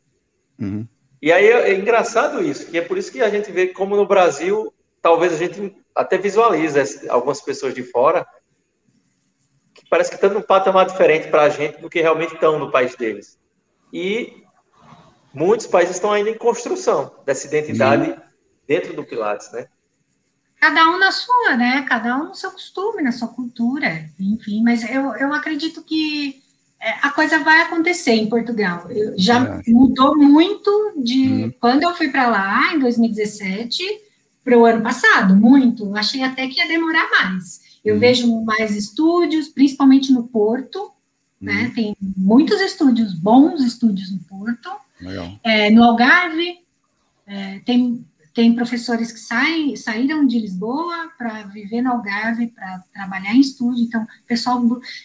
Uhum. 0.59 0.87
E 1.21 1.33
aí 1.33 1.47
é, 1.47 1.71
é 1.71 1.75
engraçado 1.75 2.43
isso, 2.43 2.67
que 2.71 2.79
é 2.79 2.83
por 2.83 2.99
isso 2.99 3.11
que 3.11 3.23
a 3.23 3.31
gente 3.31 3.51
vê 3.51 3.69
como 3.69 3.97
no 3.97 4.07
Brasil, 4.07 4.73
talvez 5.01 5.33
a 5.33 5.37
gente 5.37 5.75
até 5.95 6.19
visualiza 6.19 6.83
algumas 7.09 7.41
pessoas 7.41 7.75
de 7.75 7.83
fora 7.83 8.27
que 9.73 9.89
parece 9.89 10.11
que 10.11 10.17
estão 10.17 10.31
num 10.31 10.43
patamar 10.43 10.87
diferente 10.87 11.29
para 11.29 11.43
a 11.43 11.49
gente 11.49 11.81
do 11.81 11.89
que 11.89 12.01
realmente 12.01 12.35
estão 12.35 12.59
no 12.59 12.71
país 12.71 12.95
deles. 12.97 13.39
E 13.93 14.45
muitos 15.33 15.67
países 15.67 15.97
estão 15.97 16.13
ainda 16.13 16.31
em 16.31 16.39
construção 16.39 17.15
dessa 17.25 17.47
identidade 17.47 18.11
uhum. 18.11 18.17
dentro 18.67 18.95
do 18.95 19.05
Pilates, 19.05 19.51
né? 19.53 19.69
Cada 20.59 20.89
um 20.89 20.99
na 20.99 21.13
sua, 21.13 21.57
né? 21.57 21.85
Cada 21.87 22.17
um 22.17 22.29
no 22.29 22.35
seu 22.35 22.51
costume, 22.51 23.03
na 23.03 23.13
sua 23.13 23.29
cultura, 23.29 24.09
enfim. 24.19 24.63
Mas 24.63 24.83
eu, 24.91 25.15
eu 25.17 25.33
acredito 25.33 25.83
que 25.83 26.43
a 27.03 27.11
coisa 27.11 27.39
vai 27.39 27.63
acontecer 27.63 28.13
em 28.13 28.29
Portugal. 28.29 28.91
Eu, 28.91 29.15
já 29.17 29.63
é. 29.67 29.71
mudou 29.71 30.17
muito 30.17 30.95
de 30.97 31.29
uhum. 31.29 31.53
quando 31.61 31.83
eu 31.83 31.95
fui 31.95 32.09
para 32.09 32.29
lá, 32.29 32.75
em 32.75 32.79
2017, 32.79 33.83
para 34.45 34.59
o 34.59 34.65
ano 34.65 34.83
passado, 34.83 35.35
muito. 35.35 35.95
Achei 35.97 36.23
até 36.23 36.47
que 36.47 36.61
ia 36.61 36.69
demorar 36.69 37.09
mais. 37.11 37.61
Eu 37.85 37.95
uhum. 37.95 38.01
vejo 38.01 38.45
mais 38.45 38.77
estúdios, 38.77 39.49
principalmente 39.49 40.13
no 40.13 40.25
Porto, 40.25 40.91
né? 41.41 41.53
uhum. 41.53 41.63
né? 41.63 41.73
Tem 41.75 41.97
muitos 42.01 42.61
estúdios, 42.61 43.13
bons 43.15 43.63
estúdios 43.63 44.13
no 44.13 44.19
Porto. 44.21 44.71
É, 45.43 45.71
no 45.71 45.85
Algarve, 45.85 46.59
é, 47.27 47.59
tem, 47.65 48.05
tem 48.37 48.55
professores 48.55 49.11
que 49.11 49.19
saem, 49.19 49.75
saíram 49.77 50.27
de 50.27 50.39
Lisboa 50.39 51.11
para 51.17 51.45
viver 51.45 51.81
no 51.81 51.91
Algarve, 51.91 52.49
para 52.49 52.85
trabalhar 52.93 53.35
em 53.35 53.41
estúdio. 53.41 53.83
Então, 53.83 54.07
pessoal, 54.29 54.63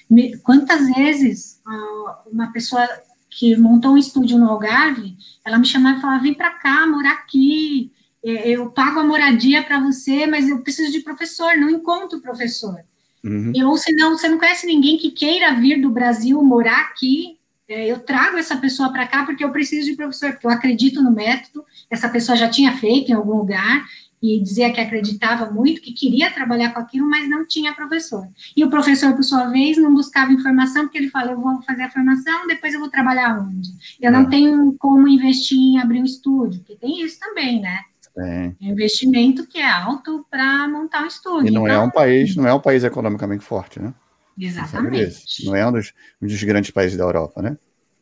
me, 0.10 0.38
quantas 0.40 0.94
vezes 0.94 1.62
uh, 1.66 2.30
uma 2.30 2.52
pessoa 2.52 2.86
que 3.30 3.56
montou 3.56 3.94
um 3.94 3.98
estúdio 3.98 4.38
no 4.38 4.50
Algarve, 4.50 5.16
ela 5.46 5.58
me 5.58 5.66
chamava 5.66 5.98
e 5.98 6.02
falava: 6.02 6.24
vem 6.24 6.34
para 6.34 6.52
cá, 6.52 6.86
morar 6.86 7.14
aqui, 7.14 7.90
é, 8.22 8.50
eu 8.50 8.70
pago 8.70 9.00
a 9.00 9.04
moradia 9.06 9.64
para 9.64 9.80
você, 9.80 10.28
mas 10.28 10.50
eu 10.50 10.62
preciso 10.62 10.92
de 10.92 11.00
professor, 11.00 11.56
não 11.56 11.70
encontro 11.70 12.20
professor. 12.20 12.82
Uhum. 13.24 13.54
Ou 13.66 13.78
senão, 13.78 14.18
você 14.18 14.28
não 14.28 14.40
conhece 14.40 14.68
ninguém 14.68 14.98
que 14.98 15.10
queira 15.10 15.56
vir 15.56 15.80
do 15.80 15.90
Brasil 15.90 16.44
morar 16.44 16.82
aqui, 16.82 17.38
eu 17.74 18.00
trago 18.00 18.38
essa 18.38 18.58
pessoa 18.58 18.92
para 18.92 19.08
cá 19.08 19.26
porque 19.26 19.44
eu 19.44 19.52
preciso 19.52 19.90
de 19.90 19.96
professor, 19.96 20.32
porque 20.32 20.48
eu 20.48 20.52
acredito 20.52 21.02
no 21.02 21.12
método, 21.12 21.64
essa 21.90 22.10
pessoa 22.10 22.36
já 22.36 22.50
tinha 22.50 22.76
feito 22.78 23.12
em 23.12 23.16
algum 23.16 23.38
lugar, 23.38 23.86
e 24.22 24.40
dizia 24.40 24.72
que 24.72 24.80
acreditava 24.80 25.50
muito, 25.50 25.82
que 25.82 25.92
queria 25.92 26.30
trabalhar 26.30 26.72
com 26.74 26.80
aquilo, 26.80 27.10
mas 27.10 27.28
não 27.28 27.46
tinha 27.46 27.74
professor. 27.74 28.28
E 28.56 28.64
o 28.64 28.70
professor, 28.70 29.14
por 29.16 29.24
sua 29.24 29.48
vez, 29.48 29.78
não 29.78 29.94
buscava 29.94 30.32
informação, 30.32 30.84
porque 30.84 31.00
ele 31.00 31.10
fala, 31.10 31.32
eu 31.32 31.42
vou 31.42 31.60
fazer 31.64 31.84
a 31.84 31.90
formação, 31.90 32.46
depois 32.46 32.74
eu 32.74 32.80
vou 32.80 32.90
trabalhar 32.90 33.40
onde? 33.40 33.70
Eu 34.00 34.12
não 34.12 34.22
é. 34.22 34.30
tenho 34.30 34.76
como 34.78 35.08
investir 35.08 35.58
em 35.58 35.80
abrir 35.80 36.02
um 36.02 36.06
estúdio, 36.06 36.60
porque 36.60 36.76
tem 36.76 37.02
isso 37.02 37.20
também, 37.20 37.60
né? 37.60 37.80
É. 38.18 38.52
Investimento 38.62 39.48
que 39.48 39.58
é 39.58 39.68
alto 39.68 40.26
para 40.30 40.68
montar 40.68 41.04
um 41.04 41.08
estúdio. 41.08 41.48
E 41.48 41.52
não 41.52 41.66
é 41.66 41.72
então, 41.72 41.84
é 41.84 41.86
um 41.86 41.90
país, 41.90 42.36
não 42.36 42.48
é 42.48 42.54
um 42.54 42.60
país 42.60 42.84
economicamente 42.84 43.44
forte, 43.44 43.82
né? 43.82 43.94
Exatamente. 44.42 45.46
Não 45.46 45.56
é 45.56 45.68
um 45.68 45.72
dos, 45.72 45.94
um 46.20 46.26
dos 46.26 46.44
grandes 46.44 46.72
países 46.72 46.98
da 46.98 47.04
Europa, 47.04 47.44
né? 47.44 47.58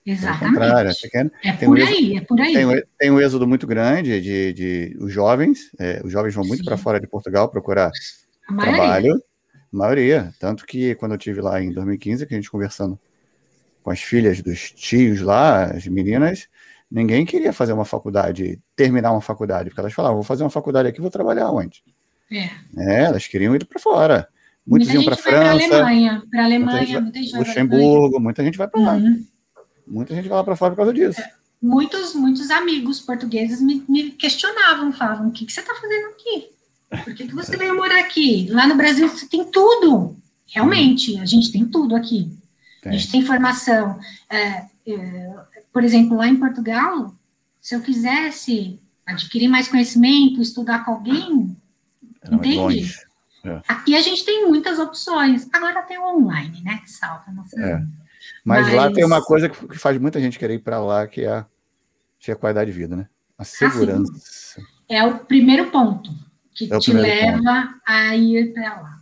Exatamente. 0.05 1.09
É, 1.13 1.49
é 1.49 1.53
por 1.53 1.77
um 1.77 1.85
aí, 1.85 2.17
é 2.17 2.21
por 2.21 2.39
aí. 2.39 2.53
Tem, 2.53 2.83
tem, 2.97 3.11
um 3.11 3.19
êxodo 3.19 3.45
muito 3.45 3.67
grande 3.67 4.21
de, 4.21 4.53
de 4.53 4.97
os 4.99 5.11
jovens, 5.11 5.69
é, 5.77 6.01
os 6.03 6.11
jovens 6.11 6.33
vão 6.33 6.45
muito 6.45 6.63
para 6.63 6.77
fora 6.77 6.99
de 6.99 7.07
Portugal 7.07 7.49
procurar 7.49 7.91
trabalho, 8.57 9.15
a 9.15 9.77
maioria. 9.77 10.33
Tanto 10.39 10.65
que 10.65 10.95
quando 10.95 11.11
eu 11.11 11.17
tive 11.17 11.41
lá 11.41 11.61
em 11.61 11.71
2015, 11.73 12.25
que 12.25 12.33
a 12.33 12.37
gente 12.37 12.49
conversando 12.49 12.97
com 13.83 13.91
as 13.91 14.01
filhas 14.01 14.41
dos 14.41 14.71
tios 14.71 15.19
lá, 15.19 15.65
as 15.65 15.85
meninas, 15.87 16.47
ninguém 16.89 17.25
queria 17.25 17.51
fazer 17.51 17.73
uma 17.73 17.85
faculdade, 17.85 18.59
terminar 18.75 19.11
uma 19.11 19.21
faculdade, 19.21 19.69
porque 19.69 19.81
elas 19.81 19.93
falavam, 19.93 20.15
vou 20.15 20.23
fazer 20.23 20.43
uma 20.43 20.49
faculdade 20.49 20.87
aqui, 20.87 21.01
vou 21.01 21.11
trabalhar 21.11 21.51
onde? 21.51 21.83
É. 22.31 22.45
é 22.77 23.03
elas 23.03 23.27
queriam 23.27 23.53
ir 23.55 23.65
para 23.65 23.79
fora. 23.79 24.27
Muitos 24.65 24.87
muita 24.89 25.01
iam 25.01 25.05
para 25.05 25.17
França, 25.17 25.39
para 25.39 25.51
Alemanha, 25.51 26.23
para 26.29 26.45
Alemanha, 26.45 27.01
muita 27.01 27.19
gente 27.23 27.37
Luxemburgo, 27.37 28.19
muita 28.19 28.43
gente 28.43 28.57
vai 28.57 28.67
para 28.67 28.81
lá. 28.81 28.93
Uhum. 28.95 29.25
Muita 29.87 30.13
gente 30.13 30.27
vai 30.27 30.37
lá 30.37 30.43
para 30.43 30.55
fora 30.55 30.71
por 30.71 30.77
causa 30.77 30.93
disso. 30.93 31.19
É. 31.19 31.31
Muitos, 31.61 32.13
muitos 32.13 32.49
amigos 32.51 33.01
portugueses 33.01 33.61
me, 33.61 33.83
me 33.89 34.11
questionavam, 34.11 34.93
falavam, 34.93 35.27
o 35.27 35.31
que, 35.31 35.45
que 35.45 35.51
você 35.51 35.59
está 35.59 35.75
fazendo 35.75 36.07
aqui? 36.07 36.49
Por 37.03 37.13
que, 37.13 37.27
que 37.27 37.35
você 37.35 37.57
veio 37.57 37.75
morar 37.75 37.99
aqui? 37.99 38.47
Lá 38.49 38.65
no 38.65 38.75
Brasil 38.75 39.07
você 39.07 39.27
tem 39.27 39.43
tudo. 39.45 40.15
Realmente, 40.47 41.17
a 41.19 41.25
gente 41.25 41.51
tem 41.51 41.65
tudo 41.65 41.95
aqui. 41.95 42.31
A 42.85 42.91
gente 42.91 43.11
tem 43.11 43.25
formação. 43.25 43.99
É, 44.29 44.65
é, 44.87 45.35
por 45.71 45.83
exemplo, 45.83 46.17
lá 46.17 46.27
em 46.27 46.37
Portugal, 46.37 47.13
se 47.59 47.75
eu 47.75 47.81
quisesse 47.81 48.79
adquirir 49.05 49.47
mais 49.47 49.67
conhecimento, 49.67 50.41
estudar 50.41 50.85
com 50.85 50.91
alguém, 50.91 51.55
Era 52.21 52.35
entende? 52.35 52.91
É. 53.43 53.61
Aqui 53.67 53.95
a 53.95 54.01
gente 54.01 54.25
tem 54.25 54.47
muitas 54.47 54.79
opções. 54.79 55.47
Agora 55.53 55.81
tem 55.83 55.97
o 55.97 56.17
online, 56.17 56.61
né? 56.63 56.79
Que 56.83 56.91
salva 56.91 57.31
nossa 57.31 57.59
é. 57.59 57.81
Mas, 58.43 58.67
Mas, 58.67 58.73
lá 58.73 58.91
tem 58.91 59.05
uma 59.05 59.23
coisa 59.23 59.49
que 59.49 59.77
faz 59.77 59.97
muita 59.99 60.19
gente 60.19 60.37
querer 60.37 60.55
ir 60.55 60.59
para 60.59 60.79
lá, 60.79 61.07
que 61.07 61.21
é, 61.21 61.31
a, 61.31 61.45
que 62.19 62.31
é 62.31 62.33
a 62.33 62.37
qualidade 62.37 62.71
de 62.71 62.77
vida, 62.77 62.95
né? 62.95 63.07
A 63.37 63.43
segurança. 63.43 64.11
Assim, 64.11 64.61
é 64.89 65.03
o 65.03 65.19
primeiro 65.19 65.71
ponto 65.71 66.11
que 66.53 66.73
é 66.73 66.79
te 66.79 66.91
leva 66.91 67.37
ponto. 67.37 67.81
a 67.85 68.15
ir 68.15 68.53
para 68.53 68.81
lá. 68.81 68.99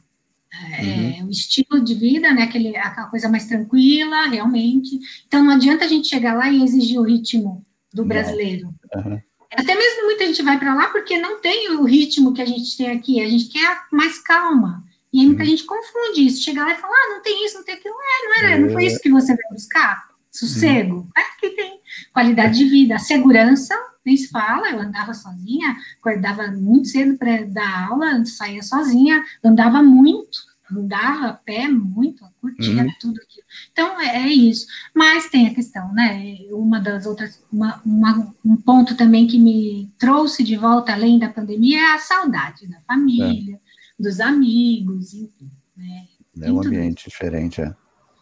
É, 0.80 1.22
uhum. 1.22 1.28
o 1.28 1.30
estilo 1.30 1.84
de 1.84 1.94
vida, 1.94 2.34
né? 2.34 2.44
Aquele, 2.44 2.76
aquela 2.78 3.08
coisa 3.08 3.30
mais 3.30 3.48
tranquila, 3.48 4.28
realmente. 4.28 5.00
Então 5.28 5.44
não 5.44 5.54
adianta 5.54 5.86
a 5.86 5.88
gente 5.88 6.08
chegar 6.08 6.34
lá 6.34 6.50
e 6.50 6.64
exigir 6.64 7.00
o 7.00 7.04
ritmo 7.04 7.66
do 7.94 8.06
brasileiro. 8.06 8.74
Uhum. 8.96 9.22
Até 9.52 9.76
mesmo 9.76 10.06
muita 10.06 10.26
gente 10.26 10.42
vai 10.42 10.60
para 10.60 10.74
lá 10.74 10.90
porque 10.90 11.18
não 11.18 11.40
tem 11.40 11.72
o 11.72 11.84
ritmo 11.84 12.34
que 12.34 12.42
a 12.42 12.46
gente 12.46 12.76
tem 12.78 12.92
aqui. 12.92 13.22
A 13.22 13.30
gente 13.30 13.50
quer 13.50 13.82
mais 13.92 14.20
calma. 14.20 14.84
E 15.12 15.22
aí 15.22 15.26
muita 15.26 15.44
uhum. 15.44 15.50
gente 15.50 15.64
confunde 15.64 16.26
isso, 16.26 16.44
chega 16.44 16.64
lá 16.64 16.74
e 16.74 16.76
fala, 16.76 16.94
ah, 16.94 17.14
não 17.14 17.22
tem 17.22 17.46
isso, 17.46 17.56
não 17.56 17.64
tem 17.64 17.76
aquilo. 17.76 17.96
É, 17.96 18.26
não 18.26 18.36
era, 18.36 18.50
é. 18.56 18.60
não 18.60 18.70
foi 18.72 18.86
isso 18.86 19.00
que 19.00 19.10
você 19.10 19.28
veio 19.28 19.50
buscar? 19.52 20.06
Sossego. 20.30 20.96
Uhum. 20.96 21.10
É 21.18 21.24
que 21.40 21.50
tem 21.52 21.80
qualidade 22.14 22.58
de 22.58 22.66
vida. 22.66 23.00
segurança, 23.00 23.76
nem 24.06 24.18
se 24.18 24.30
fala, 24.30 24.70
eu 24.70 24.80
andava 24.80 25.14
sozinha, 25.14 25.76
acordava 26.00 26.48
muito 26.48 26.90
cedo 26.90 27.18
para 27.18 27.44
dar 27.46 27.90
aula, 27.90 28.24
saía 28.26 28.62
sozinha, 28.62 29.24
andava 29.44 29.82
muito, 29.82 30.38
andava 30.72 31.28
a 31.28 31.34
pé 31.34 31.68
muito, 31.68 32.26
curtia 32.42 32.84
uhum. 32.84 32.92
tudo 33.00 33.22
aquilo. 33.22 33.46
Então, 33.72 34.00
é, 34.02 34.24
é, 34.24 34.28
isso. 34.28 34.68
Mas 34.94 35.30
tem 35.30 35.48
a 35.48 35.54
questão, 35.54 35.94
né? 35.94 36.38
Uma 36.52 36.80
das 36.80 37.06
outras, 37.06 37.44
uma, 37.52 37.82
uma, 37.86 38.34
um 38.44 38.56
ponto 38.58 38.96
também 38.96 39.28
que 39.28 39.40
me 39.40 39.92
trouxe 39.98 40.44
de 40.44 40.56
volta, 40.56 40.94
além 40.94 41.20
da 41.20 41.30
pandemia, 41.30 41.80
é 41.80 41.96
a 41.96 42.00
saudade 42.00 42.68
da 42.68 42.80
família, 42.82 43.56
é 43.56 43.60
dos 44.02 44.20
amigos, 44.20 45.14
enfim. 45.14 45.50
Né? 45.76 46.08
É 46.42 46.52
um 46.52 46.60
ambiente 46.60 47.02
isso. 47.02 47.10
diferente, 47.10 47.62
é. 47.62 47.76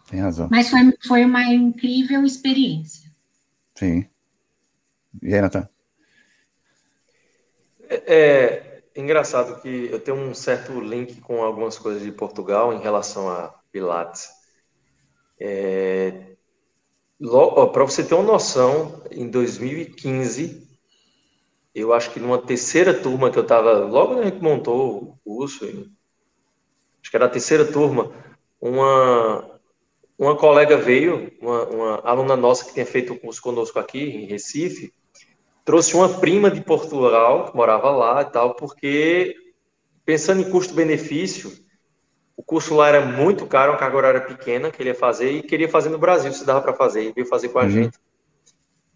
Tem 0.09 0.19
razão. 0.19 0.47
Mas 0.51 0.69
foi, 0.69 0.93
foi 1.05 1.25
uma 1.25 1.43
incrível 1.45 2.23
experiência. 2.23 3.11
Sim. 3.73 4.05
E 5.21 5.33
aí, 5.33 5.41
Natan? 5.41 5.67
É, 7.89 8.03
é, 8.07 8.74
engraçado 8.95 9.61
que 9.61 9.89
eu 9.91 9.99
tenho 9.99 10.17
um 10.17 10.33
certo 10.33 10.79
link 10.79 11.19
com 11.21 11.43
algumas 11.43 11.77
coisas 11.77 12.01
de 12.01 12.11
Portugal 12.11 12.73
em 12.73 12.79
relação 12.79 13.29
a 13.29 13.53
Pilates. 13.71 14.29
É, 15.39 16.35
Para 17.73 17.83
você 17.83 18.03
ter 18.03 18.15
uma 18.15 18.23
noção, 18.23 19.03
em 19.11 19.29
2015, 19.29 20.65
eu 21.73 21.91
acho 21.93 22.11
que 22.11 22.19
numa 22.19 22.41
terceira 22.41 22.93
turma 22.93 23.29
que 23.29 23.37
eu 23.37 23.43
estava, 23.43 23.79
logo 23.79 24.23
gente 24.23 24.41
montou 24.41 24.97
o 24.97 25.17
curso, 25.23 25.65
acho 25.65 27.11
que 27.11 27.17
era 27.17 27.25
a 27.25 27.29
terceira 27.29 27.69
turma, 27.69 28.13
uma, 28.61 29.59
uma 30.17 30.37
colega 30.37 30.77
veio, 30.77 31.31
uma, 31.41 31.63
uma 31.65 32.01
aluna 32.05 32.37
nossa 32.37 32.63
que 32.63 32.73
tinha 32.73 32.85
feito 32.85 33.13
o 33.13 33.19
curso 33.19 33.41
conosco 33.41 33.77
aqui 33.77 33.99
em 33.99 34.25
Recife, 34.25 34.93
trouxe 35.65 35.95
uma 35.95 36.07
prima 36.07 36.51
de 36.51 36.61
Portugal, 36.61 37.49
que 37.49 37.57
morava 37.57 37.89
lá 37.89 38.21
e 38.21 38.25
tal, 38.25 38.53
porque 38.53 39.35
pensando 40.05 40.41
em 40.41 40.51
custo-benefício, 40.51 41.51
o 42.37 42.43
curso 42.43 42.75
lá 42.75 42.87
era 42.89 43.03
muito 43.03 43.47
caro, 43.47 43.71
uma 43.71 43.77
carga 43.79 43.97
horária 43.97 44.21
pequena 44.21 44.69
que 44.69 44.81
ele 44.81 44.89
ia 44.89 44.95
fazer 44.95 45.31
e 45.31 45.41
queria 45.41 45.67
fazer 45.67 45.89
no 45.89 45.97
Brasil, 45.97 46.31
se 46.31 46.45
dava 46.45 46.61
para 46.61 46.73
fazer, 46.73 47.03
e 47.03 47.11
veio 47.11 47.27
fazer 47.27 47.49
com 47.49 47.57
a 47.57 47.63
uhum. 47.63 47.69
gente. 47.71 47.97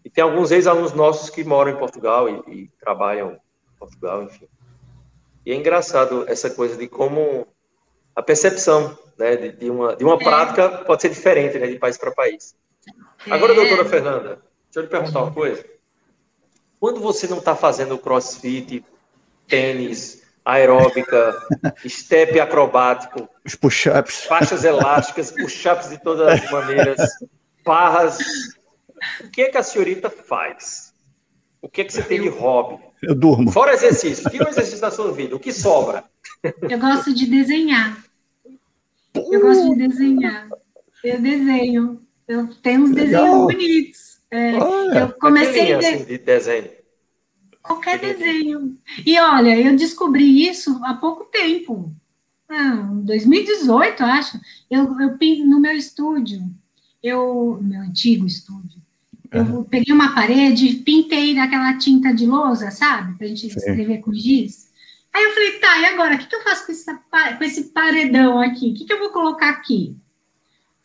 E 0.04 0.08
tem 0.08 0.22
alguns 0.22 0.52
ex-alunos 0.52 0.92
nossos 0.92 1.28
que 1.28 1.42
moram 1.42 1.72
em 1.72 1.76
Portugal 1.76 2.28
e, 2.28 2.42
e, 2.46 2.70
trabalham 2.78 3.32
em 3.32 3.78
Portugal, 3.78 4.22
enfim. 4.22 4.46
E 5.44 5.52
é 5.52 5.54
engraçado 5.56 6.24
essa 6.28 6.48
coisa 6.50 6.76
de 6.76 6.86
como 6.86 7.46
a 8.14 8.22
percepção 8.22 8.96
né, 9.18 9.36
de, 9.36 9.52
de 9.52 9.70
uma, 9.70 9.96
de 9.96 10.04
uma 10.04 10.14
é. 10.14 10.18
prática 10.18 10.68
pode 10.84 11.02
ser 11.02 11.08
diferente 11.08 11.58
né, 11.58 11.66
de 11.66 11.78
país 11.78 11.98
para 11.98 12.12
país. 12.12 12.54
Agora, 13.28 13.52
é. 13.52 13.56
doutora 13.56 13.84
Fernanda, 13.84 14.28
deixa 14.64 14.76
eu 14.76 14.82
lhe 14.82 14.88
perguntar 14.88 15.22
uma 15.22 15.32
coisa. 15.32 15.64
Quando 16.80 16.98
você 17.00 17.28
não 17.28 17.38
está 17.38 17.54
fazendo 17.54 17.98
crossfit, 17.98 18.84
tênis, 19.46 20.22
aeróbica, 20.44 21.38
step 21.86 22.40
acrobático, 22.40 23.28
os 23.44 23.54
push-ups, 23.54 24.24
faixas 24.24 24.64
elásticas, 24.64 25.30
push-ups 25.30 25.90
de 25.90 26.02
todas 26.02 26.42
as 26.42 26.50
maneiras, 26.50 26.98
barras 27.64 28.18
o 29.24 29.30
que, 29.30 29.42
é 29.42 29.50
que 29.50 29.58
a 29.58 29.62
senhorita 29.62 30.10
faz? 30.10 30.92
O 31.62 31.68
que, 31.68 31.82
é 31.82 31.84
que 31.84 31.92
você 31.92 32.02
tem 32.02 32.20
de 32.20 32.28
hobby? 32.28 32.82
Eu 33.02 33.14
durmo. 33.14 33.50
Fora 33.50 33.72
exercício. 33.72 34.26
O 34.26 34.30
que 34.30 34.38
é 34.38 34.44
o 34.44 34.48
exercício 34.48 34.80
da 34.80 34.90
sua 34.90 35.12
vida? 35.12 35.36
O 35.36 35.40
que 35.40 35.52
sobra? 35.52 36.04
Eu 36.62 36.78
gosto 36.78 37.14
de 37.14 37.26
desenhar. 37.26 38.02
Eu 39.14 39.40
gosto 39.40 39.74
de 39.74 39.88
desenhar. 39.88 40.48
Eu 41.02 41.20
desenho. 41.20 42.02
Eu 42.28 42.48
tenho 42.62 42.82
uns 42.82 42.90
Legal. 42.90 43.22
desenhos 43.22 43.38
bonitos. 43.44 44.09
É, 44.30 44.56
eu 44.56 45.12
comecei 45.20 45.72
a 45.72 45.78
de... 45.78 45.86
assim, 45.86 46.04
de 46.04 46.18
desenho. 46.18 46.70
Qualquer 47.62 47.98
desenho. 47.98 48.78
E 49.04 49.18
olha, 49.18 49.58
eu 49.58 49.76
descobri 49.76 50.48
isso 50.48 50.80
há 50.84 50.94
pouco 50.94 51.24
tempo. 51.24 51.94
Ah, 52.48 52.90
2018, 53.04 54.02
acho. 54.02 54.40
Eu, 54.70 54.84
eu 55.00 55.46
no 55.46 55.60
meu 55.60 55.72
estúdio, 55.72 56.42
eu, 57.02 57.58
meu 57.62 57.82
antigo 57.82 58.26
estúdio, 58.26 58.80
eu 59.30 59.42
uhum. 59.42 59.64
peguei 59.64 59.94
uma 59.94 60.14
parede, 60.14 60.74
pintei 60.84 61.34
naquela 61.34 61.78
tinta 61.78 62.12
de 62.12 62.26
lousa, 62.26 62.70
sabe? 62.70 63.16
Pra 63.16 63.26
gente 63.28 63.48
Sim. 63.48 63.58
escrever 63.58 63.98
com 63.98 64.12
giz. 64.12 64.68
Aí 65.12 65.22
eu 65.22 65.32
falei, 65.32 65.58
tá, 65.58 65.78
e 65.78 65.84
agora? 65.86 66.14
O 66.14 66.18
que, 66.18 66.26
que 66.26 66.34
eu 66.34 66.42
faço 66.42 66.66
com, 66.66 66.72
essa, 66.72 66.94
com 67.36 67.44
esse 67.44 67.64
paredão 67.72 68.40
aqui? 68.40 68.70
O 68.70 68.74
que, 68.74 68.84
que 68.84 68.92
eu 68.92 68.98
vou 68.98 69.10
colocar 69.10 69.50
aqui? 69.50 69.96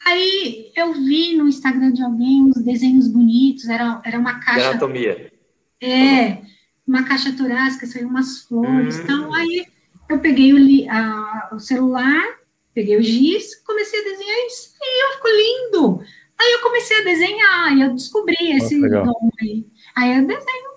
Aí 0.05 0.71
eu 0.75 0.93
vi 0.93 1.35
no 1.35 1.47
Instagram 1.47 1.91
de 1.91 2.03
alguém 2.03 2.43
uns 2.43 2.61
desenhos 2.63 3.07
bonitos, 3.07 3.67
era, 3.67 3.99
era 4.05 4.19
uma 4.19 4.39
caixa. 4.39 4.69
anatomia. 4.69 5.31
É, 5.81 6.41
uma 6.87 7.03
caixa 7.03 7.33
torácica, 7.33 7.87
saiu 7.87 8.07
umas 8.07 8.41
flores. 8.41 8.99
Hum. 8.99 9.01
Então, 9.03 9.33
aí 9.33 9.65
eu 10.07 10.19
peguei 10.19 10.53
o, 10.53 10.91
a, 10.91 11.49
o 11.53 11.59
celular, 11.59 12.23
peguei 12.73 12.97
o 12.97 13.01
giz, 13.01 13.55
comecei 13.63 13.99
a 13.99 14.03
desenhar 14.03 14.37
isso. 14.45 14.75
E 14.79 15.05
eu 15.05 15.15
ficou 15.15 15.31
lindo. 15.31 16.05
Aí 16.39 16.53
eu 16.53 16.61
comecei 16.61 16.99
a 16.99 17.03
desenhar, 17.03 17.77
e 17.77 17.81
eu 17.81 17.93
descobri 17.95 18.51
esse 18.51 18.79
dom 18.79 19.31
aí. 19.41 19.65
Aí 19.95 20.17
eu 20.17 20.27
desenho 20.27 20.75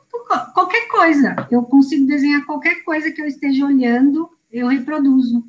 qualquer 0.54 0.88
coisa. 0.88 1.36
Eu 1.50 1.64
consigo 1.64 2.06
desenhar 2.06 2.46
qualquer 2.46 2.82
coisa 2.84 3.10
que 3.10 3.20
eu 3.20 3.26
esteja 3.26 3.66
olhando, 3.66 4.30
eu 4.50 4.68
reproduzo. 4.68 5.44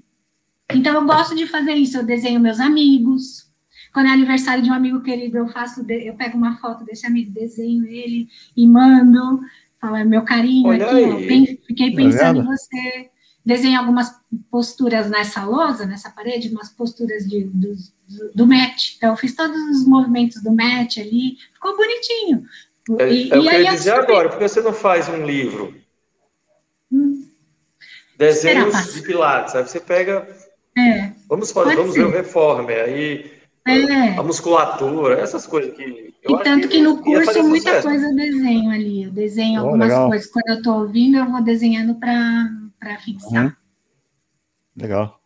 Então 0.73 0.95
eu 0.95 1.05
gosto 1.05 1.35
de 1.35 1.47
fazer 1.47 1.73
isso. 1.73 1.97
Eu 1.97 2.03
desenho 2.03 2.39
meus 2.39 2.59
amigos. 2.59 3.48
Quando 3.93 4.07
é 4.07 4.09
aniversário 4.09 4.63
de 4.63 4.69
um 4.69 4.73
amigo 4.73 5.01
querido, 5.01 5.37
eu 5.37 5.47
faço, 5.47 5.85
eu 5.89 6.13
pego 6.13 6.37
uma 6.37 6.57
foto 6.57 6.83
desse 6.83 7.05
amigo, 7.05 7.31
desenho 7.31 7.85
ele 7.87 8.27
e 8.55 8.67
mando. 8.67 9.41
Falo, 9.79 9.95
é 9.95 10.03
meu 10.03 10.23
carinho 10.23 10.67
Olha 10.67 10.85
aqui, 10.85 11.03
ó, 11.05 11.65
fiquei 11.65 11.91
tá 11.91 11.95
pensando 11.95 12.41
em 12.41 12.45
você. 12.45 13.09
Desenho 13.45 13.79
algumas 13.79 14.11
posturas 14.51 15.09
nessa 15.09 15.43
lousa, 15.45 15.85
nessa 15.85 16.09
parede, 16.11 16.49
umas 16.49 16.69
posturas 16.69 17.27
de, 17.27 17.45
do, 17.45 17.73
do 18.35 18.45
match. 18.45 18.95
Então, 18.97 19.11
eu 19.11 19.17
fiz 19.17 19.33
todos 19.33 19.57
os 19.69 19.87
movimentos 19.87 20.43
do 20.43 20.51
match 20.51 20.97
ali, 20.97 21.37
ficou 21.53 21.75
bonitinho. 21.75 22.45
É, 22.99 23.11
e, 23.11 23.31
é 23.31 23.37
o 23.37 23.41
que 23.41 23.47
eu 23.47 23.61
ia 23.61 23.71
dizer 23.71 23.93
agora, 23.93 24.29
por 24.29 24.37
que 24.37 24.47
você 24.47 24.61
não 24.61 24.73
faz 24.73 25.07
um 25.07 25.25
livro? 25.25 25.73
Hum. 26.91 27.25
Desenhos 28.17 28.93
de 28.93 29.01
pilates, 29.01 29.55
aí 29.55 29.63
você 29.63 29.79
pega. 29.79 30.27
É. 30.77 31.11
Vamos 31.27 31.51
fazer, 31.51 31.75
vamos 31.75 31.93
ser. 31.93 32.01
ver 32.01 32.07
o 32.07 32.11
reforme, 32.11 32.73
aí 32.73 33.38
é. 33.69 34.17
a 34.17 34.23
musculatura, 34.23 35.19
essas 35.19 35.45
coisas 35.45 35.75
que. 35.75 36.13
e 36.27 36.37
tanto 36.43 36.67
que, 36.67 36.77
que 36.77 36.81
no 36.81 37.01
curso 37.01 37.43
muita 37.43 37.69
sucesso. 37.69 37.87
coisa 37.87 38.07
eu 38.07 38.15
desenho 38.15 38.71
ali. 38.71 39.03
Eu 39.03 39.11
desenho 39.11 39.61
oh, 39.61 39.65
algumas 39.65 39.89
legal. 39.89 40.07
coisas. 40.09 40.27
Quando 40.31 40.47
eu 40.47 40.55
estou 40.55 40.79
ouvindo, 40.81 41.17
eu 41.17 41.29
vou 41.29 41.41
desenhando 41.41 41.95
para 41.95 42.97
fixar. 42.99 43.45
Uhum. 43.45 43.51
Legal. 44.77 45.19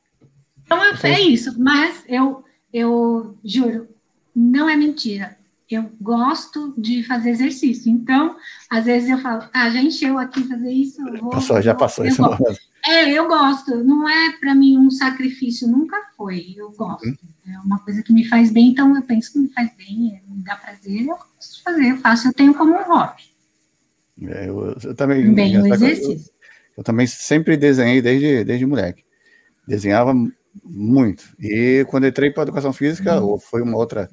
Então 0.65 0.79
é 1.03 1.21
isso, 1.21 1.61
mas 1.61 2.03
eu, 2.07 2.43
eu 2.71 3.37
juro, 3.43 3.87
não 4.35 4.69
é 4.69 4.75
mentira 4.75 5.37
eu 5.75 5.91
gosto 5.99 6.73
de 6.77 7.03
fazer 7.03 7.31
exercício. 7.31 7.91
Então, 7.91 8.35
às 8.69 8.85
vezes 8.85 9.09
eu 9.09 9.17
falo, 9.19 9.47
ah, 9.53 9.69
já 9.69 9.81
encheu 9.81 10.17
aqui 10.17 10.43
fazer 10.43 10.71
isso. 10.71 11.03
Vou, 11.19 11.31
passou, 11.31 11.61
já 11.61 11.73
passou 11.73 12.05
momento. 12.05 12.59
É, 12.85 13.09
eu 13.11 13.27
gosto. 13.27 13.83
Não 13.83 14.07
é 14.07 14.37
para 14.39 14.53
mim 14.53 14.77
um 14.77 14.91
sacrifício, 14.91 15.67
nunca 15.67 15.97
foi. 16.15 16.53
Eu 16.55 16.71
gosto. 16.71 17.05
Uhum. 17.05 17.15
É 17.45 17.59
uma 17.59 17.79
coisa 17.79 18.01
que 18.01 18.13
me 18.13 18.25
faz 18.25 18.51
bem, 18.51 18.69
então 18.69 18.95
eu 18.95 19.01
penso 19.01 19.33
que 19.33 19.39
me 19.39 19.49
faz 19.49 19.69
bem, 19.75 20.21
me 20.27 20.43
dá 20.43 20.55
prazer, 20.55 21.01
eu 21.01 21.17
de 21.39 21.61
fazer, 21.61 21.91
eu 21.91 21.97
faço, 21.97 22.27
eu 22.27 22.33
tenho 22.33 22.53
como 22.53 22.73
um 22.73 22.83
hobby. 22.83 23.23
É, 24.21 24.47
eu, 24.47 24.75
eu, 24.81 24.95
também. 24.95 25.33
Bem, 25.33 25.55
exercício. 25.55 26.11
Eu, 26.11 26.77
eu, 26.77 26.83
também 26.83 27.05
sempre 27.07 27.57
desenhei 27.57 28.01
desde, 28.01 28.43
desde 28.43 28.65
moleque. 28.65 29.03
Desenhava 29.67 30.13
muito. 30.63 31.35
E 31.39 31.85
quando 31.89 32.07
entrei 32.07 32.31
para 32.31 32.43
educação 32.43 32.71
física, 32.71 33.21
uhum. 33.21 33.37
foi 33.37 33.61
uma 33.61 33.77
outra 33.77 34.09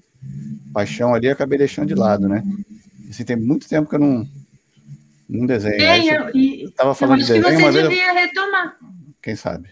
paixão 0.72 1.14
ali, 1.14 1.28
acabei 1.28 1.58
deixando 1.58 1.88
de 1.88 1.94
lado, 1.94 2.28
né? 2.28 2.42
Assim, 3.08 3.24
tem 3.24 3.36
muito 3.36 3.68
tempo 3.68 3.88
que 3.88 3.94
eu 3.96 4.00
não, 4.00 4.26
não 5.28 5.46
desenho. 5.46 5.80
É, 5.80 5.98
eu, 5.98 6.30
eu 6.34 6.70
tava 6.72 6.94
falando 6.94 7.20
eu 7.20 7.26
de 7.26 7.32
desenho, 7.32 7.56
que 7.56 7.62
você 7.62 7.82
devia 7.82 8.12
retomar. 8.12 8.76
Quem 9.22 9.36
sabe? 9.36 9.68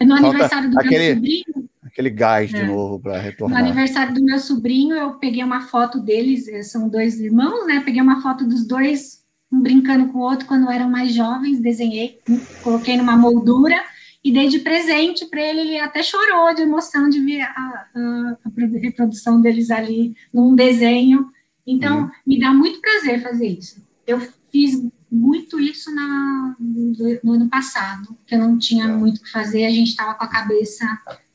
No 0.00 0.08
Falta 0.08 0.26
aniversário 0.28 0.70
do 0.70 0.78
aquele, 0.78 0.98
meu 0.98 1.14
sobrinho. 1.14 1.59
Aquele 1.90 2.10
gás 2.10 2.50
de 2.50 2.56
é. 2.56 2.64
novo 2.64 3.00
para 3.00 3.18
retornar. 3.18 3.60
No 3.60 3.66
aniversário 3.66 4.14
do 4.14 4.22
meu 4.22 4.38
sobrinho, 4.38 4.96
eu 4.96 5.14
peguei 5.14 5.42
uma 5.42 5.62
foto 5.62 5.98
deles, 5.98 6.46
eh, 6.46 6.62
são 6.62 6.88
dois 6.88 7.18
irmãos, 7.18 7.66
né? 7.66 7.82
Peguei 7.84 8.00
uma 8.00 8.22
foto 8.22 8.46
dos 8.46 8.66
dois, 8.66 9.24
um 9.50 9.60
brincando 9.60 10.12
com 10.12 10.18
o 10.18 10.22
outro 10.22 10.46
quando 10.46 10.70
eram 10.70 10.88
mais 10.88 11.12
jovens, 11.12 11.60
desenhei, 11.60 12.20
coloquei 12.62 12.96
numa 12.96 13.16
moldura 13.16 13.76
e 14.22 14.32
dei 14.32 14.48
de 14.48 14.60
presente 14.60 15.26
para 15.26 15.40
ele, 15.40 15.60
ele 15.60 15.78
até 15.80 16.02
chorou 16.02 16.54
de 16.54 16.62
emoção 16.62 17.08
de 17.08 17.20
ver 17.20 17.40
a, 17.40 17.48
a, 17.48 18.36
a 18.44 18.78
reprodução 18.80 19.40
deles 19.40 19.70
ali 19.70 20.14
num 20.32 20.54
desenho. 20.54 21.30
Então, 21.66 22.02
uhum. 22.02 22.10
me 22.26 22.38
dá 22.38 22.52
muito 22.52 22.80
prazer 22.80 23.22
fazer 23.22 23.48
isso. 23.48 23.82
Eu 24.06 24.20
fiz 24.50 24.80
muito 25.10 25.58
isso 25.58 25.92
na, 25.92 26.54
no, 26.58 27.20
no 27.24 27.32
ano 27.32 27.48
passado, 27.48 28.16
que 28.26 28.34
eu 28.34 28.38
não 28.38 28.56
tinha 28.58 28.86
muito 28.88 29.18
o 29.18 29.22
que 29.22 29.30
fazer, 29.30 29.64
a 29.64 29.70
gente 29.70 29.88
estava 29.88 30.14
com 30.14 30.24
a 30.24 30.28
cabeça, 30.28 30.84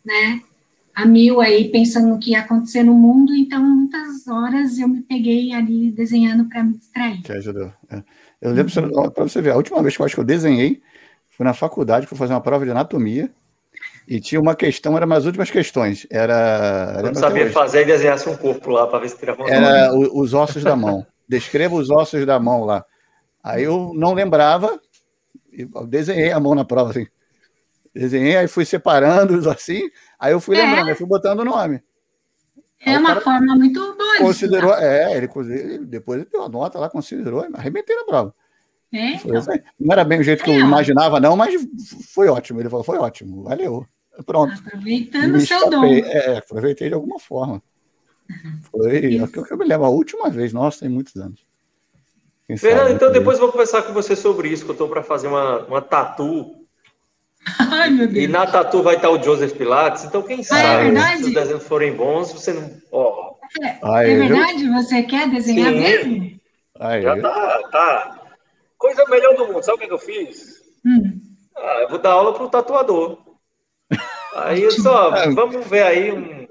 né, 0.05 0.41
a 0.93 1.05
mil 1.05 1.41
aí, 1.41 1.69
pensando 1.69 2.07
no 2.07 2.19
que 2.19 2.31
ia 2.31 2.39
acontecer 2.39 2.83
no 2.83 2.93
mundo, 2.93 3.33
então 3.33 3.61
muitas 3.61 4.27
horas 4.27 4.77
eu 4.77 4.87
me 4.87 5.01
peguei 5.01 5.53
ali 5.53 5.91
desenhando 5.91 6.45
para 6.45 6.63
me 6.63 6.77
distrair. 6.77 7.21
Que 7.21 7.33
ajudou. 7.33 7.71
É. 7.89 8.01
Eu 8.41 8.51
lembro, 8.51 9.11
para 9.11 9.23
você 9.23 9.41
ver, 9.41 9.51
a 9.51 9.57
última 9.57 9.81
vez 9.81 9.95
que 9.95 10.01
eu 10.01 10.05
acho 10.05 10.15
que 10.15 10.21
eu 10.21 10.25
desenhei 10.25 10.81
fui 11.35 11.43
na 11.43 11.53
faculdade, 11.53 12.07
fui 12.07 12.17
fazer 12.17 12.33
uma 12.33 12.41
prova 12.41 12.63
de 12.63 12.71
anatomia, 12.71 13.29
e 14.07 14.19
tinha 14.19 14.39
uma 14.39 14.55
questão, 14.55 14.95
eram 14.95 15.11
as 15.13 15.25
últimas 15.25 15.49
questões. 15.49 16.07
Era. 16.09 16.95
Eu 16.97 17.03
não 17.07 17.15
sabia 17.15 17.51
fazer 17.51 17.81
e 17.81 17.85
desenhasse 17.85 18.29
um 18.29 18.37
corpo 18.37 18.69
lá 18.69 18.87
para 18.87 18.99
ver 18.99 19.09
se 19.09 19.17
tirava 19.17 19.43
Era 19.49 19.93
o, 19.93 20.21
os 20.21 20.33
ossos 20.33 20.63
da 20.63 20.75
mão. 20.75 21.05
Descreva 21.27 21.75
os 21.75 21.89
ossos 21.89 22.25
da 22.25 22.39
mão 22.39 22.63
lá. 22.63 22.85
Aí 23.43 23.63
eu 23.63 23.91
não 23.95 24.13
lembrava, 24.13 24.79
eu 25.51 25.87
desenhei 25.87 26.31
a 26.31 26.39
mão 26.39 26.55
na 26.55 26.63
prova 26.63 26.91
assim. 26.91 27.07
Desenhei, 27.95 28.35
aí 28.35 28.47
fui 28.47 28.65
separando 28.65 29.49
assim, 29.49 29.89
aí 30.19 30.33
eu 30.33 30.41
fui 30.41 30.57
é. 30.57 30.65
lembrando, 30.65 30.89
aí 30.89 30.95
fui 30.95 31.07
botando 31.07 31.39
o 31.39 31.45
nome. 31.45 31.81
É 32.85 32.97
uma 32.99 33.19
forma 33.21 33.55
muito 33.55 33.79
boa. 33.79 34.17
Considerou, 34.17 34.73
é, 34.75 35.15
ele, 35.15 35.29
ele, 35.49 35.85
depois 35.85 36.19
ele 36.19 36.29
deu 36.29 36.43
a 36.43 36.49
nota 36.49 36.77
lá, 36.77 36.89
considerou, 36.89 37.47
arrebentei 37.53 37.95
na 37.95 38.03
prova. 38.03 38.35
É, 38.93 39.13
então. 39.13 39.37
Assim. 39.37 39.59
Não 39.79 39.93
era 39.93 40.03
bem 40.03 40.19
o 40.19 40.23
jeito 40.23 40.43
que 40.43 40.51
eu 40.51 40.59
imaginava, 40.59 41.19
não, 41.19 41.37
mas 41.37 41.55
foi 42.13 42.27
ótimo. 42.27 42.59
Ele 42.59 42.69
falou, 42.69 42.83
foi 42.83 42.97
ótimo, 42.97 43.43
valeu. 43.43 43.85
Pronto. 44.25 44.53
Aproveitando 44.53 45.35
o 45.35 45.41
seu 45.41 45.69
dom. 45.69 45.85
É, 45.85 46.37
aproveitei 46.37 46.89
de 46.89 46.93
alguma 46.93 47.17
forma. 47.17 47.63
Foi 48.71 49.21
o 49.21 49.27
que 49.27 49.53
eu 49.53 49.57
me 49.57 49.65
lembro, 49.65 49.85
a 49.85 49.89
última 49.89 50.29
vez, 50.29 50.51
nossa, 50.51 50.81
tem 50.81 50.89
muitos 50.89 51.15
anos. 51.15 51.45
Fernando, 52.57 52.91
então 52.91 53.11
depois 53.11 53.37
eu 53.37 53.43
vou 53.43 53.51
conversar 53.51 53.83
com 53.83 53.93
você 53.93 54.15
sobre 54.15 54.49
isso, 54.49 54.63
que 54.65 54.69
eu 54.69 54.73
estou 54.73 54.87
para 54.87 55.01
fazer 55.01 55.27
uma, 55.27 55.65
uma 55.65 55.81
tatu. 55.81 56.64
Ai, 57.71 57.89
meu 57.89 58.07
Deus. 58.07 58.25
E 58.25 58.27
na 58.27 58.45
tatu 58.45 58.81
vai 58.81 58.95
estar 58.95 59.09
o 59.09 59.21
Joseph 59.21 59.53
Pilates, 59.53 60.03
então 60.03 60.21
quem 60.21 60.37
ah, 60.37 60.41
é 60.41 60.43
sabe, 60.43 60.97
é 60.97 61.17
se 61.17 61.23
os 61.23 61.33
desenhos 61.33 61.67
forem 61.67 61.93
bons, 61.93 62.31
você 62.33 62.53
não. 62.53 62.71
Oh. 62.91 63.35
É, 63.63 63.77
Ai, 63.83 64.11
é 64.11 64.15
verdade? 64.17 64.69
Você 64.69 65.03
quer 65.03 65.29
desenhar 65.29 65.71
Sim. 65.71 65.79
mesmo? 65.79 66.39
Ai, 66.79 67.01
Já 67.01 67.21
tá, 67.21 67.59
tá. 67.71 68.21
Coisa 68.77 69.05
melhor 69.09 69.35
do 69.35 69.47
mundo, 69.47 69.63
sabe 69.63 69.75
o 69.75 69.79
que, 69.79 69.83
é 69.85 69.87
que 69.87 69.93
eu 69.93 69.99
fiz? 69.99 70.61
Hum. 70.85 71.21
Ah, 71.55 71.79
eu 71.81 71.89
vou 71.89 71.99
dar 71.99 72.11
aula 72.11 72.33
para 72.33 72.43
o 72.43 72.49
tatuador. 72.49 73.19
Aí 74.35 74.69
só, 74.71 75.11
vamos 75.31 75.65
ver 75.67 75.83
aí 75.83 76.11
um. 76.11 76.45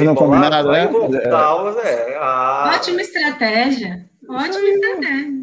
Não 0.00 0.14
combinado, 0.14 0.70
né? 0.70 0.86
Vou 0.86 1.14
é. 1.14 1.28
dar 1.28 1.42
aulas, 1.42 1.76
é. 1.84 2.16
Ah, 2.18 2.72
Ótima 2.74 3.00
estratégia. 3.00 4.08
Ótima 4.28 4.68
estratégia. 4.68 5.40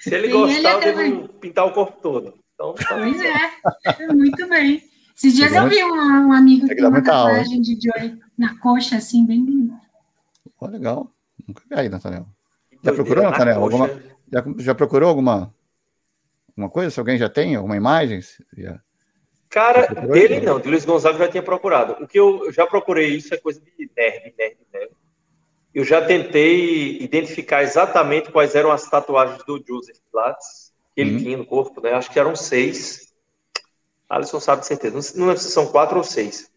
Se 0.00 0.14
ele 0.14 0.28
gostar, 0.28 0.74
eu 0.74 0.94
devo 0.94 1.28
pintar 1.28 1.66
o 1.66 1.72
corpo 1.72 2.00
todo. 2.00 2.34
Então, 2.56 2.72
tá 2.72 2.96
pois 2.96 3.20
é, 3.20 4.12
muito 4.12 4.48
bem. 4.48 4.82
Esses 5.14 5.34
dias 5.34 5.52
eu 5.54 5.68
vi 5.68 5.84
um, 5.84 6.28
um 6.28 6.32
amigo 6.32 6.66
que 6.66 6.74
tem 6.74 6.86
uma 6.86 7.02
tatuagem 7.02 7.60
de 7.60 7.78
Joy 7.78 8.18
na 8.36 8.58
coxa, 8.58 8.96
assim, 8.96 9.26
bem 9.26 9.44
bonita. 9.44 9.78
Oh, 10.58 10.66
legal. 10.66 11.12
Nunca 11.46 11.62
vi 11.68 11.74
aí, 11.78 11.88
Nathaniel. 11.90 12.26
Já 12.82 12.92
procurou, 12.92 13.24
Nathaniel? 13.24 13.62
Alguma, 13.62 13.88
já, 14.32 14.44
já 14.58 14.74
procurou 14.74 15.08
alguma 15.10 15.54
alguma 16.56 16.70
coisa? 16.70 16.90
Se 16.90 16.98
alguém 16.98 17.18
já 17.18 17.28
tem 17.28 17.54
alguma 17.54 17.76
imagem? 17.76 18.20
Já... 18.56 18.80
Cara, 19.50 19.86
dele 19.86 20.40
não, 20.40 20.58
de 20.58 20.68
Luiz 20.68 20.84
Gonzaga 20.84 21.18
já 21.18 21.28
tinha 21.28 21.42
procurado. 21.42 22.02
O 22.02 22.08
que 22.08 22.18
eu 22.18 22.50
já 22.52 22.66
procurei 22.66 23.16
isso 23.16 23.34
é 23.34 23.36
coisa 23.36 23.60
de 23.60 23.90
nerd, 23.96 24.34
nerd, 24.38 24.56
nerd. 24.72 24.90
Eu 25.74 25.84
já 25.84 26.04
tentei 26.04 27.02
identificar 27.02 27.62
exatamente 27.62 28.32
quais 28.32 28.54
eram 28.54 28.72
as 28.72 28.88
tatuagens 28.88 29.44
do 29.44 29.62
Joseph 29.66 29.98
Platz, 30.10 30.65
que 30.65 30.65
ele 30.96 31.12
uhum. 31.12 31.18
tinha 31.18 31.36
no 31.36 31.46
corpo, 31.46 31.80
né? 31.80 31.92
Acho 31.92 32.10
que 32.10 32.18
eram 32.18 32.34
seis. 32.34 33.12
Alisson 34.08 34.40
sabe 34.40 34.62
de 34.62 34.68
certeza. 34.68 35.18
Não 35.18 35.26
lembro 35.26 35.42
se 35.42 35.50
são 35.50 35.66
quatro 35.66 35.98
ou 35.98 36.04
seis. 36.04 36.50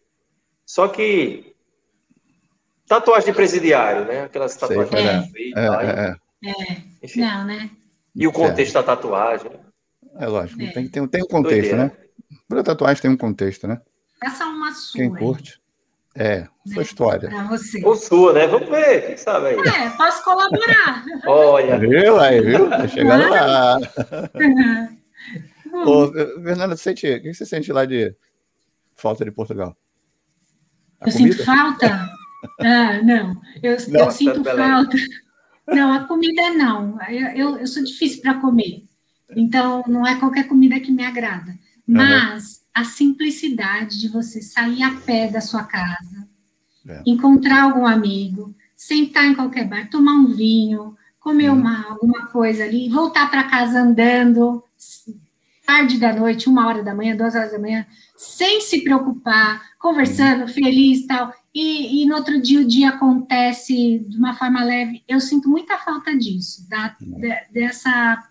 Só 0.64 0.88
que 0.88 1.54
tatuagem 2.86 3.30
de 3.30 3.36
presidiário, 3.36 4.06
né? 4.06 4.22
Aquelas 4.22 4.56
tatuagens 4.56 5.30
Sei, 5.30 5.52
é. 5.54 5.58
É, 5.58 5.66
é, 5.66 6.50
é. 6.50 6.82
Enfim. 7.02 7.20
Não, 7.20 7.44
né? 7.44 7.70
E 8.14 8.26
o 8.26 8.32
contexto 8.32 8.74
da 8.74 8.82
tatuagem. 8.82 9.50
É 10.16 10.26
lógico, 10.26 10.62
é. 10.62 10.70
Tem, 10.72 10.88
tem, 10.88 11.06
tem 11.06 11.22
um 11.22 11.26
contexto, 11.26 11.76
Doideira. 11.76 11.84
né? 11.84 11.92
Toda 12.48 12.64
tatuagem 12.64 13.02
tem 13.02 13.10
um 13.10 13.16
contexto, 13.16 13.66
né? 13.66 13.80
Essa 14.22 14.44
é 14.44 14.46
uma 14.46 14.72
sua. 14.72 15.00
Quem 15.00 15.14
curte. 15.14 15.59
É, 16.16 16.48
sua 16.66 16.76
né? 16.76 16.82
história. 16.82 17.28
Pra 17.28 17.44
você. 17.44 17.84
Ou 17.84 17.94
sua, 17.94 18.32
né? 18.32 18.46
Vamos 18.46 18.68
ver, 18.68 19.06
quem 19.06 19.16
sabe 19.16 19.48
aí. 19.48 19.56
É, 19.56 19.90
posso 19.90 20.24
colaborar. 20.24 21.04
Olha. 21.26 21.78
Viu 21.78 22.18
aí, 22.18 22.40
viu? 22.40 22.68
Tá 22.68 22.88
chegando 22.88 23.30
lá. 23.30 23.78
Ô, 25.86 26.12
Fernanda, 26.42 26.76
sente, 26.76 27.06
o 27.08 27.22
que 27.22 27.32
você 27.32 27.46
sente 27.46 27.72
lá 27.72 27.84
de 27.84 28.14
falta 28.96 29.24
de 29.24 29.30
Portugal? 29.30 29.76
A 31.00 31.08
Eu 31.08 31.12
comida? 31.12 31.32
sinto 31.32 31.44
falta? 31.44 32.10
Ah, 32.60 33.00
não. 33.02 33.40
Eu, 33.62 33.76
não, 33.88 34.00
eu 34.00 34.10
sinto 34.10 34.44
falta. 34.44 34.96
Não, 35.68 35.92
a 35.92 36.04
comida 36.06 36.50
não. 36.50 36.98
Eu, 37.08 37.28
eu, 37.28 37.56
eu 37.58 37.66
sou 37.66 37.84
difícil 37.84 38.20
para 38.20 38.40
comer. 38.40 38.84
Então, 39.36 39.84
não 39.86 40.06
é 40.06 40.18
qualquer 40.18 40.48
comida 40.48 40.80
que 40.80 40.90
me 40.90 41.04
agrada. 41.04 41.54
Mas 41.86 42.44
uhum. 42.44 42.60
A 42.74 42.84
simplicidade 42.84 44.00
de 44.00 44.08
você 44.08 44.40
sair 44.40 44.82
a 44.82 44.94
pé 45.00 45.28
da 45.28 45.40
sua 45.40 45.64
casa, 45.64 46.28
é. 46.86 47.02
encontrar 47.06 47.64
algum 47.64 47.86
amigo, 47.86 48.54
sentar 48.76 49.26
em 49.26 49.34
qualquer 49.34 49.68
bar, 49.68 49.90
tomar 49.90 50.12
um 50.12 50.28
vinho, 50.28 50.96
comer 51.18 51.50
uhum. 51.50 51.58
uma, 51.58 51.88
alguma 51.90 52.26
coisa 52.28 52.64
ali, 52.64 52.88
voltar 52.88 53.30
para 53.30 53.44
casa 53.44 53.80
andando, 53.80 54.64
tarde 55.66 55.98
da 55.98 56.12
noite, 56.12 56.48
uma 56.48 56.66
hora 56.66 56.82
da 56.82 56.94
manhã, 56.94 57.14
duas 57.16 57.34
horas 57.34 57.52
da 57.52 57.58
manhã, 57.58 57.86
sem 58.16 58.60
se 58.60 58.82
preocupar, 58.82 59.62
conversando, 59.78 60.42
uhum. 60.42 60.48
feliz 60.48 61.06
tal. 61.06 61.32
E, 61.54 62.02
e, 62.02 62.06
no 62.06 62.16
outro 62.16 62.40
dia 62.40 62.60
o 62.60 62.66
dia 62.66 62.90
acontece 62.90 63.98
de 64.00 64.16
uma 64.16 64.34
forma 64.34 64.64
leve. 64.64 65.02
Eu 65.06 65.20
sinto 65.20 65.48
muita 65.48 65.78
falta 65.78 66.16
disso, 66.16 66.68
da, 66.68 66.96
uhum. 67.00 67.20
de, 67.20 67.34
dessa, 67.52 68.28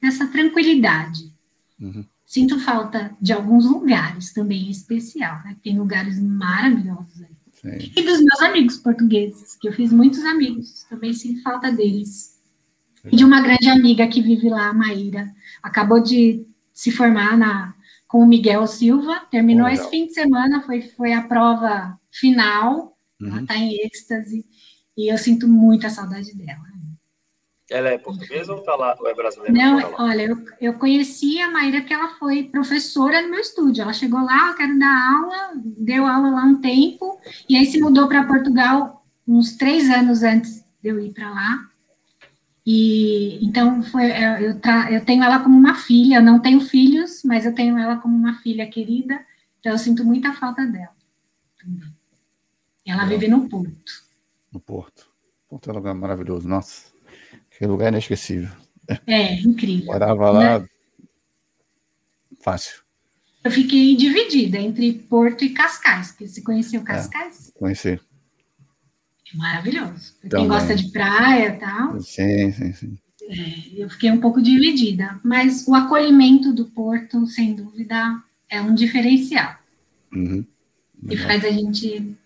dessa 0.00 0.26
tranquilidade. 0.26 1.32
Uhum. 1.80 2.04
Sinto 2.34 2.58
falta 2.58 3.16
de 3.20 3.32
alguns 3.32 3.64
lugares 3.64 4.32
também 4.32 4.66
em 4.66 4.70
especial, 4.70 5.36
né? 5.44 5.56
Tem 5.62 5.78
lugares 5.78 6.20
maravilhosos 6.20 7.22
aí. 7.22 7.28
Sim. 7.52 7.92
E 7.94 8.02
dos 8.02 8.20
meus 8.24 8.42
amigos 8.42 8.76
portugueses, 8.76 9.54
que 9.54 9.68
eu 9.68 9.72
fiz 9.72 9.92
muitos 9.92 10.24
amigos, 10.24 10.82
também 10.90 11.12
sinto 11.12 11.40
falta 11.44 11.70
deles. 11.70 12.36
Sim. 13.00 13.10
E 13.12 13.16
de 13.16 13.24
uma 13.24 13.40
grande 13.40 13.68
amiga 13.68 14.08
que 14.08 14.20
vive 14.20 14.48
lá, 14.48 14.70
a 14.70 14.74
Maíra. 14.74 15.32
Acabou 15.62 16.02
de 16.02 16.44
se 16.72 16.90
formar 16.90 17.38
na, 17.38 17.72
com 18.08 18.18
o 18.18 18.26
Miguel 18.26 18.66
Silva, 18.66 19.20
terminou 19.30 19.68
esse 19.68 19.88
fim 19.88 20.06
de 20.06 20.14
semana, 20.14 20.60
foi, 20.62 20.82
foi 20.82 21.12
a 21.12 21.22
prova 21.22 21.96
final, 22.10 22.98
uhum. 23.20 23.28
ela 23.28 23.42
está 23.42 23.56
em 23.56 23.76
êxtase, 23.86 24.44
e 24.96 25.08
eu 25.08 25.16
sinto 25.18 25.46
muita 25.46 25.88
saudade 25.88 26.36
dela. 26.36 26.73
Ela 27.70 27.90
é 27.90 27.98
portuguesa 27.98 28.52
ou, 28.52 28.60
tá 28.62 28.76
lá, 28.76 28.94
ou 29.00 29.08
é 29.08 29.14
brasileira? 29.14 29.52
Não, 29.52 29.94
olha, 29.98 30.22
eu, 30.22 30.44
eu 30.60 30.74
conheci 30.74 31.40
a 31.40 31.50
Maíra 31.50 31.80
que 31.80 31.94
ela 31.94 32.10
foi 32.10 32.44
professora 32.44 33.22
no 33.22 33.30
meu 33.30 33.40
estúdio. 33.40 33.82
Ela 33.82 33.92
chegou 33.92 34.22
lá, 34.22 34.48
eu 34.48 34.54
quero 34.54 34.78
dar 34.78 35.14
aula, 35.14 35.52
deu 35.64 36.06
aula 36.06 36.30
lá 36.30 36.44
um 36.44 36.60
tempo, 36.60 37.18
e 37.48 37.56
aí 37.56 37.64
se 37.64 37.80
mudou 37.80 38.06
para 38.06 38.26
Portugal 38.26 39.06
uns 39.26 39.56
três 39.56 39.88
anos 39.88 40.22
antes 40.22 40.62
de 40.82 40.90
eu 40.90 41.00
ir 41.00 41.12
para 41.12 41.30
lá. 41.30 41.70
E 42.66 43.44
então 43.44 43.82
foi, 43.82 44.10
eu, 44.10 44.60
eu 44.90 45.04
tenho 45.04 45.22
ela 45.22 45.40
como 45.40 45.56
uma 45.56 45.74
filha, 45.74 46.16
eu 46.16 46.22
não 46.22 46.40
tenho 46.40 46.60
filhos, 46.60 47.22
mas 47.24 47.46
eu 47.46 47.54
tenho 47.54 47.78
ela 47.78 47.96
como 47.96 48.14
uma 48.14 48.34
filha 48.40 48.66
querida, 48.66 49.20
então 49.60 49.72
eu 49.72 49.78
sinto 49.78 50.04
muita 50.04 50.32
falta 50.34 50.66
dela. 50.66 50.94
Ela 52.86 53.06
vive 53.06 53.26
no 53.28 53.48
Porto. 53.48 54.04
No 54.52 54.60
Porto. 54.60 55.08
Porto 55.48 55.68
é 55.68 55.72
um 55.72 55.76
lugar 55.76 55.94
maravilhoso, 55.94 56.46
nossa. 56.46 56.93
Que 57.56 57.66
lugar 57.66 57.92
inesquecível. 57.92 58.50
É, 59.06 59.40
incrível. 59.40 59.86
Morava 59.86 60.30
lá 60.30 60.58
né? 60.58 60.68
fácil. 62.42 62.82
Eu 63.42 63.50
fiquei 63.50 63.96
dividida 63.96 64.58
entre 64.58 64.92
Porto 64.92 65.44
e 65.44 65.50
Cascais. 65.50 66.14
Você 66.18 66.42
conheceu 66.42 66.80
é, 66.80 66.84
Cascais? 66.84 67.48
É, 67.54 67.58
conheci. 67.58 68.00
Maravilhoso. 69.34 70.14
Também. 70.22 70.40
Quem 70.40 70.48
gosta 70.48 70.74
de 70.74 70.90
praia 70.90 71.48
e 71.48 71.58
tal. 71.58 72.00
Sim, 72.00 72.52
sim, 72.52 72.72
sim. 72.72 72.98
É, 73.22 73.82
eu 73.82 73.88
fiquei 73.88 74.10
um 74.10 74.20
pouco 74.20 74.42
dividida, 74.42 75.18
mas 75.24 75.66
o 75.66 75.74
acolhimento 75.74 76.52
do 76.52 76.66
Porto, 76.66 77.26
sem 77.26 77.54
dúvida, 77.54 78.22
é 78.48 78.60
um 78.60 78.74
diferencial. 78.74 79.56
Uhum. 80.12 80.44
E 81.10 81.16
faz 81.16 81.44
a 81.44 81.50
gente 81.50 82.16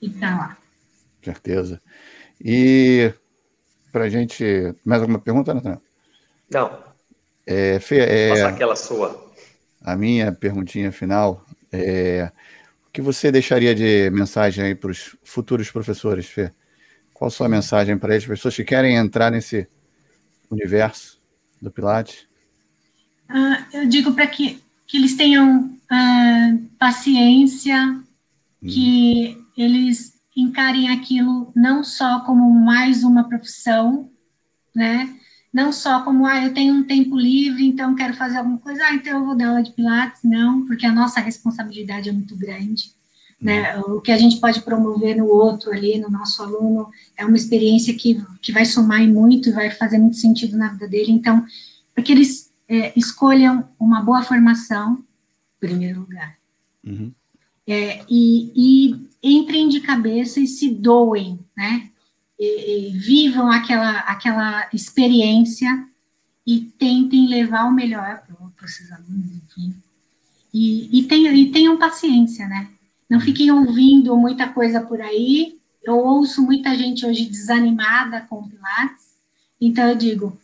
ir 0.00 0.10
para 0.10 0.36
lá. 0.36 0.58
Certeza. 1.22 1.82
E 2.42 3.12
para 3.90 4.04
a 4.04 4.08
gente. 4.08 4.74
Mais 4.84 5.00
alguma 5.00 5.18
pergunta, 5.18 5.54
Natan? 5.54 5.80
Não. 6.50 6.78
É, 7.46 7.78
Fê, 7.80 7.98
é, 8.00 8.28
Passa 8.30 8.48
aquela 8.48 8.76
sua. 8.76 9.30
A 9.82 9.96
minha 9.96 10.32
perguntinha 10.32 10.92
final 10.92 11.44
é 11.72 12.30
o 12.86 12.92
que 12.92 13.00
você 13.00 13.30
deixaria 13.30 13.74
de 13.74 14.10
mensagem 14.10 14.64
aí 14.64 14.74
para 14.74 14.90
os 14.90 15.16
futuros 15.22 15.70
professores, 15.70 16.26
Fê? 16.26 16.52
Qual 17.14 17.28
a 17.28 17.30
sua 17.30 17.48
mensagem 17.48 17.96
para 17.98 18.14
as 18.14 18.24
pessoas 18.24 18.56
que 18.56 18.64
querem 18.64 18.96
entrar 18.96 19.30
nesse 19.30 19.68
universo 20.50 21.20
do 21.60 21.70
Pilates? 21.70 22.26
Uh, 23.28 23.76
eu 23.76 23.88
digo 23.88 24.12
para 24.12 24.26
que, 24.26 24.60
que 24.86 24.96
eles 24.96 25.16
tenham 25.16 25.66
uh, 25.66 26.68
paciência, 26.78 27.76
hum. 27.80 28.04
que 28.66 29.38
eles 29.56 30.09
encarem 30.36 30.90
aquilo 30.90 31.52
não 31.54 31.82
só 31.82 32.20
como 32.20 32.50
mais 32.50 33.02
uma 33.02 33.24
profissão, 33.24 34.10
né? 34.74 35.14
Não 35.52 35.72
só 35.72 36.02
como, 36.02 36.26
ah, 36.26 36.44
eu 36.44 36.54
tenho 36.54 36.74
um 36.74 36.84
tempo 36.84 37.18
livre, 37.18 37.66
então 37.66 37.96
quero 37.96 38.14
fazer 38.14 38.38
alguma 38.38 38.58
coisa, 38.58 38.84
ah, 38.84 38.94
então 38.94 39.18
eu 39.18 39.24
vou 39.24 39.36
dar 39.36 39.48
aula 39.48 39.62
de 39.62 39.72
Pilates. 39.72 40.22
Não, 40.22 40.64
porque 40.64 40.86
a 40.86 40.92
nossa 40.92 41.20
responsabilidade 41.20 42.08
é 42.08 42.12
muito 42.12 42.36
grande. 42.36 42.92
Né? 43.40 43.76
Uhum. 43.76 43.96
O 43.96 44.00
que 44.00 44.12
a 44.12 44.18
gente 44.18 44.38
pode 44.38 44.60
promover 44.62 45.16
no 45.16 45.26
outro 45.26 45.72
ali, 45.72 45.98
no 45.98 46.10
nosso 46.10 46.42
aluno, 46.42 46.88
é 47.16 47.24
uma 47.24 47.36
experiência 47.36 47.94
que, 47.94 48.22
que 48.40 48.52
vai 48.52 48.64
somar 48.64 49.00
muito 49.08 49.48
e 49.48 49.52
vai 49.52 49.70
fazer 49.70 49.98
muito 49.98 50.18
sentido 50.18 50.56
na 50.56 50.68
vida 50.68 50.86
dele. 50.86 51.10
Então, 51.10 51.44
para 51.94 52.04
que 52.04 52.12
eles 52.12 52.52
é, 52.68 52.92
escolham 52.96 53.68
uma 53.78 54.02
boa 54.02 54.22
formação, 54.22 55.04
em 55.56 55.66
primeiro 55.66 56.00
lugar. 56.00 56.36
Uhum. 56.86 57.12
É, 57.72 58.04
e, 58.10 58.50
e 58.56 59.08
entrem 59.22 59.68
de 59.68 59.80
cabeça 59.80 60.40
e 60.40 60.46
se 60.48 60.70
doem, 60.70 61.38
né? 61.56 61.88
E, 62.36 62.88
e 62.88 62.98
vivam 62.98 63.48
aquela, 63.48 63.98
aquela 64.00 64.68
experiência 64.74 65.86
e 66.44 66.62
tentem 66.62 67.28
levar 67.28 67.66
o 67.66 67.72
melhor 67.72 68.24
para 68.56 68.66
os 68.66 68.92
alunos, 68.92 69.36
enfim. 69.36 69.72
E, 70.52 71.04
tenham, 71.08 71.32
e 71.32 71.52
tenham 71.52 71.78
paciência, 71.78 72.48
né? 72.48 72.68
Não 73.08 73.20
fiquem 73.20 73.52
ouvindo 73.52 74.16
muita 74.16 74.48
coisa 74.48 74.80
por 74.80 75.00
aí. 75.00 75.56
Eu 75.84 75.96
ouço 75.96 76.42
muita 76.42 76.76
gente 76.76 77.06
hoje 77.06 77.26
desanimada 77.26 78.22
com 78.22 78.48
Pilates. 78.48 79.14
Então, 79.60 79.86
eu 79.86 79.94
digo, 79.94 80.36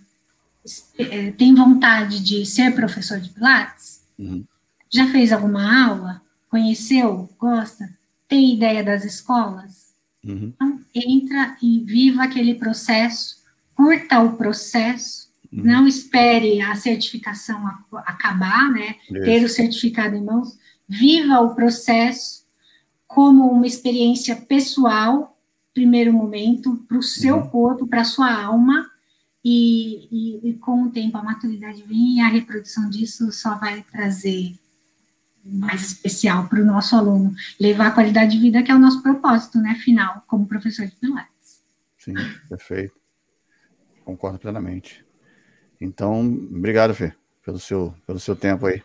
é, 0.96 1.32
tem 1.32 1.52
vontade 1.56 2.22
de 2.22 2.46
ser 2.46 2.72
professor 2.72 3.18
de 3.18 3.30
Pilates? 3.30 4.02
Uhum. 4.16 4.44
Já 4.88 5.08
fez 5.10 5.32
alguma 5.32 5.88
aula? 5.88 6.22
Conheceu? 6.48 7.28
Gosta? 7.38 7.96
tem 8.28 8.54
ideia 8.54 8.82
das 8.82 9.04
escolas? 9.04 9.94
Uhum. 10.24 10.52
Então, 10.54 10.80
entra 10.94 11.56
e 11.62 11.80
viva 11.80 12.24
aquele 12.24 12.54
processo, 12.54 13.36
curta 13.74 14.20
o 14.20 14.36
processo, 14.36 15.28
uhum. 15.52 15.62
não 15.64 15.86
espere 15.86 16.60
a 16.60 16.74
certificação 16.74 17.64
acabar, 17.92 18.70
né? 18.72 18.96
Isso. 19.10 19.24
Ter 19.24 19.44
o 19.44 19.48
certificado 19.48 20.16
em 20.16 20.24
mãos, 20.24 20.58
viva 20.88 21.40
o 21.40 21.54
processo 21.54 22.44
como 23.06 23.48
uma 23.50 23.66
experiência 23.66 24.34
pessoal, 24.34 25.38
primeiro 25.72 26.12
momento, 26.12 26.84
para 26.88 26.98
o 26.98 27.02
seu 27.02 27.36
uhum. 27.36 27.48
corpo, 27.48 27.86
para 27.86 28.00
a 28.00 28.04
sua 28.04 28.32
alma, 28.32 28.90
e, 29.44 30.08
e, 30.10 30.50
e, 30.50 30.54
com 30.54 30.82
o 30.82 30.90
tempo 30.90 31.16
a 31.16 31.22
maturidade 31.22 31.84
vem 31.84 32.16
e 32.16 32.20
a 32.20 32.26
reprodução 32.26 32.90
disso 32.90 33.30
só 33.30 33.56
vai 33.56 33.84
trazer 33.92 34.58
mais 35.46 35.82
especial 35.92 36.48
para 36.48 36.60
o 36.60 36.64
nosso 36.64 36.96
aluno, 36.96 37.34
levar 37.60 37.88
a 37.88 37.90
qualidade 37.92 38.32
de 38.32 38.38
vida, 38.38 38.62
que 38.62 38.70
é 38.70 38.74
o 38.74 38.78
nosso 38.78 39.02
propósito, 39.02 39.58
né, 39.58 39.74
final, 39.76 40.22
como 40.26 40.46
professor 40.46 40.86
de 40.86 40.96
Pilates. 40.96 41.62
Sim, 41.98 42.14
perfeito. 42.48 42.94
Concordo 44.04 44.38
plenamente. 44.38 45.04
Então, 45.80 46.20
obrigado, 46.20 46.94
Fê, 46.94 47.12
pelo 47.44 47.58
seu, 47.58 47.94
pelo 48.06 48.18
seu 48.18 48.36
tempo 48.36 48.66
aí. 48.66 48.82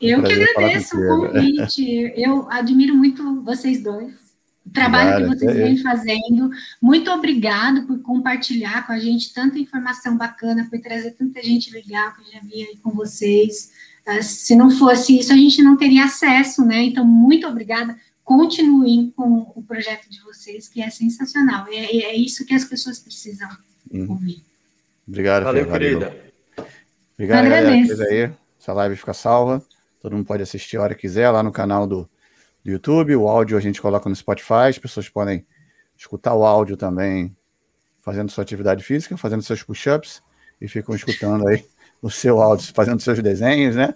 Eu 0.00 0.22
que 0.22 0.32
agradeço 0.32 0.96
o 0.96 1.06
convite. 1.28 2.12
Eu 2.16 2.50
admiro 2.50 2.94
muito 2.94 3.42
vocês 3.42 3.82
dois. 3.82 4.26
O 4.66 4.70
trabalho 4.70 5.28
que 5.30 5.36
vocês 5.36 5.56
é 5.56 5.62
vêm 5.62 5.78
fazendo. 5.78 6.50
Muito 6.82 7.10
obrigado 7.10 7.86
por 7.86 8.00
compartilhar 8.02 8.84
com 8.84 8.92
a 8.92 8.98
gente 8.98 9.32
tanta 9.32 9.58
informação 9.58 10.16
bacana, 10.16 10.66
por 10.68 10.80
trazer 10.80 11.12
tanta 11.12 11.40
gente 11.42 11.72
legal 11.72 12.12
que 12.14 12.22
eu 12.22 12.32
já 12.32 12.40
vi 12.40 12.66
aí 12.66 12.76
com 12.82 12.90
vocês. 12.90 13.70
Ah, 14.06 14.22
se 14.22 14.54
não 14.54 14.70
fosse 14.70 15.18
isso, 15.18 15.32
a 15.32 15.36
gente 15.36 15.60
não 15.60 15.76
teria 15.76 16.04
acesso, 16.04 16.64
né? 16.64 16.84
Então, 16.84 17.04
muito 17.04 17.44
obrigada. 17.44 17.96
Continuem 18.22 19.12
com 19.16 19.52
o 19.54 19.62
projeto 19.62 20.08
de 20.08 20.22
vocês, 20.22 20.68
que 20.68 20.80
é 20.80 20.88
sensacional. 20.90 21.66
É, 21.68 21.96
é 21.96 22.16
isso 22.16 22.46
que 22.46 22.54
as 22.54 22.64
pessoas 22.64 23.00
precisam 23.00 23.48
uhum. 23.92 24.10
ouvir. 24.10 24.44
Obrigado, 25.06 25.42
Valeu, 25.42 25.66
querida. 25.66 26.16
Obrigado, 27.14 27.48
galera. 27.48 27.70
Aí. 27.70 28.32
Essa 28.60 28.72
live 28.72 28.96
fica 28.96 29.12
salva. 29.12 29.60
Todo 30.00 30.14
mundo 30.14 30.26
pode 30.26 30.42
assistir 30.42 30.76
a 30.76 30.82
hora 30.82 30.94
que 30.94 31.00
quiser 31.00 31.28
lá 31.30 31.42
no 31.42 31.50
canal 31.50 31.84
do, 31.84 32.08
do 32.64 32.70
YouTube. 32.70 33.16
O 33.16 33.28
áudio 33.28 33.58
a 33.58 33.60
gente 33.60 33.82
coloca 33.82 34.08
no 34.08 34.14
Spotify. 34.14 34.68
As 34.68 34.78
pessoas 34.78 35.08
podem 35.08 35.44
escutar 35.96 36.34
o 36.34 36.44
áudio 36.44 36.76
também, 36.76 37.36
fazendo 38.02 38.30
sua 38.30 38.42
atividade 38.42 38.84
física, 38.84 39.16
fazendo 39.16 39.42
seus 39.42 39.64
push-ups 39.64 40.22
e 40.60 40.68
ficam 40.68 40.94
escutando 40.94 41.46
aí 41.48 41.64
o 42.00 42.10
seu 42.10 42.40
áudio, 42.40 42.72
fazendo 42.74 43.00
seus 43.00 43.22
desenhos, 43.22 43.76
né? 43.76 43.94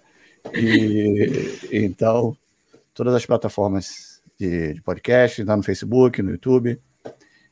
E 0.54 1.58
então 1.72 2.36
todas 2.94 3.14
as 3.14 3.26
plataformas 3.26 4.20
de, 4.38 4.74
de 4.74 4.82
podcast, 4.82 5.42
lá 5.44 5.56
no 5.56 5.62
Facebook, 5.62 6.22
no 6.22 6.30
YouTube. 6.32 6.80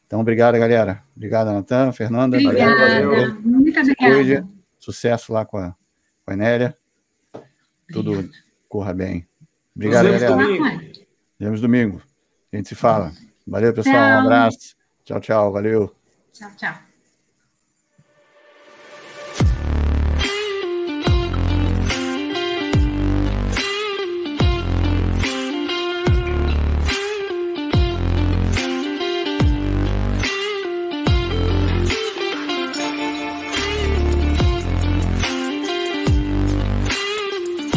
Então, 0.07 0.21
obrigado, 0.21 0.59
galera. 0.59 1.03
Obrigado, 1.15 1.53
Natan, 1.53 1.93
Fernanda. 1.93 2.39
Obrigada. 2.39 3.07
Valeu. 3.07 3.41
Muito 3.43 3.79
obrigada. 3.79 4.49
Sucesso 4.79 5.33
lá 5.33 5.45
com 5.45 5.59
a, 5.59 5.75
com 6.25 6.33
a 6.33 6.37
Nélia. 6.37 6.77
Tudo 7.93 8.29
corra 8.69 8.95
bem. 8.95 9.27
Obrigado, 9.77 10.09
Nos 10.09 10.21
galera. 10.21 10.43
Domingo. 10.43 10.93
Vemos 11.39 11.61
domingo. 11.61 12.03
A 12.53 12.57
gente 12.57 12.69
se 12.69 12.75
fala. 12.75 13.13
Valeu, 13.47 13.73
pessoal. 13.73 13.95
Tchau. 13.95 14.03
Um 14.03 14.25
abraço. 14.25 14.77
Tchau, 15.05 15.21
tchau. 15.21 15.53
Valeu. 15.53 15.95
Tchau, 16.33 16.51
tchau. 16.57 16.88